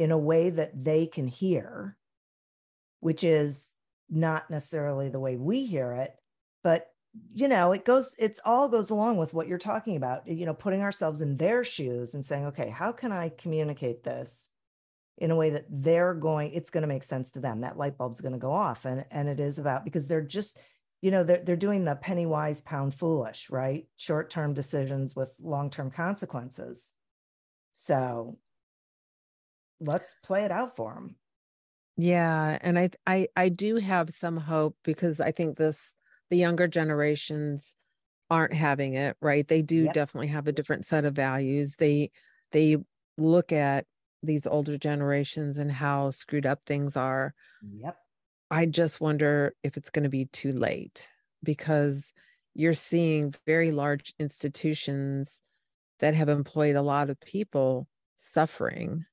in 0.00 0.10
a 0.10 0.18
way 0.18 0.48
that 0.48 0.82
they 0.82 1.06
can 1.06 1.28
hear, 1.28 1.94
which 3.00 3.22
is 3.22 3.70
not 4.08 4.50
necessarily 4.50 5.10
the 5.10 5.20
way 5.20 5.36
we 5.36 5.66
hear 5.66 5.92
it, 5.92 6.16
but 6.64 6.86
you 7.34 7.48
know, 7.48 7.72
it 7.72 7.84
goes, 7.84 8.14
it's 8.18 8.40
all 8.46 8.70
goes 8.70 8.88
along 8.88 9.18
with 9.18 9.34
what 9.34 9.46
you're 9.46 9.58
talking 9.58 9.96
about, 9.96 10.26
you 10.26 10.46
know, 10.46 10.54
putting 10.54 10.80
ourselves 10.80 11.20
in 11.20 11.36
their 11.36 11.64
shoes 11.64 12.14
and 12.14 12.24
saying, 12.24 12.46
okay, 12.46 12.70
how 12.70 12.92
can 12.92 13.12
I 13.12 13.28
communicate 13.28 14.02
this 14.02 14.48
in 15.18 15.30
a 15.30 15.36
way 15.36 15.50
that 15.50 15.66
they're 15.68 16.14
going, 16.14 16.54
it's 16.54 16.70
going 16.70 16.82
to 16.82 16.88
make 16.88 17.02
sense 17.02 17.30
to 17.32 17.40
them. 17.40 17.60
That 17.60 17.76
light 17.76 17.98
bulb's 17.98 18.22
going 18.22 18.32
to 18.32 18.38
go 18.38 18.52
off. 18.52 18.86
And, 18.86 19.04
and 19.10 19.28
it 19.28 19.38
is 19.38 19.58
about 19.58 19.84
because 19.84 20.06
they're 20.06 20.22
just, 20.22 20.56
you 21.02 21.10
know, 21.10 21.24
they're, 21.24 21.42
they're 21.44 21.56
doing 21.56 21.84
the 21.84 21.94
penny 21.94 22.24
wise, 22.24 22.62
pound 22.62 22.94
foolish, 22.94 23.50
right? 23.50 23.86
Short 23.98 24.30
term 24.30 24.54
decisions 24.54 25.14
with 25.14 25.34
long 25.38 25.68
term 25.68 25.90
consequences. 25.90 26.88
So 27.72 28.38
let's 29.80 30.14
play 30.22 30.44
it 30.44 30.50
out 30.50 30.76
for 30.76 30.94
them. 30.94 31.16
Yeah, 31.96 32.58
and 32.60 32.78
I 32.78 32.90
I 33.06 33.28
I 33.36 33.48
do 33.48 33.76
have 33.76 34.10
some 34.10 34.36
hope 34.36 34.76
because 34.84 35.20
I 35.20 35.32
think 35.32 35.56
this 35.56 35.94
the 36.30 36.36
younger 36.36 36.68
generations 36.68 37.74
aren't 38.30 38.54
having 38.54 38.94
it, 38.94 39.16
right? 39.20 39.46
They 39.46 39.62
do 39.62 39.84
yep. 39.84 39.94
definitely 39.94 40.28
have 40.28 40.46
a 40.46 40.52
different 40.52 40.86
set 40.86 41.04
of 41.04 41.14
values. 41.14 41.76
They 41.76 42.10
they 42.52 42.78
look 43.18 43.52
at 43.52 43.86
these 44.22 44.46
older 44.46 44.78
generations 44.78 45.58
and 45.58 45.70
how 45.70 46.10
screwed 46.10 46.46
up 46.46 46.60
things 46.64 46.96
are. 46.96 47.34
Yep. 47.62 47.96
I 48.50 48.66
just 48.66 49.00
wonder 49.00 49.54
if 49.62 49.76
it's 49.76 49.90
going 49.90 50.02
to 50.04 50.08
be 50.08 50.26
too 50.26 50.52
late 50.52 51.08
because 51.42 52.12
you're 52.54 52.74
seeing 52.74 53.34
very 53.46 53.70
large 53.70 54.12
institutions 54.18 55.42
that 56.00 56.14
have 56.14 56.28
employed 56.28 56.76
a 56.76 56.82
lot 56.82 57.10
of 57.10 57.20
people 57.20 57.86
suffering 58.16 59.04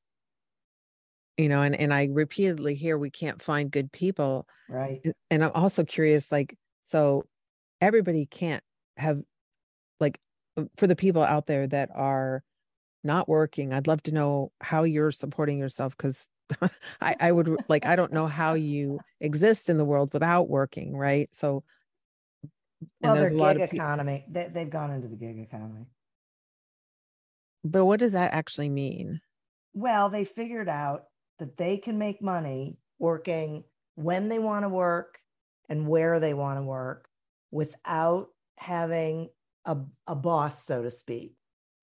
you 1.37 1.49
know 1.49 1.61
and 1.61 1.75
and 1.75 1.93
i 1.93 2.09
repeatedly 2.11 2.75
hear 2.75 2.97
we 2.97 3.09
can't 3.09 3.41
find 3.41 3.71
good 3.71 3.91
people. 3.91 4.47
Right. 4.67 5.01
And 5.29 5.43
i'm 5.43 5.51
also 5.53 5.83
curious 5.83 6.31
like 6.31 6.57
so 6.83 7.25
everybody 7.79 8.25
can't 8.25 8.63
have 8.97 9.21
like 9.99 10.19
uh, 10.57 10.63
for 10.75 10.87
the 10.87 10.95
people 10.95 11.23
out 11.23 11.45
there 11.45 11.67
that 11.67 11.89
are 11.93 12.43
not 13.03 13.29
working 13.29 13.71
i'd 13.73 13.87
love 13.87 14.01
to 14.03 14.11
know 14.11 14.51
how 14.59 14.83
you're 14.83 15.11
supporting 15.11 15.57
yourself 15.59 15.95
because 15.95 16.27
I, 17.01 17.15
I 17.19 17.31
would 17.31 17.55
like 17.67 17.85
i 17.85 17.95
don't 17.95 18.11
know 18.11 18.27
how 18.27 18.55
you 18.55 18.99
exist 19.19 19.69
in 19.69 19.77
the 19.77 19.85
world 19.85 20.13
without 20.13 20.49
working 20.49 20.95
right? 20.95 21.29
So 21.33 21.63
well 23.01 23.15
their 23.15 23.29
gig 23.29 23.73
economy 23.73 24.25
they, 24.29 24.49
they've 24.53 24.69
gone 24.69 24.91
into 24.91 25.07
the 25.07 25.15
gig 25.15 25.39
economy. 25.39 25.85
But 27.63 27.85
what 27.85 27.99
does 27.99 28.13
that 28.13 28.33
actually 28.33 28.69
mean? 28.69 29.19
Well, 29.73 30.09
they 30.09 30.23
figured 30.23 30.69
out 30.69 31.05
that 31.39 31.57
they 31.57 31.77
can 31.77 31.97
make 31.97 32.21
money 32.21 32.77
working 32.99 33.63
when 33.95 34.29
they 34.29 34.39
want 34.39 34.63
to 34.63 34.69
work 34.69 35.19
and 35.69 35.87
where 35.87 36.19
they 36.19 36.33
want 36.33 36.57
to 36.57 36.63
work 36.63 37.09
without 37.51 38.27
having 38.57 39.29
a, 39.65 39.77
a 40.07 40.15
boss, 40.15 40.65
so 40.65 40.83
to 40.83 40.91
speak. 40.91 41.33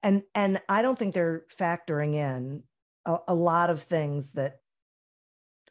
And 0.03 0.23
and 0.35 0.61
I 0.69 0.83
don't 0.83 0.99
think 0.99 1.15
they're 1.15 1.45
factoring 1.59 2.15
in 2.15 2.63
a, 3.07 3.19
a 3.29 3.35
lot 3.35 3.71
of 3.71 3.83
things 3.83 4.33
that 4.33 4.61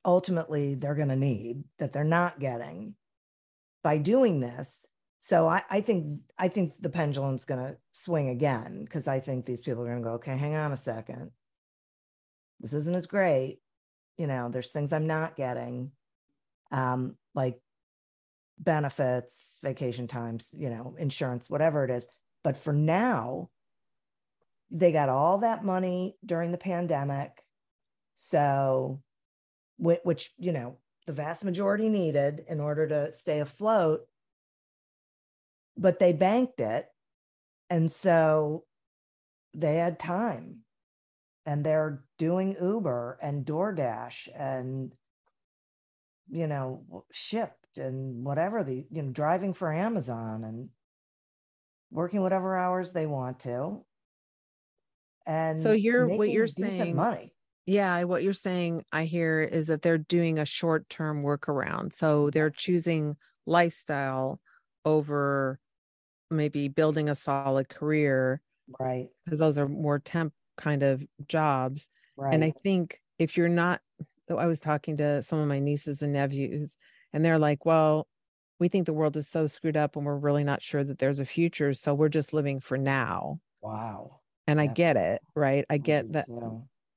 ultimately 0.05 0.75
they're 0.75 0.95
going 0.95 1.09
to 1.09 1.15
need 1.15 1.63
that 1.79 1.93
they're 1.93 2.03
not 2.03 2.39
getting 2.39 2.95
by 3.83 3.97
doing 3.97 4.39
this. 4.39 4.85
So 5.21 5.47
I, 5.47 5.63
I 5.69 5.81
think 5.81 6.19
I 6.37 6.47
think 6.47 6.73
the 6.81 6.89
pendulum's 6.89 7.45
going 7.45 7.61
to 7.65 7.77
swing 7.91 8.29
again 8.29 8.83
because 8.83 9.07
I 9.07 9.19
think 9.19 9.45
these 9.45 9.61
people 9.61 9.83
are 9.83 9.87
going 9.87 9.99
to 9.99 10.03
go, 10.03 10.15
okay, 10.15 10.35
hang 10.35 10.55
on 10.55 10.73
a 10.73 10.77
second, 10.77 11.31
this 12.59 12.73
isn't 12.73 12.95
as 12.95 13.07
great. 13.07 13.59
You 14.17 14.27
know, 14.27 14.49
there's 14.49 14.71
things 14.71 14.93
I'm 14.93 15.07
not 15.07 15.35
getting, 15.35 15.91
um, 16.71 17.15
like 17.33 17.59
benefits, 18.59 19.57
vacation 19.63 20.07
times, 20.07 20.49
you 20.53 20.69
know, 20.69 20.95
insurance, 20.97 21.49
whatever 21.49 21.83
it 21.83 21.91
is. 21.91 22.07
But 22.43 22.57
for 22.57 22.73
now, 22.73 23.49
they 24.69 24.91
got 24.91 25.09
all 25.09 25.39
that 25.39 25.63
money 25.63 26.17
during 26.25 26.51
the 26.51 26.57
pandemic. 26.57 27.31
So, 28.15 29.01
which, 29.77 30.31
you 30.37 30.51
know, 30.51 30.77
the 31.07 31.13
vast 31.13 31.43
majority 31.43 31.89
needed 31.89 32.45
in 32.47 32.59
order 32.59 32.87
to 32.87 33.11
stay 33.11 33.39
afloat, 33.39 34.01
but 35.75 35.99
they 35.99 36.13
banked 36.13 36.59
it. 36.59 36.85
And 37.69 37.91
so 37.91 38.65
they 39.53 39.75
had 39.75 39.99
time 39.99 40.59
and 41.45 41.65
they're 41.65 42.03
doing 42.17 42.55
Uber 42.61 43.19
and 43.21 43.45
DoorDash 43.45 44.29
and, 44.35 44.93
you 46.29 46.47
know, 46.47 47.05
Shipt 47.13 47.77
and 47.77 48.23
whatever 48.23 48.63
the, 48.63 48.85
you 48.89 49.01
know, 49.01 49.11
driving 49.11 49.53
for 49.53 49.71
Amazon 49.71 50.43
and 50.43 50.69
working 51.91 52.21
whatever 52.21 52.57
hours 52.57 52.91
they 52.91 53.05
want 53.05 53.41
to. 53.41 53.83
And 55.25 55.61
so 55.61 55.71
you're 55.71 56.07
what 56.07 56.29
you're 56.29 56.47
saying 56.47 56.95
money. 56.95 57.33
Yeah, 57.65 58.03
what 58.03 58.23
you're 58.23 58.33
saying 58.33 58.83
I 58.91 59.05
hear 59.05 59.41
is 59.41 59.67
that 59.67 59.81
they're 59.81 59.97
doing 59.97 60.37
a 60.37 60.45
short-term 60.45 61.23
workaround. 61.23 61.93
So 61.93 62.29
they're 62.29 62.49
choosing 62.49 63.15
lifestyle 63.45 64.41
over 64.83 65.59
maybe 66.29 66.67
building 66.67 67.07
a 67.07 67.15
solid 67.15 67.69
career. 67.69 68.41
Right. 68.79 69.07
Because 69.23 69.39
those 69.39 69.57
are 69.57 69.69
more 69.69 69.99
temp 69.99 70.33
kind 70.57 70.83
of 70.83 71.03
jobs. 71.27 71.87
Right. 72.15 72.33
And 72.33 72.43
I 72.43 72.51
think 72.63 72.99
if 73.19 73.37
you're 73.37 73.49
not 73.49 73.81
I 74.29 74.45
was 74.47 74.59
talking 74.59 74.97
to 74.97 75.21
some 75.21 75.39
of 75.39 75.47
my 75.47 75.59
nieces 75.59 76.01
and 76.01 76.13
nephews 76.13 76.77
and 77.11 77.23
they're 77.23 77.37
like, 77.37 77.65
"Well, 77.65 78.07
we 78.59 78.69
think 78.69 78.85
the 78.85 78.93
world 78.93 79.17
is 79.17 79.27
so 79.27 79.47
screwed 79.47 79.77
up 79.77 79.95
and 79.95 80.05
we're 80.05 80.15
really 80.15 80.43
not 80.43 80.61
sure 80.61 80.83
that 80.83 80.97
there's 80.97 81.19
a 81.19 81.25
future, 81.25 81.73
so 81.73 81.93
we're 81.93 82.09
just 82.09 82.33
living 82.33 82.59
for 82.59 82.77
now." 82.77 83.39
Wow. 83.61 84.21
And 84.47 84.59
I 84.59 84.67
get 84.67 84.97
it, 84.97 85.21
right? 85.35 85.65
I 85.69 85.77
get 85.77 86.13
that 86.13 86.27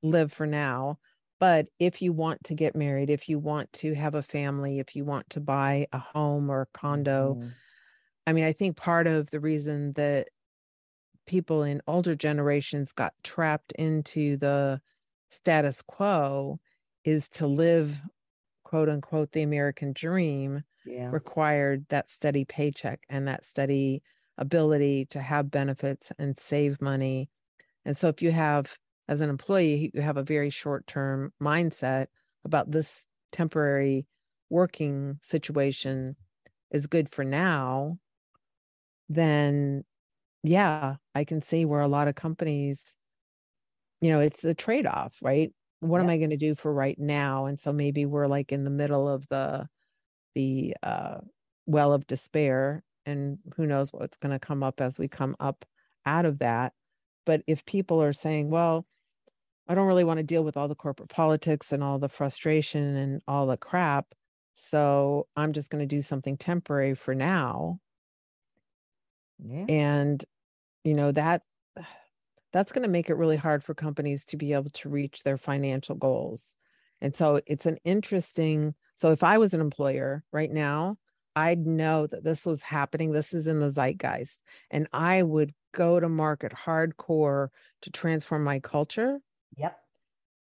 live 0.02 0.32
for 0.32 0.46
now. 0.46 0.98
But 1.38 1.66
if 1.78 2.00
you 2.00 2.12
want 2.12 2.42
to 2.44 2.54
get 2.54 2.74
married, 2.74 3.11
if 3.11 3.28
you 3.28 3.38
want 3.38 3.72
to 3.74 3.94
have 3.94 4.14
a 4.14 4.22
family, 4.22 4.78
if 4.78 4.96
you 4.96 5.04
want 5.04 5.28
to 5.30 5.40
buy 5.40 5.86
a 5.92 5.98
home 5.98 6.50
or 6.50 6.62
a 6.62 6.78
condo, 6.78 7.34
mm-hmm. 7.34 7.48
I 8.26 8.32
mean, 8.32 8.44
I 8.44 8.52
think 8.52 8.76
part 8.76 9.07
of 9.07 9.30
the 9.30 9.40
reason 9.40 9.92
that 9.92 10.28
people 11.27 11.62
in 11.62 11.83
older 11.87 12.14
generations 12.14 12.93
got 12.93 13.12
trapped 13.22 13.72
into 13.72 14.37
the 14.37 14.81
status 15.31 15.83
quo 15.83 16.59
is 17.05 17.29
to 17.29 17.47
live 17.47 18.01
quote 18.64 18.89
unquote 18.89 19.33
the 19.33 19.43
American 19.43 19.93
dream 19.93 20.62
yeah. 20.85 21.11
required 21.11 21.87
that 21.89 22.11
steady 22.11 22.45
paycheck 22.45 23.01
and 23.09 23.29
that 23.29 23.45
steady 23.45 24.03
ability 24.39 25.07
to 25.07 25.20
have 25.20 25.51
benefits 25.51 26.11
and 26.18 26.39
save 26.39 26.81
money. 26.81 27.29
And 27.85 27.97
so 27.97 28.09
if 28.09 28.22
you 28.22 28.33
have 28.33 28.77
as 29.09 29.20
an 29.20 29.31
employee, 29.31 29.91
you 29.95 30.01
have 30.01 30.16
a 30.16 30.22
very 30.22 30.51
short 30.51 30.87
term 30.87 31.33
mindset 31.41 32.07
about 32.45 32.70
this 32.70 33.07
temporary 33.33 34.07
working 34.51 35.18
situation 35.22 36.16
is 36.70 36.87
good 36.87 37.09
for 37.09 37.24
now, 37.24 37.99
then 39.09 39.85
yeah, 40.49 40.97
I 41.14 41.24
can 41.24 41.42
see 41.42 41.64
where 41.64 41.80
a 41.80 41.88
lot 41.88 42.09
of 42.09 42.14
companies, 42.14 42.94
you 44.01 44.11
know, 44.11 44.20
it's 44.20 44.40
the 44.40 44.55
trade 44.55 44.86
off, 44.86 45.16
right? 45.22 45.53
What 45.80 45.99
yeah. 45.99 46.05
am 46.05 46.11
I 46.11 46.18
going 46.18 46.30
to 46.30 46.36
do 46.36 46.55
for 46.55 46.72
right 46.72 46.99
now? 46.99 47.47
And 47.47 47.61
so 47.61 47.72
maybe 47.72 48.07
we're 48.07 48.26
like 48.26 48.53
in 48.53 48.64
the 48.64 48.70
middle 48.70 49.09
of 49.09 49.26
the 49.28 49.66
the 50.34 50.76
uh, 50.82 51.18
well 51.66 51.92
of 51.92 52.07
despair, 52.07 52.82
and 53.07 53.38
who 53.57 53.66
knows 53.66 53.92
what's 53.92 54.18
going 54.18 54.32
to 54.32 54.38
come 54.38 54.62
up 54.62 54.80
as 54.80 54.99
we 54.99 55.09
come 55.09 55.36
up 55.40 55.64
out 56.05 56.26
of 56.26 56.38
that. 56.40 56.72
But 57.24 57.42
if 57.47 57.64
people 57.64 58.03
are 58.03 58.12
saying, 58.12 58.51
well, 58.51 58.86
I 59.68 59.74
don't 59.74 59.86
really 59.86 60.05
want 60.05 60.18
to 60.18 60.24
deal 60.24 60.44
with 60.44 60.57
all 60.57 60.68
the 60.68 60.74
corporate 60.74 61.09
politics 61.09 61.72
and 61.72 61.82
all 61.82 61.99
the 61.99 62.09
frustration 62.09 62.97
and 62.97 63.22
all 63.26 63.47
the 63.47 63.57
crap. 63.57 64.07
So 64.55 65.26
I'm 65.36 65.53
just 65.53 65.70
going 65.70 65.86
to 65.86 65.97
do 65.97 66.03
something 66.03 66.36
temporary 66.36 66.94
for 66.94 67.14
now. 67.14 67.80
Yeah. 69.44 69.66
And, 69.68 70.24
you 70.87 70.95
know, 70.95 71.12
that 71.12 71.43
that's 72.53 72.72
going 72.72 72.84
to 72.84 72.89
make 72.89 73.11
it 73.11 73.16
really 73.16 73.37
hard 73.37 73.62
for 73.62 73.74
companies 73.74 74.24
to 74.26 74.37
be 74.37 74.53
able 74.53 74.70
to 74.70 74.89
reach 74.89 75.22
their 75.22 75.37
financial 75.37 75.97
goals. 75.97 76.57
And 77.03 77.14
so 77.14 77.43
it's 77.47 77.66
an 77.66 77.76
interesting. 77.84 78.74
So 78.95 79.11
if 79.11 79.22
I 79.22 79.37
was 79.37 79.53
an 79.53 79.61
employer 79.61 80.24
right 80.32 80.51
now, 80.51 80.97
I'd 81.34 81.66
know 81.66 82.07
that 82.07 82.24
this 82.24 82.47
was 82.47 82.62
happening. 82.62 83.12
This 83.12 83.34
is 83.34 83.47
in 83.47 83.61
the 83.61 83.68
zeitgeist. 83.68 84.41
And 84.70 84.89
I 84.93 85.22
would 85.22 85.53
go 85.74 86.01
to 86.01 86.09
market 86.09 86.53
hardcore 86.53 87.49
to 87.82 87.91
transform 87.91 88.45
my 88.45 88.61
culture 88.61 89.18
Yep. 89.57 89.78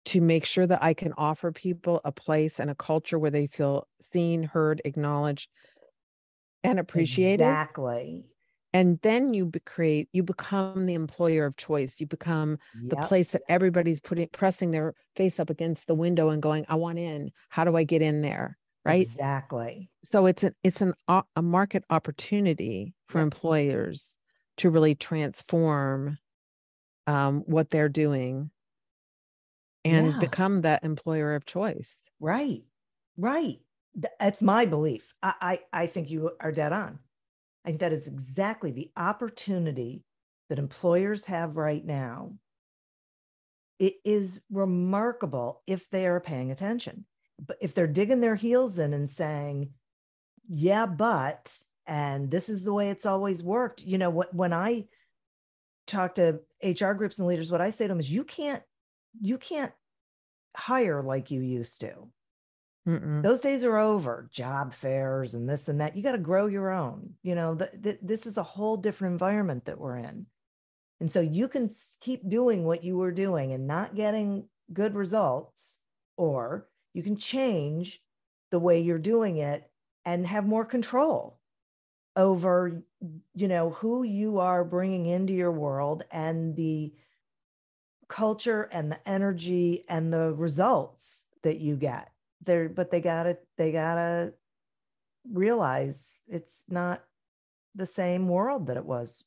To 0.05 0.21
make 0.21 0.45
sure 0.45 0.67
that 0.67 0.83
I 0.83 0.93
can 0.93 1.13
offer 1.17 1.51
people 1.51 1.99
a 2.05 2.11
place 2.11 2.59
and 2.59 2.69
a 2.69 2.75
culture 2.75 3.17
where 3.17 3.31
they 3.31 3.47
feel 3.47 3.87
seen, 4.13 4.43
heard, 4.43 4.81
acknowledged, 4.85 5.49
and 6.63 6.79
appreciated. 6.79 7.41
Exactly. 7.41 8.25
And 8.75 8.99
then 9.03 9.33
you 9.33 9.45
be 9.45 9.61
create, 9.61 10.09
you 10.11 10.21
become 10.21 10.85
the 10.85 10.95
employer 10.95 11.45
of 11.45 11.55
choice. 11.55 12.01
You 12.01 12.07
become 12.07 12.59
yep. 12.81 12.89
the 12.89 13.07
place 13.07 13.31
that 13.31 13.43
everybody's 13.47 14.01
putting 14.01 14.27
pressing 14.33 14.71
their 14.71 14.95
face 15.15 15.39
up 15.39 15.49
against 15.49 15.87
the 15.87 15.95
window 15.95 16.27
and 16.27 16.41
going, 16.41 16.65
"I 16.67 16.75
want 16.75 16.99
in. 16.99 17.31
How 17.47 17.63
do 17.63 17.77
I 17.77 17.85
get 17.85 18.01
in 18.01 18.21
there?" 18.21 18.57
Right. 18.83 19.01
Exactly. 19.01 19.89
So 20.03 20.25
it's 20.25 20.43
an 20.43 20.55
it's 20.61 20.81
an 20.81 20.93
a 21.07 21.41
market 21.41 21.85
opportunity 21.89 22.93
for 23.07 23.19
yep. 23.19 23.23
employers 23.23 24.17
to 24.57 24.69
really 24.69 24.93
transform 24.93 26.17
um, 27.07 27.43
what 27.45 27.69
they're 27.69 27.87
doing 27.87 28.51
and 29.85 30.11
yeah. 30.11 30.19
become 30.19 30.63
that 30.63 30.83
employer 30.83 31.33
of 31.33 31.45
choice. 31.45 31.95
Right. 32.19 32.63
Right. 33.15 33.59
That's 34.19 34.41
my 34.41 34.65
belief. 34.65 35.13
I, 35.23 35.33
I, 35.41 35.59
I 35.83 35.87
think 35.87 36.09
you 36.09 36.31
are 36.41 36.51
dead 36.51 36.73
on. 36.73 36.99
I 37.65 37.69
think 37.69 37.79
that 37.79 37.93
is 37.93 38.07
exactly 38.07 38.71
the 38.71 38.91
opportunity 38.95 40.03
that 40.49 40.59
employers 40.59 41.25
have 41.25 41.57
right 41.57 41.83
now. 41.83 42.33
It 43.79 43.95
is 44.05 44.39
remarkable 44.51 45.63
if 45.65 45.89
they 45.89 46.05
are 46.05 46.19
paying 46.19 46.51
attention. 46.51 47.05
But 47.43 47.57
if 47.59 47.73
they're 47.73 47.87
digging 47.87 48.21
their 48.21 48.35
heels 48.35 48.77
in 48.77 48.93
and 48.93 49.09
saying, 49.09 49.71
yeah, 50.47 50.85
but, 50.85 51.51
and 51.87 52.29
this 52.29 52.49
is 52.49 52.63
the 52.63 52.73
way 52.73 52.91
it's 52.91 53.05
always 53.05 53.41
worked. 53.41 53.83
You 53.83 53.97
know, 53.97 54.11
when 54.11 54.53
I 54.53 54.85
talk 55.87 56.15
to 56.15 56.39
HR 56.63 56.91
groups 56.91 57.17
and 57.17 57.27
leaders, 57.27 57.51
what 57.51 57.61
I 57.61 57.71
say 57.71 57.85
to 57.85 57.89
them 57.89 57.99
is 57.99 58.09
you 58.09 58.23
can't 58.23 58.63
you 59.21 59.37
can't 59.37 59.71
hire 60.55 61.01
like 61.01 61.31
you 61.31 61.41
used 61.41 61.81
to. 61.81 62.09
Mm-mm. 62.87 63.23
Those 63.23 63.41
days 63.41 63.63
are 63.63 63.77
over. 63.77 64.29
Job 64.31 64.73
fairs 64.73 65.33
and 65.33 65.49
this 65.49 65.67
and 65.67 65.81
that. 65.81 65.95
You 65.95 66.03
got 66.03 66.11
to 66.11 66.17
grow 66.19 66.45
your 66.45 66.69
own. 66.71 67.15
You 67.23 67.35
know, 67.35 67.55
th- 67.55 67.71
th- 67.81 67.99
this 68.01 68.27
is 68.27 68.37
a 68.37 68.43
whole 68.43 68.77
different 68.77 69.13
environment 69.13 69.65
that 69.65 69.79
we're 69.79 69.97
in. 69.97 70.27
And 70.99 71.11
so 71.11 71.19
you 71.19 71.47
can 71.47 71.69
keep 71.99 72.27
doing 72.29 72.63
what 72.63 72.83
you 72.83 72.97
were 72.97 73.11
doing 73.11 73.51
and 73.53 73.67
not 73.67 73.95
getting 73.95 74.47
good 74.71 74.95
results, 74.95 75.79
or 76.15 76.67
you 76.93 77.03
can 77.03 77.17
change 77.17 78.01
the 78.51 78.59
way 78.59 78.79
you're 78.79 78.99
doing 78.99 79.37
it 79.37 79.69
and 80.05 80.25
have 80.25 80.45
more 80.45 80.65
control 80.65 81.39
over 82.15 82.81
you 83.33 83.47
know 83.47 83.71
who 83.71 84.03
you 84.03 84.39
are 84.39 84.63
bringing 84.63 85.05
into 85.05 85.33
your 85.33 85.51
world 85.51 86.03
and 86.11 86.55
the 86.55 86.93
culture 88.07 88.69
and 88.71 88.91
the 88.91 89.09
energy 89.09 89.83
and 89.89 90.13
the 90.13 90.33
results 90.33 91.23
that 91.43 91.59
you 91.59 91.75
get 91.75 92.09
there 92.45 92.69
but 92.69 92.91
they 92.91 93.01
gotta 93.01 93.37
they 93.57 93.71
gotta 93.71 94.33
realize 95.31 96.19
it's 96.27 96.63
not 96.67 97.03
the 97.73 97.85
same 97.85 98.27
world 98.27 98.67
that 98.67 98.77
it 98.77 98.85
was 98.85 99.23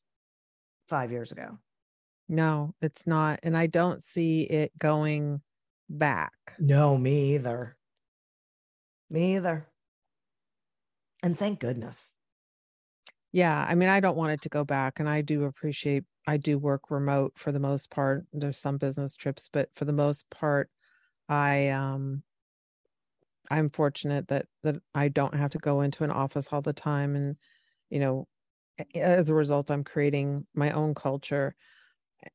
five 0.87 1.11
years 1.11 1.31
ago 1.31 1.59
No, 2.27 2.75
it's 2.81 3.07
not. 3.07 3.39
And 3.43 3.57
I 3.57 3.67
don't 3.67 4.03
see 4.03 4.43
it 4.43 4.71
going 4.77 5.41
back. 5.89 6.59
No, 6.59 6.97
me 6.97 7.33
either. 7.35 7.75
Me 9.09 9.35
either. 9.35 9.67
And 11.23 11.37
thank 11.37 11.59
goodness. 11.59 12.11
Yeah. 13.31 13.57
I 13.67 13.75
mean, 13.75 13.89
I 13.89 13.99
don't 13.99 14.17
want 14.17 14.31
it 14.33 14.41
to 14.43 14.49
go 14.49 14.63
back. 14.63 14.99
And 14.99 15.07
I 15.07 15.21
do 15.21 15.43
appreciate, 15.43 16.03
I 16.27 16.37
do 16.37 16.57
work 16.57 16.89
remote 16.89 17.33
for 17.35 17.51
the 17.51 17.59
most 17.59 17.89
part. 17.91 18.25
There's 18.33 18.57
some 18.57 18.77
business 18.77 19.15
trips, 19.15 19.49
but 19.51 19.69
for 19.75 19.85
the 19.85 19.93
most 19.93 20.29
part, 20.29 20.69
I, 21.27 21.69
um, 21.69 22.23
I'm 23.49 23.69
fortunate 23.69 24.27
that 24.27 24.45
that 24.63 24.75
I 24.93 25.07
don't 25.07 25.35
have 25.35 25.51
to 25.51 25.57
go 25.57 25.81
into 25.81 26.03
an 26.03 26.11
office 26.11 26.47
all 26.51 26.61
the 26.61 26.73
time 26.73 27.15
and 27.15 27.35
you 27.89 27.99
know 27.99 28.27
as 28.95 29.29
a 29.29 29.33
result 29.33 29.71
I'm 29.71 29.83
creating 29.83 30.45
my 30.53 30.71
own 30.71 30.93
culture 30.93 31.55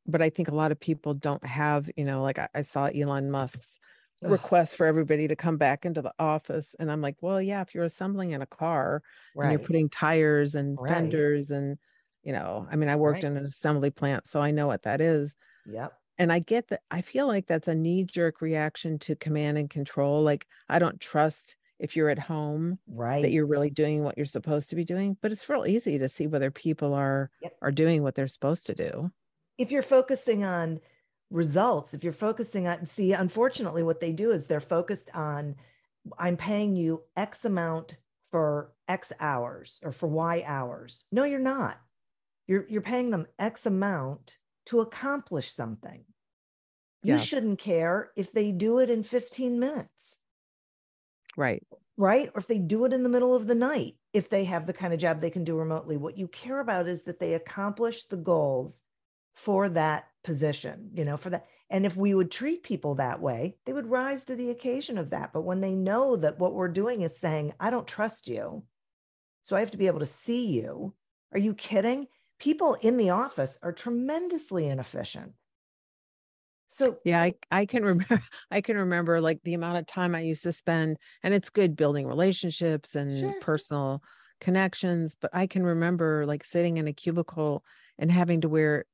but 0.07 0.23
I 0.23 0.31
think 0.31 0.49
a 0.49 0.55
lot 0.55 0.73
of 0.73 0.81
people 0.81 1.15
don't 1.15 1.45
have 1.45 1.91
you 1.97 2.05
know 2.05 2.23
like 2.23 2.39
I, 2.39 2.49
I 2.55 2.63
saw 2.63 2.87
Elon 2.87 3.31
Musk's 3.31 3.79
Ugh. 4.25 4.31
request 4.31 4.77
for 4.77 4.87
everybody 4.87 5.29
to 5.29 5.37
come 5.37 5.57
back 5.57 5.85
into 5.85 6.03
the 6.03 6.13
office 6.19 6.75
and 6.79 6.91
I'm 6.91 7.01
like 7.01 7.17
well 7.21 7.41
yeah 7.41 7.63
if 7.63 7.75
you're 7.75 7.85
assembling 7.85 8.33
in 8.33 8.43
a 8.43 8.47
car 8.47 9.03
right. 9.35 9.47
and 9.47 9.53
you're 9.53 9.67
putting 9.67 9.89
tires 9.89 10.55
and 10.55 10.79
right. 10.81 10.91
fenders 10.91 11.51
and 11.51 11.79
you 12.23 12.33
know 12.33 12.67
I 12.71 12.77
mean 12.77 12.89
I 12.89 12.97
worked 12.97 13.23
right. 13.23 13.25
in 13.25 13.37
an 13.37 13.45
assembly 13.45 13.91
plant 13.91 14.27
so 14.29 14.41
I 14.41 14.51
know 14.51 14.67
what 14.67 14.83
that 14.83 15.01
is 15.01 15.35
yep 15.67 15.93
and 16.19 16.33
I 16.33 16.39
get 16.39 16.69
that 16.69 16.83
I 16.91 17.01
feel 17.01 17.27
like 17.27 17.47
that's 17.47 17.69
a 17.69 17.75
knee 17.75 18.05
jerk 18.05 18.41
reaction 18.41 18.99
to 19.01 19.17
command 19.17 19.59
and 19.59 19.69
control. 19.69 20.23
Like 20.23 20.47
I 20.69 20.79
don't 20.79 21.01
trust 21.01 21.57
if 21.79 21.97
you're 21.97 22.09
at 22.09 22.19
home 22.19 22.79
right 22.89 23.23
that 23.23 23.33
you're 23.33 23.47
really 23.47 23.71
doing 23.71 24.05
what 24.05 24.17
you're 24.17 24.27
supposed 24.27 24.71
to 24.71 24.77
be 24.77 24.85
doing 24.85 25.17
but 25.21 25.33
it's 25.33 25.49
real 25.49 25.67
easy 25.67 25.99
to 25.99 26.09
see 26.09 26.27
whether 26.27 26.51
people 26.51 26.95
are 26.95 27.31
yep. 27.43 27.57
are 27.63 27.73
doing 27.73 28.03
what 28.03 28.15
they're 28.15 28.29
supposed 28.29 28.67
to 28.67 28.75
do 28.75 29.11
if 29.59 29.71
you're 29.71 29.83
focusing 29.83 30.45
on 30.45 30.81
results 31.31 31.95
if 31.95 32.05
you're 32.05 32.13
focusing 32.13 32.69
on 32.69 32.87
see 32.87 33.13
unfortunately 33.13 33.83
what 33.83 34.01
they 34.01 34.13
do 34.13 34.31
is 34.31 34.47
they're 34.47 34.61
focused 34.61 35.11
on 35.15 35.57
i'm 36.19 36.37
paying 36.37 36.77
you 36.77 37.03
x 37.17 37.45
amount 37.45 37.97
for 38.31 38.73
x 38.89 39.13
hours 39.21 39.81
or 39.83 39.93
for 39.93 40.07
y 40.07 40.45
hours 40.47 41.05
no 41.11 41.25
you're 41.25 41.41
not 41.41 41.81
you're 42.47 42.67
you're 42.69 42.83
paying 42.83 43.11
them 43.11 43.27
x 43.39 43.67
amount 43.67 44.39
to 44.67 44.81
accomplish 44.81 45.53
something. 45.53 46.05
You 47.03 47.15
yes. 47.15 47.25
shouldn't 47.25 47.59
care 47.59 48.11
if 48.17 48.33
they 48.33 48.51
do 48.51 48.79
it 48.79 48.89
in 48.89 49.03
15 49.03 49.59
minutes. 49.59 50.17
Right. 51.37 51.63
Right. 51.97 52.31
Or 52.35 52.39
if 52.39 52.47
they 52.47 52.59
do 52.59 52.85
it 52.87 52.93
in 52.93 53.03
the 53.03 53.09
middle 53.09 53.35
of 53.35 53.47
the 53.47 53.55
night, 53.55 53.97
if 54.13 54.31
they 54.31 54.45
have 54.45 54.67
the 54.67 54.73
kind 54.73 54.95
of 54.95 55.01
job 55.01 55.21
they 55.21 55.31
can 55.31 55.45
do 55.45 55.57
remotely. 55.57 55.97
What 55.97 56.17
you 56.17 56.29
care 56.29 56.61
about 56.61 56.89
is 56.89 57.03
that 57.03 57.19
they 57.19 57.35
accomplish 57.35 58.05
the 58.05 58.17
goals 58.17 58.81
for 59.35 59.69
that 59.71 60.07
position, 60.23 60.91
you 60.95 61.05
know, 61.05 61.17
for 61.17 61.31
that. 61.31 61.47
And 61.69 61.85
if 61.85 61.97
we 61.97 62.15
would 62.15 62.31
treat 62.31 62.63
people 62.63 62.95
that 62.95 63.21
way, 63.21 63.57
they 63.67 63.73
would 63.73 63.87
rise 63.87 64.25
to 64.25 64.37
the 64.37 64.51
occasion 64.51 64.97
of 64.97 65.11
that. 65.11 65.33
But 65.33 65.43
when 65.43 65.61
they 65.61 65.75
know 65.75 66.17
that 66.17 66.39
what 66.39 66.55
we're 66.55 66.69
doing 66.69 67.03
is 67.03 67.19
saying, 67.19 67.53
I 67.59 67.71
don't 67.71 67.87
trust 67.87 68.29
you, 68.29 68.63
so 69.43 69.57
I 69.57 69.61
have 69.61 69.73
to 69.73 69.77
be 69.77 69.89
able 69.89 69.99
to 70.01 70.07
see 70.07 70.47
you. 70.47 70.95
Are 71.33 71.39
you 71.39 71.55
kidding? 71.55 72.07
People 72.39 72.75
in 72.81 72.97
the 72.97 73.11
office 73.11 73.59
are 73.63 73.73
tremendously 73.73 74.67
inefficient. 74.67 75.33
So 76.69 76.99
yeah, 77.05 77.23
I, 77.23 77.35
I 77.51 77.67
can 77.67 77.85
remember 77.85 78.21
I 78.51 78.61
can 78.61 78.77
remember 78.77 79.21
like 79.21 79.41
the 79.45 79.55
amount 79.55 79.79
of 79.79 79.87
time 79.87 80.15
I 80.15 80.21
used 80.21 80.45
to 80.45 80.53
spend, 80.53 80.99
and 81.23 81.33
it's 81.33 81.51
good 81.51 81.77
building 81.77 82.07
relationships 82.07 82.95
and 82.95 83.21
sure. 83.21 83.41
personal 83.41 84.03
connections, 84.41 85.17
but 85.21 85.31
I 85.33 85.47
can 85.47 85.65
remember 85.65 86.27
like 86.27 86.45
sitting 86.45 86.77
in 86.77 86.89
a 86.89 86.93
cubicle 86.93 87.65
and 87.99 88.11
having 88.11 88.41
to 88.41 88.49
wear 88.49 88.87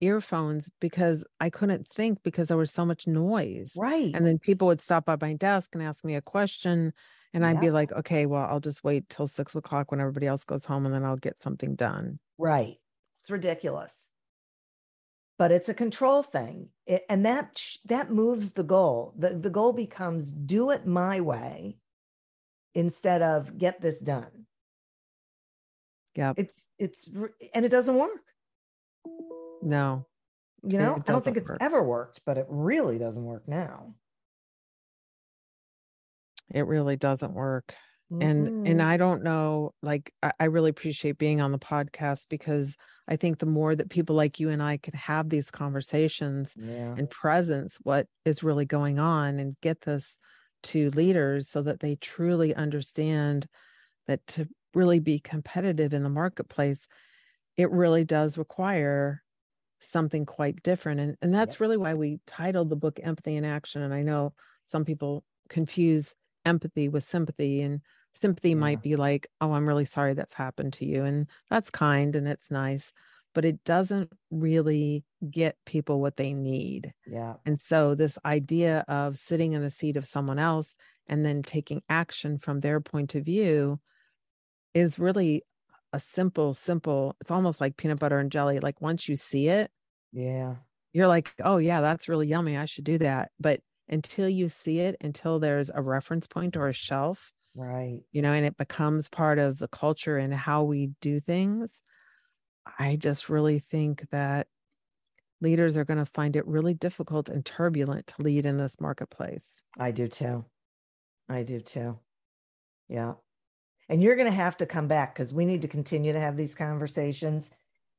earphones 0.00 0.68
because 0.80 1.24
I 1.40 1.48
couldn't 1.48 1.86
think 1.86 2.22
because 2.24 2.48
there 2.48 2.56
was 2.56 2.72
so 2.72 2.84
much 2.84 3.06
noise. 3.06 3.72
Right. 3.76 4.10
And 4.12 4.26
then 4.26 4.38
people 4.38 4.66
would 4.66 4.82
stop 4.82 5.06
by 5.06 5.16
my 5.20 5.34
desk 5.34 5.70
and 5.74 5.82
ask 5.82 6.04
me 6.04 6.16
a 6.16 6.20
question. 6.20 6.92
And 7.34 7.46
I'd 7.46 7.60
be 7.60 7.70
like, 7.70 7.92
okay, 7.92 8.26
well, 8.26 8.46
I'll 8.48 8.60
just 8.60 8.84
wait 8.84 9.08
till 9.08 9.26
six 9.26 9.54
o'clock 9.54 9.90
when 9.90 10.00
everybody 10.00 10.26
else 10.26 10.44
goes 10.44 10.66
home 10.66 10.84
and 10.84 10.94
then 10.94 11.04
I'll 11.04 11.16
get 11.16 11.40
something 11.40 11.74
done. 11.74 12.18
Right. 12.36 12.76
It's 13.22 13.30
ridiculous. 13.30 14.08
But 15.38 15.50
it's 15.50 15.68
a 15.68 15.74
control 15.74 16.22
thing. 16.22 16.68
It, 16.86 17.04
and 17.08 17.24
that 17.24 17.62
that 17.86 18.10
moves 18.10 18.52
the 18.52 18.62
goal. 18.62 19.14
The, 19.16 19.30
the 19.30 19.50
goal 19.50 19.72
becomes 19.72 20.30
do 20.30 20.70
it 20.70 20.86
my 20.86 21.20
way 21.20 21.78
instead 22.74 23.22
of 23.22 23.56
get 23.56 23.80
this 23.80 23.98
done. 23.98 24.46
Yeah. 26.14 26.34
It's 26.36 26.64
it's 26.78 27.08
and 27.54 27.64
it 27.64 27.70
doesn't 27.70 27.96
work. 27.96 28.20
No. 29.62 30.06
You 30.64 30.78
know, 30.78 30.96
I 30.96 31.10
don't 31.10 31.24
think 31.24 31.38
it's 31.38 31.50
work. 31.50 31.58
ever 31.60 31.82
worked, 31.82 32.20
but 32.24 32.36
it 32.36 32.46
really 32.48 32.98
doesn't 32.98 33.24
work 33.24 33.48
now. 33.48 33.94
It 36.54 36.66
really 36.66 36.96
doesn't 36.96 37.32
work 37.32 37.74
and 38.20 38.46
and 38.46 38.66
mm-hmm. 38.66 38.80
i 38.80 38.96
don't 38.96 39.22
know 39.22 39.72
like 39.82 40.12
I, 40.22 40.32
I, 40.40 40.44
really 40.44 40.70
appreciate 40.70 41.18
being 41.18 41.40
on 41.40 41.52
the 41.52 41.58
podcast 41.58 42.26
because 42.28 42.76
i 43.08 43.16
think 43.16 43.38
the 43.38 43.46
more 43.46 43.74
that 43.74 43.88
people 43.88 44.16
like 44.16 44.38
you 44.38 44.50
and 44.50 44.62
i 44.62 44.76
can 44.76 44.94
have 44.94 45.28
these 45.28 45.50
conversations 45.50 46.52
yeah. 46.56 46.94
and 46.96 47.08
presence 47.08 47.78
what 47.82 48.06
is 48.24 48.42
really 48.42 48.66
going 48.66 48.98
on 48.98 49.38
and 49.38 49.56
get 49.62 49.80
this 49.80 50.18
to 50.64 50.90
leaders 50.90 51.48
so 51.48 51.62
that 51.62 51.80
they 51.80 51.96
truly 51.96 52.54
understand 52.54 53.46
that 54.06 54.24
to 54.26 54.46
really 54.74 55.00
be 55.00 55.18
competitive 55.18 55.92
in 55.94 56.02
the 56.02 56.08
marketplace 56.08 56.86
it 57.56 57.70
really 57.70 58.04
does 58.04 58.36
require 58.38 59.22
something 59.80 60.26
quite 60.26 60.62
different 60.62 61.00
and 61.00 61.16
and 61.22 61.34
that's 61.34 61.54
yeah. 61.54 61.64
really 61.64 61.76
why 61.76 61.94
we 61.94 62.20
titled 62.26 62.68
the 62.68 62.76
book 62.76 63.00
empathy 63.02 63.36
in 63.36 63.44
action 63.44 63.82
and 63.82 63.94
i 63.94 64.02
know 64.02 64.32
some 64.68 64.84
people 64.84 65.24
confuse 65.48 66.14
empathy 66.44 66.88
with 66.88 67.04
sympathy 67.04 67.62
and 67.62 67.80
sympathy 68.20 68.50
yeah. 68.50 68.56
might 68.56 68.82
be 68.82 68.96
like 68.96 69.26
oh 69.40 69.52
i'm 69.52 69.66
really 69.66 69.84
sorry 69.84 70.14
that's 70.14 70.34
happened 70.34 70.72
to 70.72 70.84
you 70.84 71.04
and 71.04 71.26
that's 71.48 71.70
kind 71.70 72.14
and 72.14 72.28
it's 72.28 72.50
nice 72.50 72.92
but 73.34 73.44
it 73.44 73.64
doesn't 73.64 74.10
really 74.30 75.04
get 75.30 75.56
people 75.64 76.00
what 76.00 76.16
they 76.16 76.32
need. 76.32 76.92
Yeah. 77.06 77.34
And 77.46 77.60
so 77.60 77.94
this 77.94 78.18
idea 78.24 78.84
of 78.88 79.18
sitting 79.18 79.52
in 79.52 79.62
the 79.62 79.70
seat 79.70 79.96
of 79.96 80.06
someone 80.06 80.38
else 80.38 80.76
and 81.06 81.24
then 81.24 81.42
taking 81.42 81.82
action 81.88 82.38
from 82.38 82.60
their 82.60 82.80
point 82.80 83.14
of 83.14 83.24
view 83.24 83.80
is 84.74 84.98
really 84.98 85.42
a 85.92 86.00
simple 86.00 86.54
simple 86.54 87.14
it's 87.20 87.30
almost 87.30 87.60
like 87.60 87.76
peanut 87.76 87.98
butter 87.98 88.18
and 88.18 88.32
jelly 88.32 88.58
like 88.60 88.80
once 88.80 89.10
you 89.10 89.14
see 89.14 89.48
it 89.48 89.70
yeah. 90.10 90.54
you're 90.94 91.06
like 91.06 91.34
oh 91.44 91.58
yeah 91.58 91.82
that's 91.82 92.08
really 92.08 92.26
yummy 92.26 92.56
i 92.56 92.64
should 92.64 92.84
do 92.84 92.96
that 92.96 93.30
but 93.38 93.60
until 93.88 94.28
you 94.28 94.48
see 94.48 94.80
it 94.80 94.96
until 95.00 95.38
there's 95.38 95.70
a 95.74 95.82
reference 95.82 96.26
point 96.26 96.56
or 96.56 96.68
a 96.68 96.72
shelf 96.72 97.32
Right. 97.54 98.00
You 98.12 98.22
know, 98.22 98.32
and 98.32 98.46
it 98.46 98.56
becomes 98.56 99.08
part 99.08 99.38
of 99.38 99.58
the 99.58 99.68
culture 99.68 100.16
and 100.16 100.32
how 100.32 100.62
we 100.64 100.90
do 101.00 101.20
things. 101.20 101.82
I 102.78 102.96
just 102.96 103.28
really 103.28 103.58
think 103.58 104.08
that 104.10 104.46
leaders 105.40 105.76
are 105.76 105.84
going 105.84 105.98
to 105.98 106.06
find 106.06 106.36
it 106.36 106.46
really 106.46 106.74
difficult 106.74 107.28
and 107.28 107.44
turbulent 107.44 108.06
to 108.06 108.22
lead 108.22 108.46
in 108.46 108.56
this 108.56 108.80
marketplace. 108.80 109.60
I 109.78 109.90
do 109.90 110.08
too. 110.08 110.44
I 111.28 111.42
do 111.42 111.60
too. 111.60 111.98
Yeah. 112.88 113.14
And 113.88 114.02
you're 114.02 114.16
going 114.16 114.30
to 114.30 114.36
have 114.36 114.56
to 114.58 114.66
come 114.66 114.86
back 114.86 115.14
because 115.14 115.34
we 115.34 115.44
need 115.44 115.62
to 115.62 115.68
continue 115.68 116.12
to 116.12 116.20
have 116.20 116.36
these 116.36 116.54
conversations. 116.54 117.50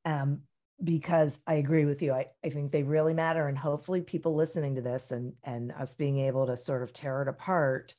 Um, 0.04 0.42
because 0.82 1.40
I 1.46 1.54
agree 1.54 1.84
with 1.84 2.02
you. 2.02 2.12
I, 2.12 2.26
I 2.44 2.48
think 2.48 2.72
they 2.72 2.82
really 2.82 3.14
matter. 3.14 3.46
And 3.46 3.56
hopefully 3.56 4.00
people 4.00 4.34
listening 4.34 4.74
to 4.74 4.80
this 4.82 5.10
and 5.10 5.34
and 5.44 5.72
us 5.72 5.94
being 5.94 6.18
able 6.18 6.46
to 6.46 6.56
sort 6.56 6.82
of 6.82 6.92
tear 6.92 7.22
it 7.22 7.28
apart 7.28 7.94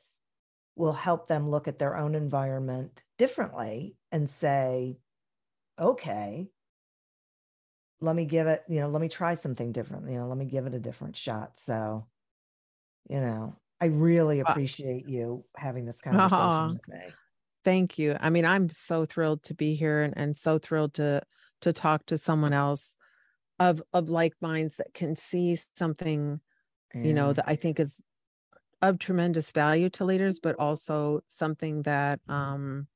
will 0.75 0.93
help 0.93 1.27
them 1.27 1.49
look 1.49 1.67
at 1.67 1.79
their 1.79 1.95
own 1.95 2.15
environment 2.15 3.01
differently 3.17 3.95
and 4.11 4.29
say, 4.29 4.97
okay, 5.79 6.49
let 8.01 8.15
me 8.15 8.25
give 8.25 8.47
it, 8.47 8.63
you 8.67 8.81
know, 8.81 8.89
let 8.89 9.01
me 9.01 9.07
try 9.07 9.35
something 9.35 9.71
different, 9.71 10.09
you 10.11 10.17
know, 10.17 10.27
let 10.27 10.37
me 10.37 10.45
give 10.45 10.65
it 10.65 10.73
a 10.73 10.79
different 10.79 11.15
shot. 11.15 11.57
So, 11.57 12.07
you 13.09 13.21
know, 13.21 13.55
I 13.79 13.85
really 13.85 14.41
appreciate 14.41 15.07
you 15.07 15.45
having 15.55 15.85
this 15.85 16.01
conversation 16.01 16.37
uh-huh. 16.37 16.69
with 16.71 16.87
me. 16.87 17.13
Thank 17.63 17.97
you. 17.97 18.17
I 18.19 18.29
mean, 18.29 18.45
I'm 18.45 18.69
so 18.69 19.05
thrilled 19.05 19.43
to 19.43 19.53
be 19.53 19.75
here 19.75 20.03
and, 20.03 20.13
and 20.15 20.37
so 20.37 20.59
thrilled 20.59 20.95
to 20.95 21.21
to 21.61 21.73
talk 21.73 22.05
to 22.07 22.17
someone 22.17 22.53
else 22.53 22.97
of 23.59 23.81
of 23.93 24.09
like 24.09 24.33
minds 24.41 24.77
that 24.77 24.93
can 24.93 25.15
see 25.15 25.57
something, 25.77 26.39
yeah. 26.93 27.01
you 27.01 27.13
know, 27.13 27.33
that 27.33 27.45
I 27.47 27.55
think 27.55 27.79
is 27.79 28.01
of 28.81 28.99
tremendous 28.99 29.51
value 29.51 29.89
to 29.91 30.05
leaders, 30.05 30.39
but 30.39 30.57
also 30.59 31.21
something 31.27 31.81
that 31.83 32.19
um, 32.27 32.87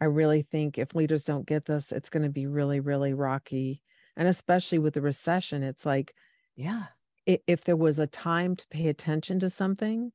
I 0.00 0.06
really 0.06 0.42
think 0.42 0.78
if 0.78 0.94
leaders 0.94 1.24
don't 1.24 1.46
get 1.46 1.66
this, 1.66 1.92
it's 1.92 2.10
going 2.10 2.22
to 2.22 2.28
be 2.28 2.46
really, 2.46 2.80
really 2.80 3.14
rocky. 3.14 3.82
And 4.16 4.28
especially 4.28 4.78
with 4.78 4.94
the 4.94 5.00
recession, 5.00 5.62
it's 5.62 5.84
like, 5.84 6.14
yeah, 6.56 6.84
if 7.26 7.64
there 7.64 7.76
was 7.76 7.98
a 7.98 8.06
time 8.06 8.54
to 8.56 8.66
pay 8.68 8.88
attention 8.88 9.40
to 9.40 9.50
something, 9.50 10.12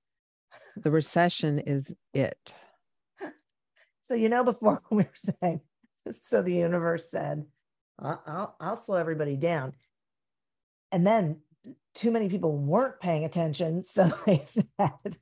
the 0.75 0.91
recession 0.91 1.59
is 1.59 1.91
it. 2.13 2.55
So, 4.03 4.15
you 4.15 4.27
know, 4.27 4.43
before 4.43 4.81
we 4.89 5.03
were 5.03 5.09
saying, 5.13 5.61
so 6.23 6.41
the 6.41 6.53
universe 6.53 7.09
said, 7.09 7.45
I'll, 7.99 8.21
I'll, 8.25 8.55
I'll 8.59 8.77
slow 8.77 8.97
everybody 8.97 9.35
down. 9.35 9.73
and 10.91 11.05
then 11.05 11.41
too 11.95 12.11
many 12.11 12.29
people 12.29 12.57
weren't 12.57 12.99
paying 12.99 13.25
attention. 13.25 13.83
So 13.89 14.09
they 14.25 14.43
said, 14.45 15.17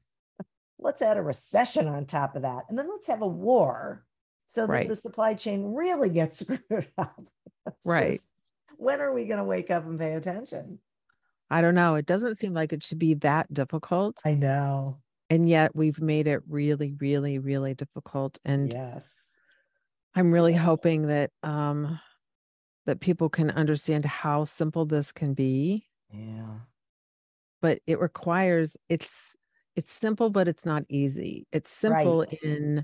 let's 0.78 1.02
add 1.02 1.18
a 1.18 1.22
recession 1.24 1.88
on 1.88 2.06
top 2.06 2.36
of 2.36 2.44
that. 2.44 2.66
And 2.70 2.78
then 2.78 2.88
let's 2.90 3.08
have 3.08 3.22
a 3.22 3.28
war 3.28 4.06
so 4.48 4.62
that 4.62 4.72
Right. 4.72 4.88
the 4.88 4.96
supply 4.96 5.34
chain 5.34 5.74
really 5.74 6.10
gets 6.10 6.40
screwed 6.42 6.88
up. 6.98 7.20
Right. 7.84 8.14
just, 8.18 8.30
when 8.78 9.02
are 9.02 9.12
we 9.14 9.26
going 9.26 9.40
to 9.40 9.44
wake 9.44 9.72
up 9.72 9.86
and 9.86 9.98
pay 10.00 10.14
attention? 10.14 10.80
I 11.50 11.62
don't 11.62 11.76
know. 11.76 11.96
It 11.96 12.06
doesn't 12.06 12.36
seem 12.36 12.54
like 12.54 12.74
it 12.74 12.84
should 12.84 13.00
be 13.00 13.16
that 13.16 13.52
difficult. 13.54 14.20
I 14.24 14.36
know. 14.36 15.00
And 15.30 15.50
yet 15.50 15.76
we've 15.76 16.00
made 16.00 16.28
it 16.28 16.42
really, 16.48 16.94
really, 17.00 17.40
really 17.40 17.74
difficult. 17.74 18.38
And 18.46 18.72
yes. 18.72 19.06
I'm 20.18 20.32
really 20.32 20.54
hoping 20.54 21.08
that 21.08 21.32
um 21.44 22.00
that 22.88 23.02
people 23.02 23.30
can 23.30 23.52
understand 23.52 24.04
how 24.06 24.46
simple 24.46 24.86
this 24.86 25.12
can 25.12 25.36
be, 25.36 25.88
Yeah. 26.12 26.60
but 27.62 27.80
it 27.88 28.00
requires 28.00 28.78
it's 28.90 29.36
it's 29.76 29.94
simple, 29.94 30.32
but 30.32 30.48
it's 30.48 30.66
not 30.66 30.84
easy. 30.90 31.48
It's 31.52 31.70
simple 31.70 32.22
Right. 32.22 32.40
in 32.42 32.84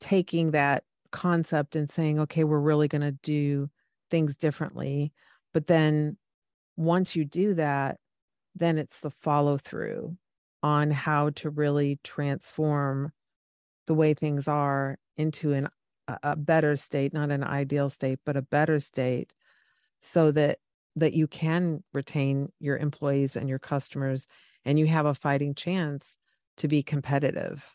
taking 0.00 0.52
that 0.52 0.84
concept 1.12 1.76
and 1.76 1.90
saying, 1.90 2.20
okay, 2.20 2.44
we're 2.44 2.60
really 2.60 2.88
going 2.88 3.02
to 3.02 3.12
do 3.12 3.70
things 4.10 4.36
differently. 4.36 5.12
But 5.54 5.68
then 5.68 6.18
once 6.76 7.16
you 7.16 7.24
do 7.24 7.54
that, 7.54 7.98
then 8.54 8.78
it's 8.78 9.00
the 9.00 9.10
follow 9.10 9.58
through 9.58 10.16
on 10.62 10.90
how 10.90 11.30
to 11.30 11.50
really 11.50 12.00
transform 12.04 13.12
the 13.86 13.94
way 13.94 14.14
things 14.14 14.48
are 14.48 14.98
into 15.16 15.52
an 15.52 15.68
a, 16.08 16.36
better 16.36 16.76
state, 16.76 17.12
not 17.12 17.30
an 17.30 17.44
ideal 17.44 17.90
state, 17.90 18.20
but 18.24 18.36
a 18.36 18.42
better 18.42 18.80
state 18.80 19.32
so 20.00 20.32
that 20.32 20.58
that 20.96 21.14
you 21.14 21.26
can 21.26 21.82
retain 21.94 22.52
your 22.58 22.76
employees 22.76 23.36
and 23.36 23.48
your 23.48 23.58
customers 23.58 24.26
and 24.64 24.78
you 24.78 24.86
have 24.86 25.06
a 25.06 25.14
fighting 25.14 25.54
chance 25.54 26.06
to 26.58 26.68
be 26.68 26.82
competitive. 26.82 27.66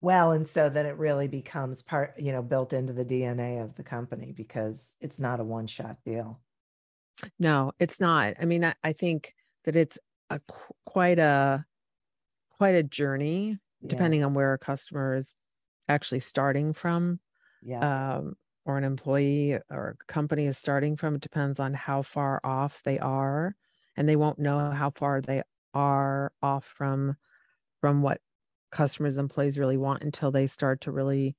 Well, 0.00 0.32
and 0.32 0.46
so 0.46 0.68
that 0.68 0.86
it 0.86 0.96
really 0.98 1.26
becomes 1.26 1.82
part, 1.82 2.14
you 2.18 2.30
know, 2.30 2.42
built 2.42 2.72
into 2.72 2.92
the 2.92 3.04
DNA 3.04 3.62
of 3.62 3.74
the 3.74 3.82
company 3.82 4.32
because 4.32 4.94
it's 5.00 5.18
not 5.18 5.40
a 5.40 5.44
one 5.44 5.66
shot 5.66 5.98
deal. 6.04 6.40
No, 7.38 7.72
it's 7.78 7.98
not. 7.98 8.34
I 8.40 8.44
mean, 8.44 8.64
I, 8.64 8.74
I 8.84 8.92
think 8.92 9.34
that 9.64 9.74
it's 9.74 9.98
a 10.30 10.40
quite 10.84 11.18
a 11.18 11.64
quite 12.58 12.74
a 12.74 12.82
journey 12.82 13.58
Yeah, 13.80 13.88
depending 13.88 14.24
on 14.24 14.34
where 14.34 14.52
a 14.52 14.58
customer 14.58 15.16
is 15.16 15.36
actually 15.88 16.20
starting 16.20 16.72
from 16.72 17.20
Yeah. 17.60 17.80
um, 17.80 18.36
or 18.64 18.78
an 18.78 18.84
employee 18.84 19.54
or 19.70 19.96
a 20.00 20.04
company 20.06 20.46
is 20.46 20.58
starting 20.58 20.96
from. 20.96 21.16
It 21.16 21.20
depends 21.22 21.60
on 21.60 21.74
how 21.74 22.02
far 22.02 22.40
off 22.44 22.82
they 22.84 22.98
are, 22.98 23.56
and 23.96 24.08
they 24.08 24.16
won't 24.16 24.38
know 24.38 24.70
how 24.70 24.90
far 24.90 25.20
they 25.20 25.42
are 25.74 26.32
off 26.42 26.64
from 26.66 27.16
from 27.80 28.02
what 28.02 28.20
customers 28.70 29.16
and 29.16 29.24
employees 29.26 29.58
really 29.58 29.76
want 29.76 30.02
until 30.02 30.30
they 30.30 30.46
start 30.46 30.80
to 30.82 30.92
really 30.92 31.36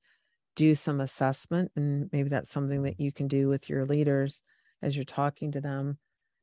do 0.56 0.74
some 0.74 1.00
assessment. 1.00 1.72
And 1.76 2.10
maybe 2.12 2.28
that's 2.28 2.52
something 2.52 2.82
that 2.84 3.00
you 3.00 3.12
can 3.12 3.28
do 3.28 3.48
with 3.48 3.68
your 3.68 3.86
leaders 3.86 4.42
as 4.82 4.96
you're 4.96 5.04
talking 5.04 5.52
to 5.52 5.60
them 5.60 5.98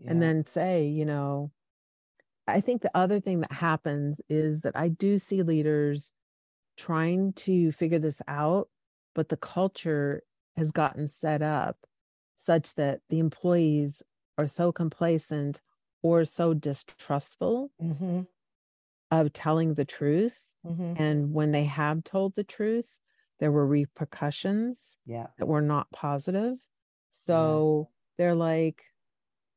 and 0.08 0.22
then 0.22 0.46
say, 0.46 0.88
you 0.88 1.06
know, 1.06 1.52
I 2.48 2.62
think 2.62 2.82
the 2.82 2.96
other 2.96 3.20
thing 3.20 3.42
that 3.42 3.52
happens 3.52 4.22
is 4.30 4.62
that 4.62 4.76
I 4.76 4.90
do 4.90 5.18
see 5.18 5.42
leaders 5.44 6.14
trying 6.78 7.34
to 7.34 7.72
figure 7.72 8.00
this 8.00 8.22
out, 8.28 8.70
but 9.14 9.30
the 9.30 9.38
culture 9.38 10.24
has 10.58 10.72
gotten 10.72 11.08
set 11.08 11.42
up 11.42 11.86
such 12.38 12.76
that 12.76 13.02
the 13.10 13.20
employees 13.20 14.04
are 14.38 14.48
so 14.48 14.72
complacent 14.72 15.62
or 16.04 16.26
so 16.26 16.54
distrustful 16.54 17.72
hmm 17.80 18.28
of 19.12 19.34
telling 19.34 19.76
the 19.76 19.86
truth. 19.86 20.56
hmm 20.64 20.96
And 20.96 21.34
when 21.34 21.52
they 21.52 21.66
have 21.66 22.04
told 22.04 22.36
the 22.36 22.44
truth, 22.44 22.96
there 23.40 23.52
were 23.52 23.68
repercussions 23.68 24.98
yeah, 25.06 25.28
that 25.38 25.48
were 25.48 25.62
not 25.62 25.92
positive. 25.92 26.58
So 27.12 27.90
they're 28.18 28.36
like, 28.36 28.86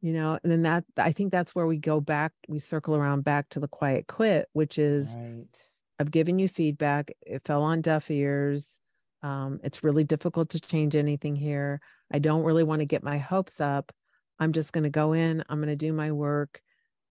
you 0.03 0.13
know, 0.13 0.39
and 0.43 0.53
then 0.53 0.63
that 0.63 0.85
I 0.99 1.13
think 1.13 1.33
that's 1.33 1.55
where 1.55 1.67
we 1.67 1.79
go 1.79 2.01
back, 2.01 2.35
we 2.49 2.59
circle 2.61 2.97
around 2.97 3.23
back 3.25 3.51
to 3.51 3.61
the 3.61 3.69
quiet 3.69 4.09
quit, 4.09 4.49
which 4.53 4.79
is 4.79 5.17
right. 5.17 5.68
I've 5.99 6.11
given 6.11 6.39
you 6.39 6.49
feedback. 6.49 7.11
It 7.23 7.43
fell 7.45 7.63
on 7.63 7.81
deaf 7.81 8.11
ears. 8.11 8.69
Um, 9.23 9.61
it's 9.65 9.83
really 9.83 10.05
difficult 10.05 10.51
to 10.51 10.61
change 10.61 10.95
anything 10.95 11.35
here. 11.35 11.81
I 12.13 12.19
don't 12.21 12.45
really 12.45 12.65
want 12.65 12.81
to 12.81 12.87
get 12.87 13.03
my 13.03 13.19
hopes 13.19 13.61
up. 13.61 13.93
I'm 14.39 14.53
just 14.53 14.73
going 14.73 14.85
to 14.85 14.91
go 14.91 15.13
in. 15.13 15.43
I'm 15.49 15.59
going 15.59 15.69
to 15.69 15.77
do 15.77 15.93
my 15.93 16.13
work. 16.13 16.63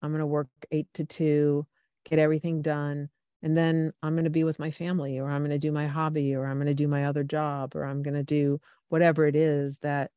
I'm 0.01 0.11
going 0.11 0.19
to 0.19 0.25
work 0.25 0.47
eight 0.71 0.88
to 0.93 1.05
two, 1.05 1.67
get 2.09 2.19
everything 2.19 2.61
done. 2.61 3.09
And 3.43 3.55
then 3.55 3.93
I'm 4.01 4.15
going 4.15 4.23
to 4.23 4.29
be 4.29 4.43
with 4.43 4.57
my 4.57 4.71
family, 4.71 5.19
or 5.19 5.29
I'm 5.29 5.41
going 5.41 5.51
to 5.51 5.59
do 5.59 5.71
my 5.71 5.88
hobby, 5.88 6.33
or 6.33 6.45
I'm 6.45 6.57
going 6.57 6.67
to 6.67 6.73
do 6.73 6.88
my 6.88 7.05
other 7.05 7.23
job, 7.23 7.75
or 7.75 7.85
I'm 7.85 8.01
going 8.01 8.15
to 8.15 8.23
do 8.23 8.59
whatever 8.89 9.27
it 9.27 9.35
is 9.35 9.77
that, 9.79 10.11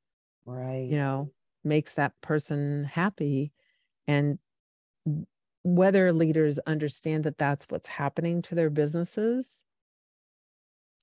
Right. 0.46 0.88
you 0.88 0.96
know, 0.96 1.30
makes 1.64 1.94
that 1.94 2.12
person 2.20 2.84
happy. 2.84 3.52
And 4.06 4.38
whether 5.62 6.12
leaders 6.12 6.58
understand 6.66 7.24
that 7.24 7.38
that's 7.38 7.66
what's 7.68 7.88
happening 7.88 8.42
to 8.42 8.54
their 8.54 8.70
businesses. 8.70 9.62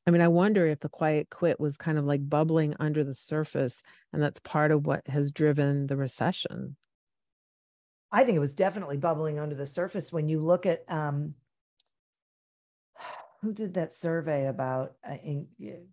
I 0.08 0.12
mean, 0.12 0.22
I 0.22 0.30
wonder 0.30 0.66
if 0.66 0.80
the 0.80 0.89
quiet 0.89 1.30
quit 1.30 1.60
was 1.60 1.76
kind 1.76 1.97
of 1.97 2.05
like 2.05 2.28
bubbling 2.28 2.76
under 2.80 3.03
the 3.03 3.14
surface, 3.14 3.84
and 4.14 4.22
that's 4.22 4.39
part 4.39 4.72
of 4.72 4.86
what 4.86 5.05
has 5.08 5.32
driven 5.32 5.88
the 5.88 5.97
recession. 5.97 6.78
I 8.12 8.24
think 8.24 8.38
it 8.38 8.39
was 8.39 8.55
definitely 8.55 8.97
bubbling 8.97 9.38
under 9.38 9.55
the 9.55 9.66
surface 9.66 10.14
when 10.14 10.30
you 10.30 10.39
look 10.39 10.66
at 10.66 10.84
um, 10.88 11.34
who 13.41 13.53
did 13.53 13.74
that 13.74 13.93
survey 13.93 14.47
about 14.47 14.93
uh, 15.08 15.18
in, 15.24 15.47
uh, 15.62 15.84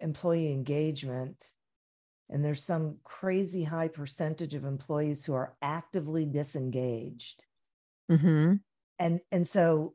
employee 0.00 0.52
engagement, 0.52 1.50
and 2.30 2.44
there's 2.44 2.62
some 2.62 2.98
crazy 3.02 3.64
high 3.64 3.88
percentage 3.88 4.54
of 4.54 4.64
employees 4.64 5.24
who 5.24 5.34
are 5.34 5.56
actively 5.60 6.24
disengaged, 6.24 7.42
Mm-hmm. 8.10 8.54
and 8.98 9.20
and 9.30 9.46
so 9.46 9.94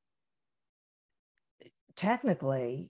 technically 1.95 2.89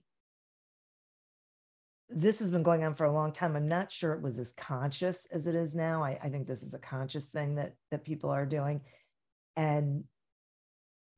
this 2.10 2.38
has 2.38 2.50
been 2.50 2.62
going 2.62 2.84
on 2.84 2.94
for 2.94 3.04
a 3.04 3.12
long 3.12 3.32
time. 3.32 3.56
I'm 3.56 3.66
not 3.66 3.90
sure 3.90 4.12
it 4.12 4.22
was 4.22 4.38
as 4.38 4.52
conscious 4.52 5.26
as 5.32 5.46
it 5.46 5.54
is 5.54 5.74
now. 5.74 6.04
I, 6.04 6.18
I 6.22 6.28
think 6.28 6.46
this 6.46 6.62
is 6.62 6.74
a 6.74 6.78
conscious 6.78 7.30
thing 7.30 7.56
that 7.56 7.74
that 7.90 8.04
people 8.04 8.30
are 8.30 8.46
doing. 8.46 8.82
And 9.56 10.04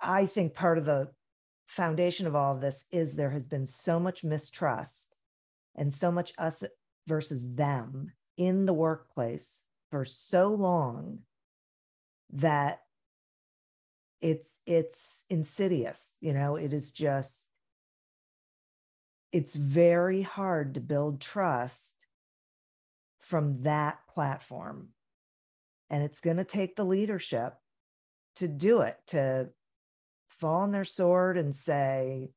I 0.01 0.27
think 0.27 0.55
part 0.55 0.79
of 0.79 0.85
the 0.85 1.09
foundation 1.67 2.27
of 2.27 2.37
all 2.37 2.55
of 2.55 2.61
this 2.61 2.85
is 2.91 3.15
there 3.15 3.31
has 3.31 3.47
been 3.47 3.67
so 3.67 3.99
much 3.99 4.23
mistrust 4.23 5.17
and 5.75 5.93
so 5.93 6.13
much 6.13 6.33
us 6.39 6.63
versus 7.07 7.55
them 7.55 8.13
in 8.37 8.67
the 8.67 8.75
workplace 8.75 9.63
for 9.91 10.05
so 10.05 10.49
long 10.49 11.21
that 12.33 12.81
it's 14.27 14.59
it's 14.67 15.23
insidious 15.31 16.17
you 16.21 16.33
know 16.33 16.57
it 16.57 16.73
is 16.73 16.91
just 16.91 17.49
it's 19.31 19.55
very 19.55 20.23
hard 20.23 20.75
to 20.75 20.81
build 20.81 21.21
trust 21.21 21.95
from 23.21 23.63
that 23.63 23.99
platform. 24.09 24.89
And 25.91 26.03
it's 26.03 26.21
going 26.21 26.39
to 26.39 26.45
take 26.45 26.75
the 26.75 26.85
leadership 26.85 27.55
to 28.37 28.49
do 28.49 28.81
it 28.81 28.97
to 29.09 29.51
fall 30.29 30.63
on 30.63 30.73
their 30.73 30.85
sword 30.85 31.37
and 31.37 31.55
say 31.55 32.31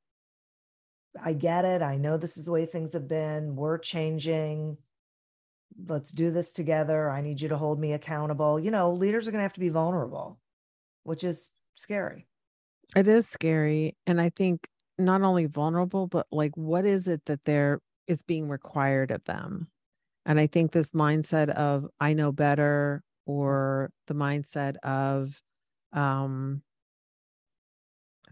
i 1.23 1.33
get 1.33 1.65
it. 1.65 1.81
I 1.81 1.97
know 1.97 2.17
this 2.17 2.37
is 2.37 2.45
the 2.45 2.51
way 2.51 2.65
things 2.65 2.93
have 2.93 3.07
been. 3.07 3.55
We're 3.55 3.77
changing. 3.77 4.77
Let's 5.87 6.11
do 6.11 6.31
this 6.31 6.53
together. 6.53 7.09
I 7.09 7.21
need 7.21 7.41
you 7.41 7.49
to 7.49 7.57
hold 7.57 7.79
me 7.79 7.93
accountable. 7.93 8.59
You 8.59 8.71
know 8.71 8.91
leaders 8.91 9.27
are 9.27 9.31
going 9.31 9.39
to 9.39 9.43
have 9.43 9.53
to 9.53 9.59
be 9.59 9.69
vulnerable 9.69 10.39
which 11.03 11.23
is 11.23 11.49
scary 11.79 12.27
It 12.95 13.07
is 13.07 13.27
scary. 13.27 13.95
And 14.07 14.19
I 14.19 14.29
think 14.29 14.67
not 14.97 15.21
only 15.21 15.45
vulnerable, 15.45 16.07
but 16.07 16.27
like, 16.31 16.55
what 16.57 16.85
is 16.85 17.07
it 17.07 17.25
that 17.25 17.45
they're 17.45 17.81
is 18.07 18.21
being 18.23 18.49
required 18.49 19.11
of 19.11 19.23
them? 19.25 19.69
And 20.25 20.39
I 20.39 20.47
think 20.47 20.71
this 20.71 20.91
mindset 20.91 21.49
of 21.49 21.87
I 21.99 22.13
know 22.13 22.31
better 22.31 23.03
or 23.25 23.91
the 24.07 24.15
mindset 24.15 24.77
of 24.83 25.41
um 25.93 26.63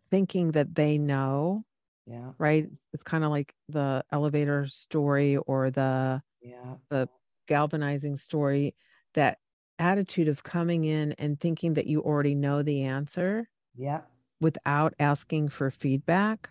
thinking 0.10 0.52
that 0.52 0.76
they 0.76 0.98
know, 0.98 1.64
yeah 2.06 2.32
right? 2.40 2.68
It's 2.94 3.04
kind 3.04 3.24
of 3.24 3.32
like 3.32 3.54
the 3.70 4.04
elevator 4.12 4.68
story 4.68 5.38
or 5.38 5.72
the 5.72 6.22
yeah 6.42 6.76
the 6.90 7.10
galvanizing 7.48 8.18
story, 8.18 8.76
that 9.16 9.40
attitude 9.80 10.28
of 10.28 10.44
coming 10.44 10.84
in 10.86 11.14
and 11.14 11.40
thinking 11.40 11.74
that 11.76 11.88
you 11.88 12.02
already 12.02 12.36
know 12.36 12.64
the 12.64 12.84
answer 12.84 13.50
yeah 13.76 14.02
without 14.40 14.94
asking 15.00 15.50
for 15.50 15.72
feedback. 15.72 16.50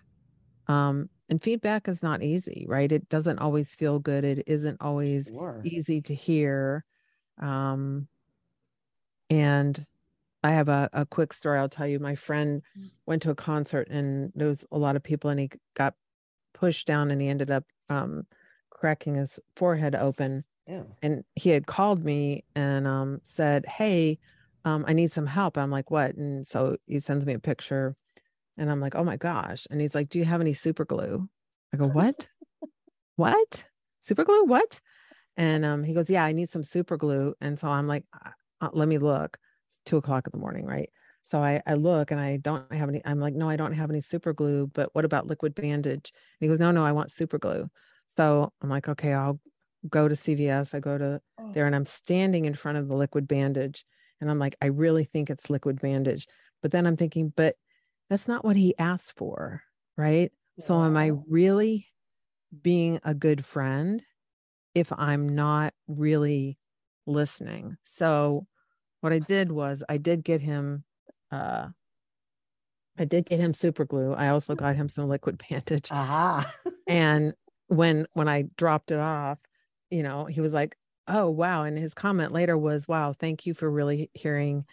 Um, 0.68 1.10
and 1.28 1.42
feedback 1.42 1.88
is 1.88 2.02
not 2.02 2.22
easy, 2.22 2.66
right? 2.68 2.90
It 2.90 3.08
doesn't 3.08 3.38
always 3.38 3.74
feel 3.74 3.98
good. 4.00 4.24
It 4.24 4.44
isn't 4.46 4.78
always 4.80 5.26
sure 5.28 5.60
easy 5.64 6.00
to 6.02 6.14
hear. 6.14 6.84
Um, 7.40 8.08
And 9.30 9.86
I 10.42 10.52
have 10.52 10.68
a, 10.68 10.88
a 10.92 11.06
quick 11.06 11.32
story 11.32 11.58
I'll 11.58 11.68
tell 11.68 11.86
you. 11.86 11.98
My 11.98 12.14
friend 12.14 12.62
went 13.06 13.22
to 13.22 13.30
a 13.30 13.34
concert 13.34 13.88
and 13.90 14.32
there 14.34 14.48
was 14.48 14.64
a 14.72 14.78
lot 14.78 14.96
of 14.96 15.02
people 15.02 15.30
and 15.30 15.40
he 15.40 15.50
got 15.74 15.94
pushed 16.54 16.86
down 16.86 17.10
and 17.10 17.20
he 17.20 17.28
ended 17.28 17.50
up 17.50 17.64
um, 17.90 18.26
cracking 18.70 19.16
his 19.16 19.40
forehead 19.56 19.94
open. 19.94 20.44
Ew. 20.66 20.86
And 21.02 21.24
he 21.34 21.50
had 21.50 21.66
called 21.66 22.04
me 22.04 22.44
and 22.54 22.86
um, 22.86 23.20
said, 23.22 23.64
Hey, 23.66 24.18
um, 24.64 24.84
I 24.88 24.92
need 24.92 25.12
some 25.12 25.26
help. 25.26 25.56
And 25.56 25.62
I'm 25.62 25.70
like, 25.70 25.90
What? 25.90 26.14
And 26.16 26.46
so 26.46 26.76
he 26.86 27.00
sends 27.00 27.24
me 27.24 27.34
a 27.34 27.38
picture 27.38 27.96
and 28.58 28.70
I'm 28.70 28.80
like, 28.80 28.94
Oh 28.94 29.04
my 29.04 29.16
gosh. 29.16 29.66
And 29.70 29.80
he's 29.80 29.94
like, 29.94 30.08
Do 30.08 30.18
you 30.18 30.24
have 30.24 30.40
any 30.40 30.54
super 30.54 30.84
glue? 30.84 31.28
I 31.72 31.76
go, 31.76 31.86
What? 31.86 32.28
what? 33.16 33.64
Super 34.00 34.24
glue? 34.24 34.44
What? 34.44 34.80
And 35.36 35.64
um, 35.64 35.84
he 35.84 35.94
goes, 35.94 36.10
Yeah, 36.10 36.24
I 36.24 36.32
need 36.32 36.50
some 36.50 36.64
super 36.64 36.96
glue. 36.96 37.34
And 37.40 37.58
so 37.58 37.68
I'm 37.68 37.86
like, 37.86 38.04
uh, 38.60 38.68
Let 38.72 38.88
me 38.88 38.98
look. 38.98 39.38
It's 39.68 39.80
two 39.84 39.98
o'clock 39.98 40.26
in 40.26 40.32
the 40.32 40.40
morning, 40.40 40.64
right? 40.64 40.90
So 41.22 41.42
I, 41.42 41.60
I 41.66 41.74
look 41.74 42.12
and 42.12 42.20
I 42.20 42.36
don't 42.36 42.72
have 42.72 42.88
any. 42.88 43.02
I'm 43.04 43.18
like, 43.18 43.34
no, 43.34 43.48
I 43.48 43.56
don't 43.56 43.72
have 43.72 43.90
any 43.90 44.00
super 44.00 44.32
glue. 44.32 44.70
But 44.72 44.90
what 44.94 45.04
about 45.04 45.26
liquid 45.26 45.56
bandage? 45.56 46.12
And 46.14 46.38
he 46.38 46.46
goes, 46.46 46.60
no, 46.60 46.70
no, 46.70 46.86
I 46.86 46.92
want 46.92 47.10
super 47.10 47.36
glue. 47.36 47.68
So 48.16 48.52
I'm 48.62 48.68
like, 48.70 48.88
okay, 48.88 49.12
I'll 49.12 49.40
go 49.88 50.08
to 50.08 50.14
CVS. 50.14 50.74
I 50.74 50.80
go 50.80 50.98
to 50.98 51.20
Oh. 51.38 51.52
there 51.52 51.66
and 51.66 51.74
I'm 51.74 51.86
standing 51.86 52.44
in 52.44 52.54
front 52.54 52.78
of 52.78 52.88
the 52.88 52.94
liquid 52.96 53.28
bandage. 53.28 53.84
And 54.20 54.30
I'm 54.30 54.38
like, 54.38 54.56
I 54.62 54.66
really 54.66 55.04
think 55.04 55.28
it's 55.30 55.50
liquid 55.50 55.80
bandage. 55.80 56.26
But 56.62 56.70
then 56.70 56.86
I'm 56.86 56.96
thinking, 56.96 57.32
but 57.36 57.56
that's 58.08 58.26
not 58.28 58.44
what 58.44 58.56
he 58.56 58.74
asked 58.78 59.16
for. 59.16 59.62
Right. 59.96 60.32
So 60.60 60.80
am 60.82 60.96
I 60.96 61.10
really 61.28 61.86
being 62.62 62.98
a 63.04 63.12
good 63.14 63.44
friend 63.44 64.02
if 64.74 64.90
I'm 64.92 65.28
not 65.34 65.74
really 65.86 66.58
listening? 67.06 67.76
So 67.84 68.46
what 69.02 69.12
I 69.12 69.18
did 69.18 69.52
was 69.52 69.82
I 69.88 69.98
did 69.98 70.24
get 70.24 70.40
him 70.40 70.84
uh 71.30 71.68
I 72.98 73.04
did 73.04 73.26
get 73.26 73.40
him 73.40 73.52
super 73.52 73.84
glue. 73.84 74.14
I 74.14 74.28
also 74.28 74.54
got 74.54 74.76
him 74.76 74.88
some 74.88 75.08
liquid 75.08 75.42
bandage. 75.50 75.88
Aha. 75.92 76.50
And 76.86 77.34
when 77.68 78.06
when 78.14 78.28
I 78.28 78.44
dropped 78.56 78.90
it 78.90 78.98
off, 78.98 79.38
you 79.90 80.02
know, 80.02 80.26
he 80.26 80.40
was 80.40 80.54
like, 80.54 80.76
"Oh, 81.08 81.30
wow." 81.30 81.64
And 81.64 81.78
his 81.78 81.94
comment 81.94 82.32
later 82.32 82.56
was, 82.58 82.88
"Wow, 82.88 83.12
thank 83.12 83.46
you 83.46 83.54
for 83.54 83.70
really 83.70 84.10
hearing 84.14 84.66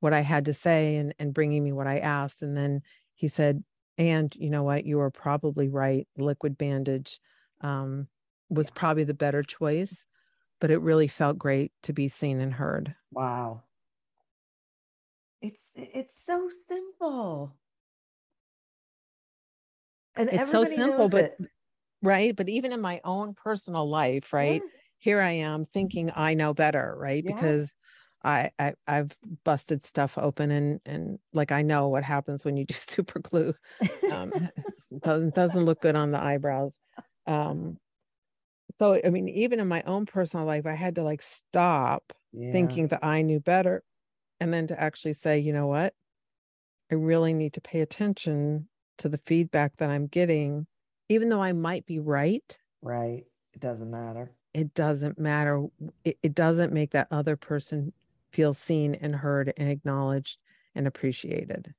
what 0.00 0.12
I 0.14 0.20
had 0.20 0.44
to 0.46 0.54
say 0.54 0.96
and 0.96 1.14
and 1.18 1.34
bringing 1.34 1.64
me 1.64 1.72
what 1.72 1.86
I 1.86 1.98
asked." 2.00 2.42
And 2.42 2.56
then 2.56 2.82
he 3.14 3.28
said, 3.28 3.64
"And 3.98 4.34
you 4.36 4.50
know 4.50 4.62
what? 4.64 4.84
You 4.86 4.98
were 4.98 5.10
probably 5.10 5.68
right. 5.68 6.08
Liquid 6.16 6.58
bandage 6.58 7.20
um 7.62 8.08
was 8.50 8.70
probably 8.70 9.04
the 9.04 9.14
better 9.14 9.42
choice, 9.42 10.04
but 10.60 10.70
it 10.72 10.78
really 10.80 11.08
felt 11.08 11.38
great 11.38 11.72
to 11.84 11.92
be 11.94 12.08
seen 12.08 12.40
and 12.40 12.54
heard." 12.54 12.94
wow. 13.10 13.62
It's 15.42 15.70
it's 15.74 16.16
so 16.24 16.48
simple. 16.48 17.58
And 20.16 20.30
It's 20.30 20.48
so 20.48 20.64
simple, 20.64 21.08
but 21.08 21.26
it. 21.26 21.50
Right, 22.02 22.34
but 22.36 22.48
even 22.48 22.72
in 22.72 22.80
my 22.80 23.00
own 23.04 23.34
personal 23.34 23.88
life, 23.88 24.32
right? 24.32 24.64
Yeah. 24.64 24.80
here 24.98 25.20
I 25.20 25.30
am 25.32 25.66
thinking 25.66 26.10
I 26.14 26.34
know 26.34 26.52
better, 26.54 26.94
right? 26.98 27.24
Yeah. 27.24 27.24
Because 27.24 27.74
I, 28.24 28.50
I 28.58 28.74
I've 28.86 29.16
busted 29.44 29.84
stuff 29.84 30.18
open 30.18 30.50
and 30.50 30.80
and 30.84 31.18
like 31.32 31.52
I 31.52 31.62
know 31.62 31.88
what 31.88 32.04
happens 32.04 32.44
when 32.44 32.56
you 32.56 32.64
do 32.66 32.74
super 32.76 33.18
glue. 33.20 33.54
Um, 34.10 34.32
doesn't 35.02 35.34
doesn't 35.34 35.64
look 35.64 35.80
good 35.80 35.96
on 35.96 36.10
the 36.12 36.20
eyebrows. 36.22 36.78
Um, 37.26 37.78
so 38.78 39.00
I 39.04 39.10
mean, 39.10 39.28
even 39.28 39.60
in 39.60 39.68
my 39.68 39.82
own 39.82 40.06
personal 40.06 40.46
life, 40.46 40.66
I 40.66 40.74
had 40.74 40.94
to 40.96 41.02
like 41.02 41.22
stop 41.22 42.12
Yeah. 42.32 42.50
thinking 42.50 42.88
that 42.88 43.04
I 43.04 43.22
knew 43.22 43.40
better, 43.40 43.82
and 44.40 44.52
then 44.54 44.66
to 44.68 44.80
actually 44.80 45.14
say, 45.14 45.38
you 45.40 45.52
know 45.52 45.66
what, 45.68 45.94
I 46.90 46.94
really 46.96 47.32
need 47.34 47.54
to 47.54 47.60
pay 47.60 47.80
attention 47.80 48.68
to 48.98 49.08
the 49.08 49.18
feedback 49.18 49.76
that 49.78 49.90
I'm 49.90 50.06
getting, 50.06 50.66
even 51.10 51.28
though 51.28 51.42
I 51.42 51.52
might 51.52 51.84
be 51.86 51.98
right 51.98 52.58
Right. 52.82 53.26
It 53.52 53.60
doesn't 53.60 53.90
matter. 53.90 54.32
it 54.54 54.74
doesn't 54.74 55.18
matter 55.18 55.66
it, 56.04 56.18
it 56.22 56.34
doesn't 56.34 56.72
make 56.72 56.92
that 56.92 57.08
other 57.10 57.36
person 57.36 57.92
feel 58.32 58.54
seen 58.54 58.94
and 58.94 59.14
heard 59.16 59.52
and 59.58 59.68
acknowledged 59.68 60.38
and 60.74 60.86
appreciated 60.86 61.74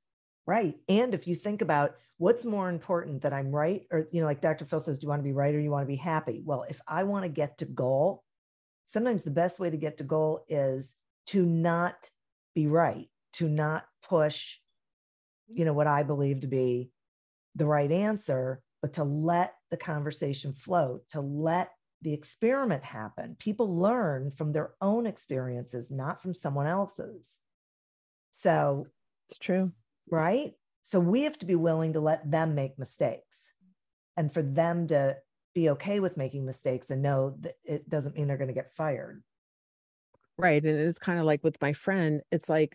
Right. 0.46 0.76
And 0.88 1.14
if 1.14 1.28
you 1.28 1.36
think 1.36 1.62
about 1.62 1.94
what's 2.18 2.44
more 2.44 2.68
important 2.68 3.22
that 3.22 3.32
I'm 3.32 3.52
right, 3.52 3.86
or, 3.92 4.08
you 4.10 4.20
know, 4.20 4.26
like 4.26 4.40
Dr. 4.40 4.64
Phil 4.64 4.80
says, 4.80 4.98
do 4.98 5.04
you 5.04 5.08
want 5.08 5.20
to 5.20 5.24
be 5.24 5.32
right 5.32 5.54
or 5.54 5.60
you 5.60 5.70
want 5.70 5.84
to 5.84 5.92
be 5.92 5.96
happy? 5.96 6.42
Well, 6.44 6.64
if 6.68 6.80
I 6.86 7.04
want 7.04 7.24
to 7.24 7.28
get 7.28 7.58
to 7.58 7.64
goal, 7.64 8.24
sometimes 8.88 9.22
the 9.22 9.30
best 9.30 9.60
way 9.60 9.70
to 9.70 9.76
get 9.76 9.98
to 9.98 10.04
goal 10.04 10.44
is 10.48 10.96
to 11.28 11.46
not 11.46 12.10
be 12.54 12.66
right, 12.66 13.08
to 13.34 13.48
not 13.48 13.86
push, 14.02 14.58
you 15.48 15.64
know, 15.64 15.72
what 15.72 15.86
I 15.86 16.02
believe 16.02 16.40
to 16.40 16.48
be 16.48 16.90
the 17.54 17.66
right 17.66 17.92
answer, 17.92 18.62
but 18.82 18.94
to 18.94 19.04
let 19.04 19.54
the 19.70 19.76
conversation 19.76 20.52
flow, 20.52 21.00
to 21.10 21.20
let 21.20 21.70
the 22.02 22.12
experiment 22.12 22.84
happen. 22.84 23.36
People 23.38 23.78
learn 23.78 24.32
from 24.32 24.52
their 24.52 24.72
own 24.80 25.06
experiences, 25.06 25.90
not 25.90 26.20
from 26.20 26.34
someone 26.34 26.66
else's. 26.66 27.38
So 28.32 28.86
it's 29.30 29.38
true 29.38 29.72
right? 30.10 30.52
So 30.84 31.00
we 31.00 31.22
have 31.22 31.38
to 31.38 31.46
be 31.46 31.54
willing 31.54 31.94
to 31.94 32.00
let 32.00 32.30
them 32.30 32.54
make 32.54 32.78
mistakes 32.78 33.52
and 34.16 34.32
for 34.32 34.42
them 34.42 34.86
to 34.88 35.16
be 35.54 35.70
okay 35.70 36.00
with 36.00 36.16
making 36.16 36.44
mistakes 36.44 36.90
and 36.90 37.02
know 37.02 37.36
that 37.40 37.54
it 37.64 37.88
doesn't 37.88 38.16
mean 38.16 38.26
they're 38.26 38.36
going 38.36 38.48
to 38.48 38.54
get 38.54 38.74
fired. 38.74 39.22
right 40.38 40.64
and 40.64 40.78
it's 40.78 40.98
kind 40.98 41.18
of 41.18 41.26
like 41.26 41.44
with 41.44 41.60
my 41.60 41.74
friend 41.74 42.22
it's 42.30 42.48
like 42.48 42.74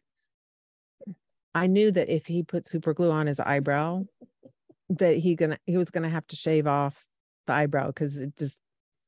i 1.56 1.66
knew 1.66 1.90
that 1.92 2.08
if 2.08 2.28
he 2.28 2.44
put 2.44 2.68
super 2.68 2.94
glue 2.94 3.10
on 3.10 3.26
his 3.26 3.40
eyebrow 3.40 4.04
that 4.90 5.18
he 5.18 5.36
gonna 5.36 5.58
he 5.66 5.78
was 5.78 5.90
gonna 5.90 6.10
have 6.10 6.26
to 6.28 6.36
shave 6.36 6.68
off 6.68 7.06
the 7.46 7.54
eyebrow 7.54 7.88
because 7.88 8.18
it 8.18 8.36
just 8.38 8.60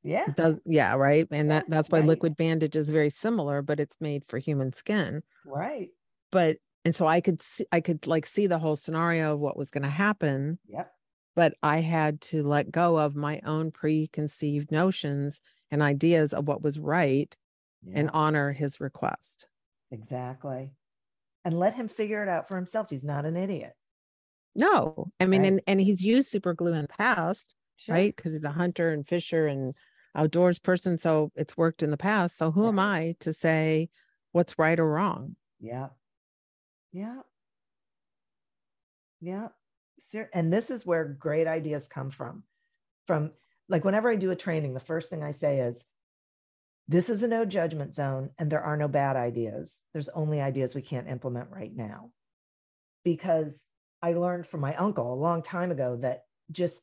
Yeah. 0.04 0.26
does 0.36 0.56
yeah 0.66 0.94
right 0.96 1.28
and 1.32 1.50
that 1.52 1.66
that's 1.70 1.90
why 1.90 2.00
right. 2.00 2.08
liquid 2.08 2.36
bandage 2.38 2.76
is 2.76 2.90
very 2.90 3.10
similar 3.10 3.62
but 3.62 3.80
it's 3.80 3.98
made 4.00 4.26
for 4.26 4.38
human 4.40 4.74
skin 4.74 5.22
Right. 5.46 5.90
but 6.32 6.58
and 6.86 6.96
so 6.96 7.06
i 7.08 7.20
could 7.22 7.42
see 7.42 7.66
i 7.72 7.82
could 7.82 8.08
like 8.08 8.26
see 8.26 8.48
the 8.48 8.60
whole 8.60 8.76
scenario 8.76 9.34
of 9.34 9.40
what 9.40 9.58
was 9.58 9.70
going 9.70 9.84
to 9.84 9.90
happen 9.90 10.60
Yep. 10.68 10.92
but 11.36 11.54
I 11.64 11.80
had 11.82 12.20
to 12.32 12.44
let 12.44 12.72
go 12.72 12.98
of 12.98 13.16
my 13.16 13.40
own 13.46 13.72
preconceived 13.72 14.72
notions 14.72 15.40
and 15.72 15.82
ideas 15.82 16.34
of 16.34 16.48
what 16.48 16.62
was 16.62 16.80
right 16.80 17.36
and 17.94 18.10
honor 18.14 18.52
his 18.52 18.82
request. 18.82 19.48
exactly. 19.92 20.74
And 21.46 21.58
let 21.58 21.76
him 21.76 21.88
figure 21.88 22.22
it 22.22 22.28
out 22.30 22.48
for 22.48 22.56
himself. 22.58 22.90
He's 22.90 23.04
not 23.04 23.26
an 23.26 23.38
idiot. 23.38 23.74
No, 24.60 25.12
I 25.20 25.26
mean, 25.26 25.42
Right. 25.42 25.48
and, 25.48 25.62
and 25.68 25.82
he's 25.82 26.06
used 26.06 26.30
super 26.30 26.54
glue 26.54 26.74
in 26.74 26.84
the 26.84 26.88
past, 26.90 27.56
Sure. 27.78 27.96
right? 27.96 28.16
Because 28.16 28.34
he's 28.34 28.44
a 28.44 28.52
hunter 28.52 28.92
and 28.92 29.08
fisher 29.08 29.48
and 29.48 29.74
outdoors 30.16 30.60
person. 30.60 30.98
So 31.00 31.32
it's 31.36 31.58
worked 31.58 31.82
in 31.84 31.92
the 31.92 31.98
past. 31.98 32.38
So 32.38 32.52
who 32.52 32.68
am 32.68 32.80
I 32.80 33.16
to 33.22 33.34
say 33.34 33.90
what's 34.34 34.60
right 34.60 34.80
or 34.80 34.90
wrong? 34.90 35.36
Yeah. 35.60 35.90
Yeah. 36.92 37.22
Yeah. 39.22 39.50
And 40.34 40.52
this 40.52 40.72
is 40.72 40.86
where 40.86 41.06
great 41.06 41.48
ideas 41.48 41.88
come 41.88 42.10
from. 42.10 42.44
From 43.08 43.34
like 43.68 43.84
whenever 43.86 44.10
I 44.10 44.16
do 44.16 44.32
a 44.32 44.36
training, 44.36 44.74
the 44.74 44.80
first 44.80 45.10
thing 45.10 45.24
I 45.24 45.32
say 45.32 45.60
is, 45.60 45.86
this 46.88 47.10
is 47.10 47.22
a 47.22 47.28
no 47.28 47.46
judgment 47.46 47.94
zone 47.94 48.32
and 48.40 48.52
there 48.52 48.64
are 48.64 48.78
no 48.78 48.88
bad 48.88 49.16
ideas. 49.16 49.82
There's 49.94 50.10
only 50.10 50.42
ideas 50.42 50.74
we 50.74 50.82
can't 50.82 51.08
implement 51.08 51.52
right 51.52 51.74
now. 51.76 52.12
Because 53.04 53.66
I 54.02 54.14
learned 54.14 54.48
from 54.48 54.62
my 54.62 54.76
uncle 54.76 55.14
a 55.14 55.16
long 55.16 55.42
time 55.42 55.72
ago 55.72 55.98
that 55.98 56.24
just, 56.52 56.82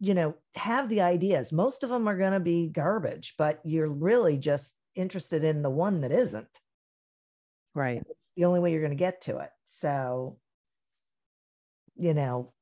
you 0.00 0.14
know, 0.14 0.34
have 0.54 0.88
the 0.88 1.02
ideas. 1.02 1.52
Most 1.52 1.82
of 1.82 1.90
them 1.90 2.08
are 2.08 2.16
going 2.16 2.32
to 2.32 2.40
be 2.40 2.68
garbage, 2.68 3.34
but 3.38 3.60
you're 3.64 3.88
really 3.88 4.36
just 4.38 4.76
interested 4.94 5.44
in 5.44 5.62
the 5.62 5.70
one 5.70 6.00
that 6.00 6.12
isn't 6.12 6.48
Right. 7.74 8.02
it's 8.08 8.30
the 8.36 8.44
only 8.44 8.60
way 8.60 8.72
you're 8.72 8.80
going 8.80 8.90
to 8.90 8.96
get 8.96 9.22
to 9.22 9.38
it. 9.38 9.50
So, 9.66 10.38
you 11.96 12.14
know, 12.14 12.52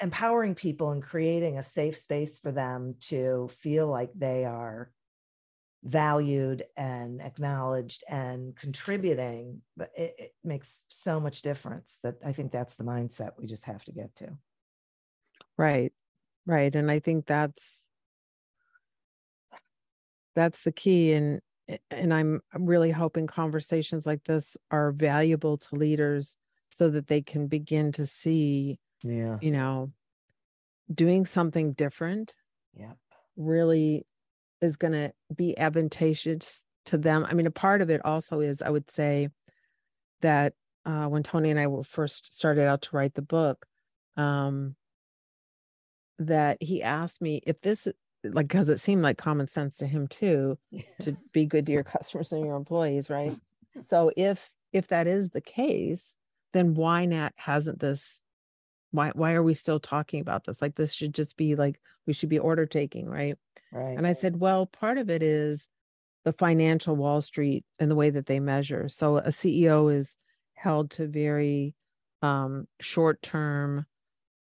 empowering 0.00 0.54
people 0.54 0.90
and 0.90 1.02
creating 1.02 1.58
a 1.58 1.62
safe 1.62 1.96
space 1.98 2.38
for 2.38 2.52
them 2.52 2.96
to 3.00 3.48
feel 3.48 3.88
like 3.88 4.12
they 4.14 4.44
are 4.44 4.92
valued 5.84 6.64
and 6.76 7.20
acknowledged 7.20 8.04
and 8.08 8.54
contributing, 8.54 9.62
but 9.76 9.90
it, 9.96 10.14
it 10.18 10.34
makes 10.44 10.84
so 10.88 11.18
much 11.18 11.42
difference 11.42 11.98
that 12.02 12.16
I 12.24 12.32
think 12.32 12.52
that's 12.52 12.74
the 12.76 12.84
mindset 12.84 13.32
we 13.38 13.46
just 13.46 13.64
have 13.64 13.84
to 13.86 13.92
get 13.92 14.14
to. 14.16 14.36
Right. 15.56 15.92
Right. 16.46 16.74
And 16.74 16.90
I 16.90 17.00
think 17.00 17.26
that's 17.26 17.86
that's 20.34 20.62
the 20.62 20.72
key 20.72 21.12
and 21.12 21.40
and 21.90 22.12
I'm 22.12 22.40
really 22.54 22.90
hoping 22.90 23.26
conversations 23.26 24.04
like 24.04 24.24
this 24.24 24.56
are 24.70 24.92
valuable 24.92 25.56
to 25.58 25.74
leaders 25.74 26.36
so 26.70 26.90
that 26.90 27.06
they 27.06 27.22
can 27.22 27.46
begin 27.46 27.92
to 27.92 28.06
see, 28.06 28.78
Yeah. 29.04 29.38
you 29.40 29.50
know, 29.52 29.92
doing 30.92 31.24
something 31.24 31.72
different 31.72 32.34
Yep. 32.74 32.98
really 33.36 34.06
is 34.62 34.76
going 34.76 34.92
to 34.92 35.12
be 35.34 35.58
advantageous 35.58 36.62
to 36.86 36.96
them. 36.96 37.26
I 37.28 37.34
mean, 37.34 37.46
a 37.46 37.50
part 37.50 37.82
of 37.82 37.90
it 37.90 38.00
also 38.04 38.40
is, 38.40 38.62
I 38.62 38.70
would 38.70 38.90
say, 38.90 39.28
that 40.22 40.54
uh, 40.86 41.06
when 41.06 41.22
Tony 41.22 41.50
and 41.50 41.60
I 41.60 41.66
were 41.66 41.84
first 41.84 42.34
started 42.34 42.66
out 42.66 42.82
to 42.82 42.96
write 42.96 43.14
the 43.14 43.22
book, 43.22 43.66
um, 44.16 44.76
that 46.18 46.58
he 46.60 46.82
asked 46.82 47.20
me 47.20 47.42
if 47.46 47.60
this 47.60 47.88
like 48.24 48.46
because 48.46 48.70
it 48.70 48.80
seemed 48.80 49.02
like 49.02 49.18
common 49.18 49.48
sense 49.48 49.76
to 49.78 49.86
him 49.86 50.06
too 50.06 50.56
to 51.00 51.16
be 51.32 51.44
good 51.46 51.66
to 51.66 51.72
your 51.72 51.82
customers 51.82 52.32
and 52.32 52.44
your 52.44 52.56
employees 52.56 53.10
right 53.10 53.36
so 53.80 54.12
if 54.16 54.50
if 54.72 54.88
that 54.88 55.06
is 55.06 55.30
the 55.30 55.40
case 55.40 56.16
then 56.52 56.74
why 56.74 57.04
not 57.04 57.32
hasn't 57.36 57.80
this 57.80 58.21
why 58.92 59.10
why 59.14 59.32
are 59.32 59.42
we 59.42 59.54
still 59.54 59.80
talking 59.80 60.20
about 60.20 60.44
this 60.44 60.62
like 60.62 60.74
this 60.74 60.92
should 60.92 61.14
just 61.14 61.36
be 61.36 61.56
like 61.56 61.80
we 62.06 62.12
should 62.12 62.28
be 62.28 62.38
order 62.38 62.66
taking 62.66 63.06
right 63.08 63.36
right 63.72 63.96
and 63.98 64.06
i 64.06 64.12
said 64.12 64.38
well 64.38 64.66
part 64.66 64.98
of 64.98 65.10
it 65.10 65.22
is 65.22 65.68
the 66.24 66.32
financial 66.32 66.94
wall 66.94 67.20
street 67.20 67.64
and 67.78 67.90
the 67.90 67.96
way 67.96 68.10
that 68.10 68.26
they 68.26 68.38
measure 68.38 68.88
so 68.88 69.16
a 69.18 69.28
ceo 69.28 69.92
is 69.92 70.16
held 70.54 70.90
to 70.90 71.06
very 71.06 71.74
um 72.22 72.66
short 72.80 73.20
term 73.22 73.84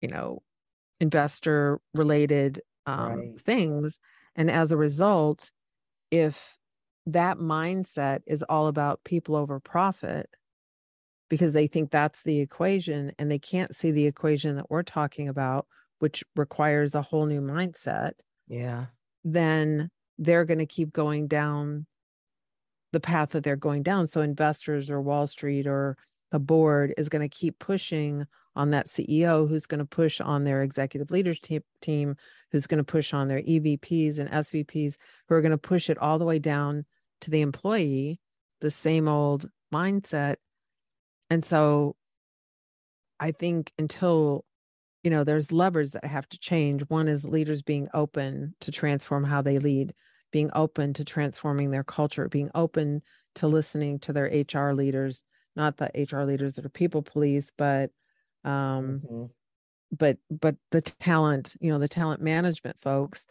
you 0.00 0.08
know 0.08 0.42
investor 1.00 1.80
related 1.94 2.62
um, 2.86 3.08
Right. 3.08 3.40
things. 3.40 3.98
And 4.34 4.50
as 4.50 4.72
a 4.72 4.76
result, 4.76 5.50
if 6.10 6.56
that 7.06 7.38
mindset 7.38 8.20
is 8.26 8.42
all 8.42 8.66
about 8.68 9.04
people 9.04 9.36
over 9.36 9.60
profit, 9.60 10.28
because 11.28 11.52
they 11.52 11.66
think 11.66 11.90
that's 11.90 12.22
the 12.22 12.40
equation 12.40 13.12
and 13.18 13.30
they 13.30 13.38
can't 13.38 13.74
see 13.74 13.90
the 13.90 14.06
equation 14.06 14.56
that 14.56 14.70
we're 14.70 14.82
talking 14.82 15.28
about, 15.28 15.66
which 15.98 16.22
requires 16.36 16.94
a 16.94 17.02
whole 17.02 17.26
new 17.26 17.40
mindset, 17.40 18.12
yeah 18.48 18.86
then 19.26 19.90
they're 20.18 20.44
going 20.44 20.58
to 20.58 20.66
keep 20.66 20.92
going 20.92 21.26
down 21.26 21.84
the 22.92 23.00
path 23.00 23.30
that 23.30 23.42
they're 23.42 23.56
going 23.56 23.82
down. 23.82 24.06
So 24.06 24.22
investors 24.22 24.88
or 24.88 25.02
Wall 25.02 25.26
Street 25.26 25.66
or 25.66 25.96
the 26.30 26.38
board 26.38 26.94
is 26.96 27.08
going 27.08 27.28
to 27.28 27.36
keep 27.36 27.58
pushing 27.58 28.24
on 28.54 28.70
that 28.70 28.86
CEO 28.86 29.46
who's 29.46 29.66
going 29.66 29.80
to 29.80 29.84
push 29.84 30.20
on 30.20 30.44
their 30.44 30.62
executive 30.62 31.10
leaders 31.10 31.40
team, 31.40 31.60
team 31.82 32.16
who's 32.50 32.66
going 32.66 32.78
to 32.78 32.84
push 32.84 33.12
on 33.12 33.28
their 33.28 33.42
EVPs 33.42 34.18
and 34.18 34.30
SVPs 34.30 34.96
who 35.28 35.34
are 35.34 35.42
going 35.42 35.50
to 35.50 35.58
push 35.58 35.90
it 35.90 35.98
all 35.98 36.18
the 36.18 36.24
way 36.24 36.38
down 36.38 36.86
to 37.20 37.30
the 37.30 37.42
employee, 37.42 38.20
the 38.60 38.70
same 38.70 39.08
old 39.08 39.50
mindset. 39.74 40.36
And 41.30 41.44
so 41.44 41.96
I 43.20 43.32
think 43.32 43.72
until 43.78 44.44
you 45.04 45.10
know 45.10 45.24
there's 45.24 45.52
levers 45.52 45.92
that 45.92 46.04
have 46.04 46.28
to 46.30 46.38
change 46.38 46.82
one 46.88 47.08
is 47.08 47.24
leaders 47.24 47.62
being 47.62 47.88
open 47.94 48.54
to 48.60 48.72
transform 48.72 49.24
how 49.24 49.42
they 49.42 49.58
lead 49.58 49.94
being 50.32 50.50
open 50.54 50.92
to 50.94 51.04
transforming 51.04 51.70
their 51.70 51.84
culture 51.84 52.28
being 52.28 52.50
open 52.54 53.02
to 53.36 53.46
listening 53.46 54.00
to 54.00 54.12
their 54.12 54.26
hr 54.54 54.72
leaders 54.72 55.24
not 55.56 55.76
the 55.76 55.90
hr 56.10 56.22
leaders 56.24 56.56
that 56.56 56.66
are 56.66 56.70
people 56.70 57.02
police 57.02 57.52
but 57.56 57.90
um 58.44 59.02
Mhm. 59.04 59.30
but 59.96 60.18
but 60.30 60.56
the 60.72 60.80
talent 60.82 61.54
you 61.60 61.70
know 61.70 61.78
the 61.78 61.88
talent 61.88 62.20
management 62.20 62.76
folks 62.82 63.26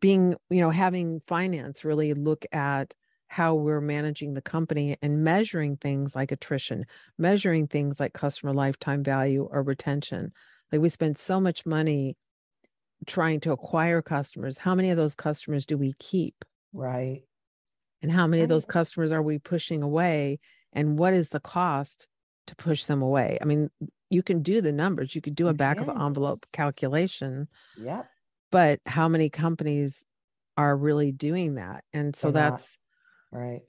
being 0.00 0.34
you 0.50 0.60
know 0.60 0.70
having 0.70 1.20
finance 1.20 1.84
really 1.84 2.12
look 2.14 2.44
at 2.52 2.94
how 3.30 3.54
we're 3.54 3.80
managing 3.80 4.34
the 4.34 4.42
company 4.42 4.98
and 5.02 5.22
measuring 5.22 5.76
things 5.76 6.16
like 6.16 6.32
attrition 6.32 6.84
measuring 7.16 7.68
things 7.68 8.00
like 8.00 8.12
customer 8.12 8.52
lifetime 8.52 9.04
value 9.04 9.48
or 9.52 9.62
retention. 9.62 10.32
Like 10.72 10.80
we 10.80 10.88
spend 10.88 11.16
so 11.16 11.40
much 11.40 11.64
money 11.64 12.16
trying 13.06 13.38
to 13.40 13.52
acquire 13.52 14.02
customers. 14.02 14.58
How 14.58 14.74
many 14.74 14.90
of 14.90 14.96
those 14.96 15.14
customers 15.14 15.64
do 15.64 15.78
we 15.78 15.94
keep? 16.00 16.44
Right. 16.72 17.22
And 18.02 18.10
how 18.10 18.26
many 18.26 18.42
of 18.42 18.48
those 18.48 18.66
customers 18.66 19.12
are 19.12 19.22
we 19.22 19.38
pushing 19.38 19.84
away? 19.84 20.40
And 20.72 20.98
what 20.98 21.14
is 21.14 21.28
the 21.28 21.38
cost 21.38 22.08
to 22.48 22.56
push 22.56 22.86
them 22.86 23.00
away? 23.00 23.38
I 23.40 23.44
mean 23.44 23.70
you 24.10 24.24
can 24.24 24.42
do 24.42 24.60
the 24.60 24.72
numbers. 24.72 25.14
You 25.14 25.20
could 25.20 25.36
do 25.36 25.46
a 25.46 25.54
back 25.54 25.78
of 25.78 25.88
envelope 25.88 26.46
calculation. 26.52 27.46
Yep. 27.80 28.08
But 28.50 28.80
how 28.86 29.06
many 29.06 29.30
companies 29.30 30.02
are 30.56 30.76
really 30.76 31.12
doing 31.12 31.54
that? 31.54 31.84
And 31.92 32.16
so 32.16 32.32
They're 32.32 32.50
that's 32.50 32.76
right 33.32 33.62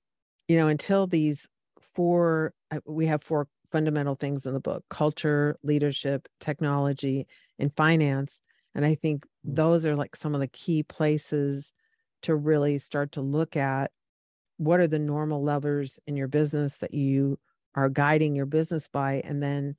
you 0.48 0.58
know 0.58 0.68
until 0.68 1.08
these 1.08 1.48
four 1.80 2.54
uh, 2.72 2.80
we 2.86 3.06
have 3.06 3.24
four 3.24 3.48
fundamental 3.68 4.16
things 4.16 4.46
in 4.46 4.54
the 4.54 4.60
book 4.60 4.84
culture 4.90 5.58
leadership 5.64 6.28
technology 6.40 7.26
and 7.60 7.74
finance 7.76 8.42
and 8.76 8.86
i 8.86 8.96
think 8.96 9.26
Mm. 9.46 9.56
those 9.56 9.86
are 9.86 9.96
like 9.96 10.16
some 10.16 10.34
of 10.36 10.42
the 10.42 10.48
key 10.48 10.84
places 10.84 11.72
to 12.22 12.36
really 12.36 12.78
start 12.78 13.12
to 13.12 13.22
look 13.22 13.56
at 13.56 13.92
what 14.58 14.80
are 14.80 14.88
the 14.88 15.00
normal 15.00 15.44
levers 15.44 16.00
in 16.08 16.18
your 16.18 16.28
business 16.30 16.80
that 16.80 16.94
you 16.94 17.40
are 17.76 17.90
guiding 17.90 18.36
your 18.36 18.48
business 18.48 18.88
by 18.90 19.22
and 19.26 19.44
then 19.44 19.76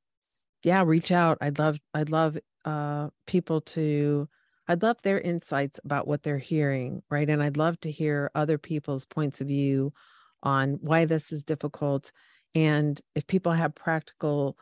yeah, 0.63 0.83
reach 0.85 1.11
out. 1.11 1.37
I'd 1.41 1.59
love 1.59 1.79
I'd 1.93 2.09
love 2.11 2.37
uh, 2.65 3.09
people 3.27 3.61
to 3.61 4.27
I'd 4.67 4.83
love 4.83 4.97
their 5.03 5.19
insights 5.21 5.79
about 5.85 6.07
what 6.07 6.23
they're 6.23 6.37
hearing, 6.39 7.03
right? 7.09 7.29
And 7.29 7.43
I'd 7.43 7.57
love 7.57 7.79
to 7.81 7.91
hear 7.91 8.31
other 8.35 8.57
people's 8.57 9.05
points 9.05 9.41
of 9.41 9.47
view 9.47 9.93
on 10.43 10.75
why 10.81 11.05
this 11.05 11.31
is 11.31 11.43
difficult. 11.43 12.11
And 12.55 13.01
if 13.15 13.27
people 13.27 13.51
have 13.51 13.75
practical 13.75 14.57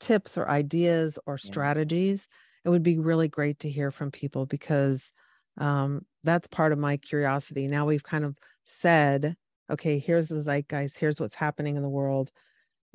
tips 0.00 0.36
or 0.36 0.48
ideas 0.48 1.18
or 1.26 1.38
strategies, 1.38 2.28
it 2.64 2.70
would 2.70 2.82
be 2.82 2.98
really 2.98 3.28
great 3.28 3.60
to 3.60 3.70
hear 3.70 3.90
from 3.90 4.10
people 4.10 4.46
because 4.46 5.12
um, 5.58 6.04
that's 6.24 6.48
part 6.48 6.72
of 6.72 6.78
my 6.78 6.96
curiosity. 6.96 7.68
Now 7.68 7.86
we've 7.86 8.04
kind 8.04 8.24
of 8.24 8.38
said, 8.64 9.36
okay, 9.70 9.98
here's 9.98 10.28
the 10.28 10.42
zeitgeist, 10.42 10.98
here's 10.98 11.20
what's 11.20 11.34
happening 11.34 11.76
in 11.76 11.82
the 11.82 11.88
world. 11.88 12.30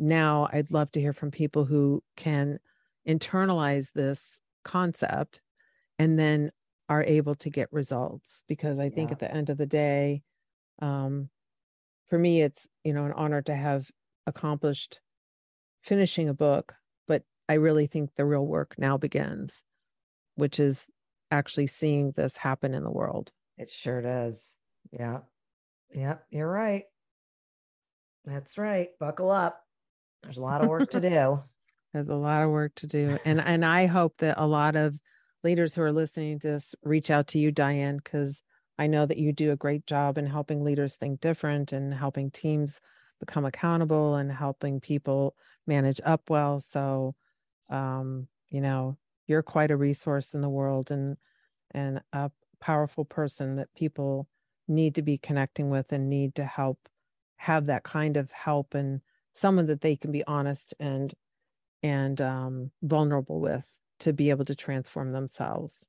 Now 0.02 0.50
I'd 0.54 0.72
love 0.72 0.92
to 0.94 1.02
hear 1.02 1.14
from 1.14 1.32
people 1.32 1.66
who 1.66 2.04
can 2.18 2.60
internalize 3.08 3.94
this 3.94 4.42
concept 4.66 5.42
and 6.00 6.20
then 6.20 6.52
are 6.90 7.04
able 7.04 7.36
to 7.36 7.50
get 7.52 7.72
results 7.74 8.44
because 8.48 8.80
I 8.80 8.90
think 8.90 9.12
Yeah. 9.12 9.14
at 9.14 9.20
the 9.20 9.32
end 9.34 9.50
of 9.50 9.58
the 9.58 9.68
day, 9.68 10.24
um, 10.82 11.30
for 12.08 12.20
me, 12.20 12.42
it's 12.42 12.68
you 12.84 12.94
know 12.94 13.06
an 13.06 13.14
honor 13.14 13.42
to 13.44 13.56
have 13.56 13.92
accomplished 14.28 15.02
finishing 15.84 16.30
a 16.30 16.34
book, 16.36 16.76
but 17.08 17.26
I 17.50 17.56
really 17.56 17.88
think 17.88 18.16
the 18.16 18.26
real 18.26 18.46
work 18.48 18.76
now 18.78 18.98
begins, 18.98 19.64
which 20.36 20.60
is 20.60 20.90
actually 21.32 21.68
seeing 21.68 22.12
this 22.14 22.38
happen 22.38 22.74
in 22.74 22.84
the 22.84 22.92
world. 22.92 23.34
it 23.58 23.70
sure 23.70 24.02
does. 24.02 24.56
Yeah. 24.92 25.22
Yeah 25.94 26.20
you're 26.32 26.50
right. 26.52 26.86
That's 28.26 28.58
right. 28.58 28.90
Buckle 29.00 29.32
up 29.32 29.61
there's 30.24 30.38
a 30.38 30.42
lot 30.42 30.62
of 30.62 30.70
work 30.70 30.90
to 30.92 31.00
do 31.00 31.42
There's 31.94 32.10
a 32.10 32.16
lot 32.16 32.42
of 32.42 32.52
work 32.52 32.74
to 32.76 32.88
do, 32.88 33.18
and 33.26 33.42
and 33.42 33.66
I 33.66 33.86
hope 33.86 34.16
that 34.20 34.42
a 34.42 34.48
lot 34.48 34.78
of 34.78 34.98
leaders 35.44 35.76
who 35.76 35.82
are 35.82 35.92
listening 35.92 36.40
to 36.40 36.48
this 36.48 36.74
reach 36.84 37.12
out 37.12 37.28
to 37.28 37.40
you, 37.40 37.52
Diane, 37.52 37.98
because 37.98 38.42
I 38.80 38.88
know 38.88 39.06
that 39.06 39.18
you 39.18 39.34
do 39.34 39.52
a 39.52 39.58
great 39.58 39.86
job 39.88 40.18
in 40.18 40.26
helping 40.26 40.64
leaders 40.64 40.96
think 40.96 41.20
different 41.20 41.74
and 41.74 41.94
helping 41.94 42.32
teams 42.32 42.80
become 43.20 43.44
accountable 43.46 44.16
and 44.16 44.32
helping 44.32 44.80
people 44.80 45.36
manage 45.68 46.00
up 46.06 46.30
well. 46.30 46.60
So, 46.60 47.14
um, 47.70 48.28
you 48.50 48.62
know, 48.62 48.98
you're 49.28 49.44
quite 49.44 49.72
a 49.72 49.78
resource 49.78 50.34
in 50.34 50.42
the 50.42 50.50
world 50.50 50.92
and 50.92 51.18
and 51.72 52.02
a 52.14 52.32
powerful 52.62 53.04
person 53.04 53.58
that 53.58 53.74
people 53.76 54.28
need 54.68 54.96
to 54.96 55.02
be 55.02 55.18
connecting 55.18 55.70
with 55.70 55.92
and 55.92 56.10
need 56.10 56.36
to 56.36 56.46
help 56.46 56.78
have 57.36 57.66
that 57.66 57.84
kind 57.84 58.16
of 58.18 58.32
help 58.32 58.76
and 58.76 59.02
someone 59.36 59.68
that 59.68 59.82
they 59.82 59.96
can 59.96 60.12
be 60.12 60.26
honest 60.26 60.74
and 60.80 61.14
and 61.84 62.22
um, 62.22 62.72
vulnerable 62.84 63.40
with 63.40 63.66
to 64.00 64.14
be 64.14 64.30
able 64.30 64.46
to 64.46 64.56
transform 64.56 65.12
themselves. 65.12 65.86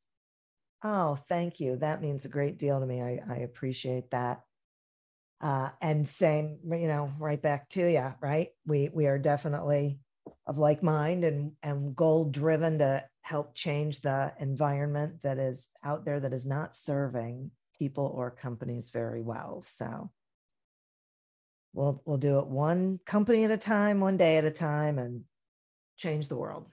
Oh, 0.82 1.16
thank 1.28 1.60
you. 1.60 1.76
That 1.76 2.02
means 2.02 2.24
a 2.24 2.28
great 2.28 2.58
deal 2.58 2.80
to 2.80 2.86
me. 2.86 3.00
I, 3.00 3.20
I 3.28 3.36
appreciate 3.38 4.10
that. 4.10 4.42
Uh, 5.40 5.70
and 5.80 6.06
same, 6.06 6.58
you 6.64 6.86
know, 6.86 7.10
right 7.18 7.40
back 7.40 7.68
to 7.70 7.86
you, 7.86 8.14
right? 8.20 8.48
We 8.64 8.90
we 8.92 9.06
are 9.06 9.18
definitely 9.18 9.98
of 10.46 10.58
like 10.58 10.82
mind 10.82 11.24
and 11.24 11.52
and 11.62 11.96
goal 11.96 12.26
driven 12.26 12.78
to 12.78 13.04
help 13.22 13.54
change 13.54 14.00
the 14.00 14.32
environment 14.38 15.22
that 15.22 15.38
is 15.38 15.68
out 15.84 16.04
there 16.04 16.20
that 16.20 16.32
is 16.32 16.46
not 16.46 16.76
serving 16.76 17.50
people 17.76 18.12
or 18.14 18.30
companies 18.30 18.90
very 18.90 19.22
well. 19.22 19.64
So 19.76 20.10
we'll 21.72 22.02
we'll 22.04 22.18
do 22.18 22.38
it 22.38 22.46
one 22.46 23.00
company 23.06 23.44
at 23.44 23.50
a 23.50 23.56
time, 23.56 24.00
one 24.00 24.16
day 24.16 24.36
at 24.36 24.44
a 24.44 24.50
time, 24.50 24.98
and 24.98 25.22
change 25.96 26.28
the 26.28 26.36
world. 26.36 26.66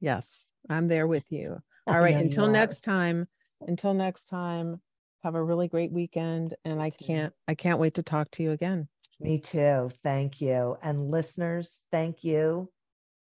Yes, 0.00 0.50
I'm 0.68 0.88
there 0.88 1.06
with 1.06 1.30
you. 1.30 1.58
All 1.86 2.00
right. 2.00 2.16
Until 2.16 2.46
next 2.46 2.82
time. 2.82 3.26
Until 3.66 3.94
next 3.94 4.26
time. 4.26 4.80
Have 5.22 5.34
a 5.34 5.42
really 5.42 5.68
great 5.68 5.92
weekend, 5.92 6.54
and 6.64 6.80
I 6.80 6.90
can't 6.90 7.34
I 7.46 7.54
can't 7.54 7.78
wait 7.78 7.94
to 7.94 8.02
talk 8.02 8.30
to 8.32 8.42
you 8.42 8.52
again. 8.52 8.88
Me 9.20 9.38
too. 9.38 9.90
Thank 10.02 10.40
you. 10.40 10.78
And 10.82 11.10
listeners, 11.10 11.80
thank 11.92 12.24
you. 12.24 12.70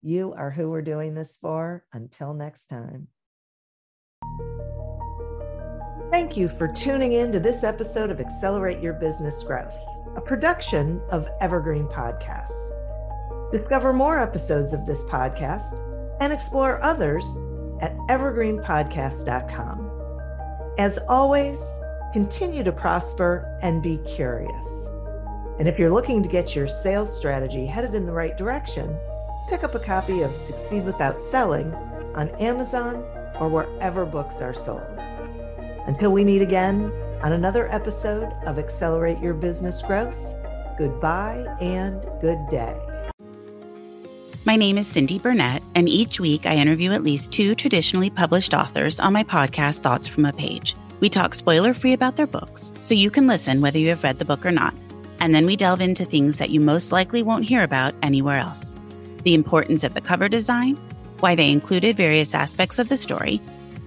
You 0.00 0.32
are 0.32 0.50
who 0.50 0.70
we're 0.70 0.82
doing 0.82 1.14
this 1.14 1.36
for. 1.40 1.84
Until 1.92 2.34
next 2.34 2.68
time. 2.68 3.08
Thank 6.12 6.36
you 6.36 6.48
for 6.48 6.68
tuning 6.68 7.12
in 7.12 7.32
to 7.32 7.40
this 7.40 7.64
episode 7.64 8.10
of 8.10 8.20
Accelerate 8.20 8.80
Your 8.80 8.94
Business 8.94 9.42
Growth, 9.42 9.76
a 10.18 10.20
production 10.20 11.00
of 11.10 11.30
Evergreen 11.40 11.86
Podcasts. 11.86 12.72
Discover 13.52 13.92
more 13.92 14.18
episodes 14.18 14.72
of 14.72 14.84
this 14.84 15.04
podcast 15.04 15.80
and 16.20 16.32
explore 16.32 16.82
others 16.82 17.24
at 17.80 17.96
evergreenpodcast.com. 18.08 20.72
As 20.76 20.98
always, 21.08 21.62
continue 22.12 22.64
to 22.64 22.72
prosper 22.72 23.56
and 23.62 23.80
be 23.80 23.98
curious. 23.98 24.84
And 25.60 25.68
if 25.68 25.78
you're 25.78 25.94
looking 25.94 26.20
to 26.24 26.28
get 26.28 26.56
your 26.56 26.66
sales 26.66 27.16
strategy 27.16 27.64
headed 27.64 27.94
in 27.94 28.04
the 28.04 28.10
right 28.10 28.36
direction, 28.36 28.98
pick 29.48 29.62
up 29.62 29.76
a 29.76 29.78
copy 29.78 30.22
of 30.22 30.36
Succeed 30.36 30.84
Without 30.84 31.22
Selling 31.22 31.72
on 32.16 32.28
Amazon 32.40 33.04
or 33.38 33.48
wherever 33.48 34.04
books 34.04 34.42
are 34.42 34.52
sold. 34.52 34.82
Until 35.86 36.10
we 36.10 36.24
meet 36.24 36.42
again 36.42 36.90
on 37.22 37.32
another 37.32 37.70
episode 37.72 38.32
of 38.46 38.58
Accelerate 38.58 39.18
Your 39.18 39.34
Business 39.34 39.82
Growth, 39.82 40.14
goodbye 40.78 41.44
and 41.60 42.00
good 42.20 42.38
day. 42.48 42.78
My 44.44 44.54
name 44.54 44.78
is 44.78 44.86
Cindy 44.86 45.18
Burnett, 45.18 45.62
and 45.74 45.88
each 45.88 46.20
week 46.20 46.46
I 46.46 46.54
interview 46.54 46.92
at 46.92 47.02
least 47.02 47.32
two 47.32 47.54
traditionally 47.54 48.08
published 48.08 48.54
authors 48.54 49.00
on 49.00 49.12
my 49.12 49.24
podcast, 49.24 49.80
Thoughts 49.80 50.06
from 50.06 50.24
a 50.24 50.32
Page. 50.32 50.76
We 51.00 51.08
talk 51.08 51.34
spoiler 51.34 51.74
free 51.74 51.92
about 51.92 52.16
their 52.16 52.26
books, 52.26 52.72
so 52.80 52.94
you 52.94 53.10
can 53.10 53.26
listen 53.26 53.60
whether 53.60 53.78
you 53.78 53.88
have 53.88 54.04
read 54.04 54.18
the 54.18 54.24
book 54.24 54.46
or 54.46 54.52
not. 54.52 54.74
And 55.20 55.34
then 55.34 55.44
we 55.44 55.56
delve 55.56 55.80
into 55.80 56.04
things 56.04 56.38
that 56.38 56.50
you 56.50 56.60
most 56.60 56.92
likely 56.92 57.22
won't 57.22 57.44
hear 57.44 57.64
about 57.64 57.94
anywhere 58.02 58.38
else 58.38 58.74
the 59.24 59.34
importance 59.34 59.82
of 59.82 59.92
the 59.92 60.00
cover 60.00 60.28
design, 60.28 60.76
why 61.18 61.34
they 61.34 61.50
included 61.50 61.96
various 61.96 62.34
aspects 62.34 62.78
of 62.78 62.88
the 62.88 62.96
story 62.96 63.40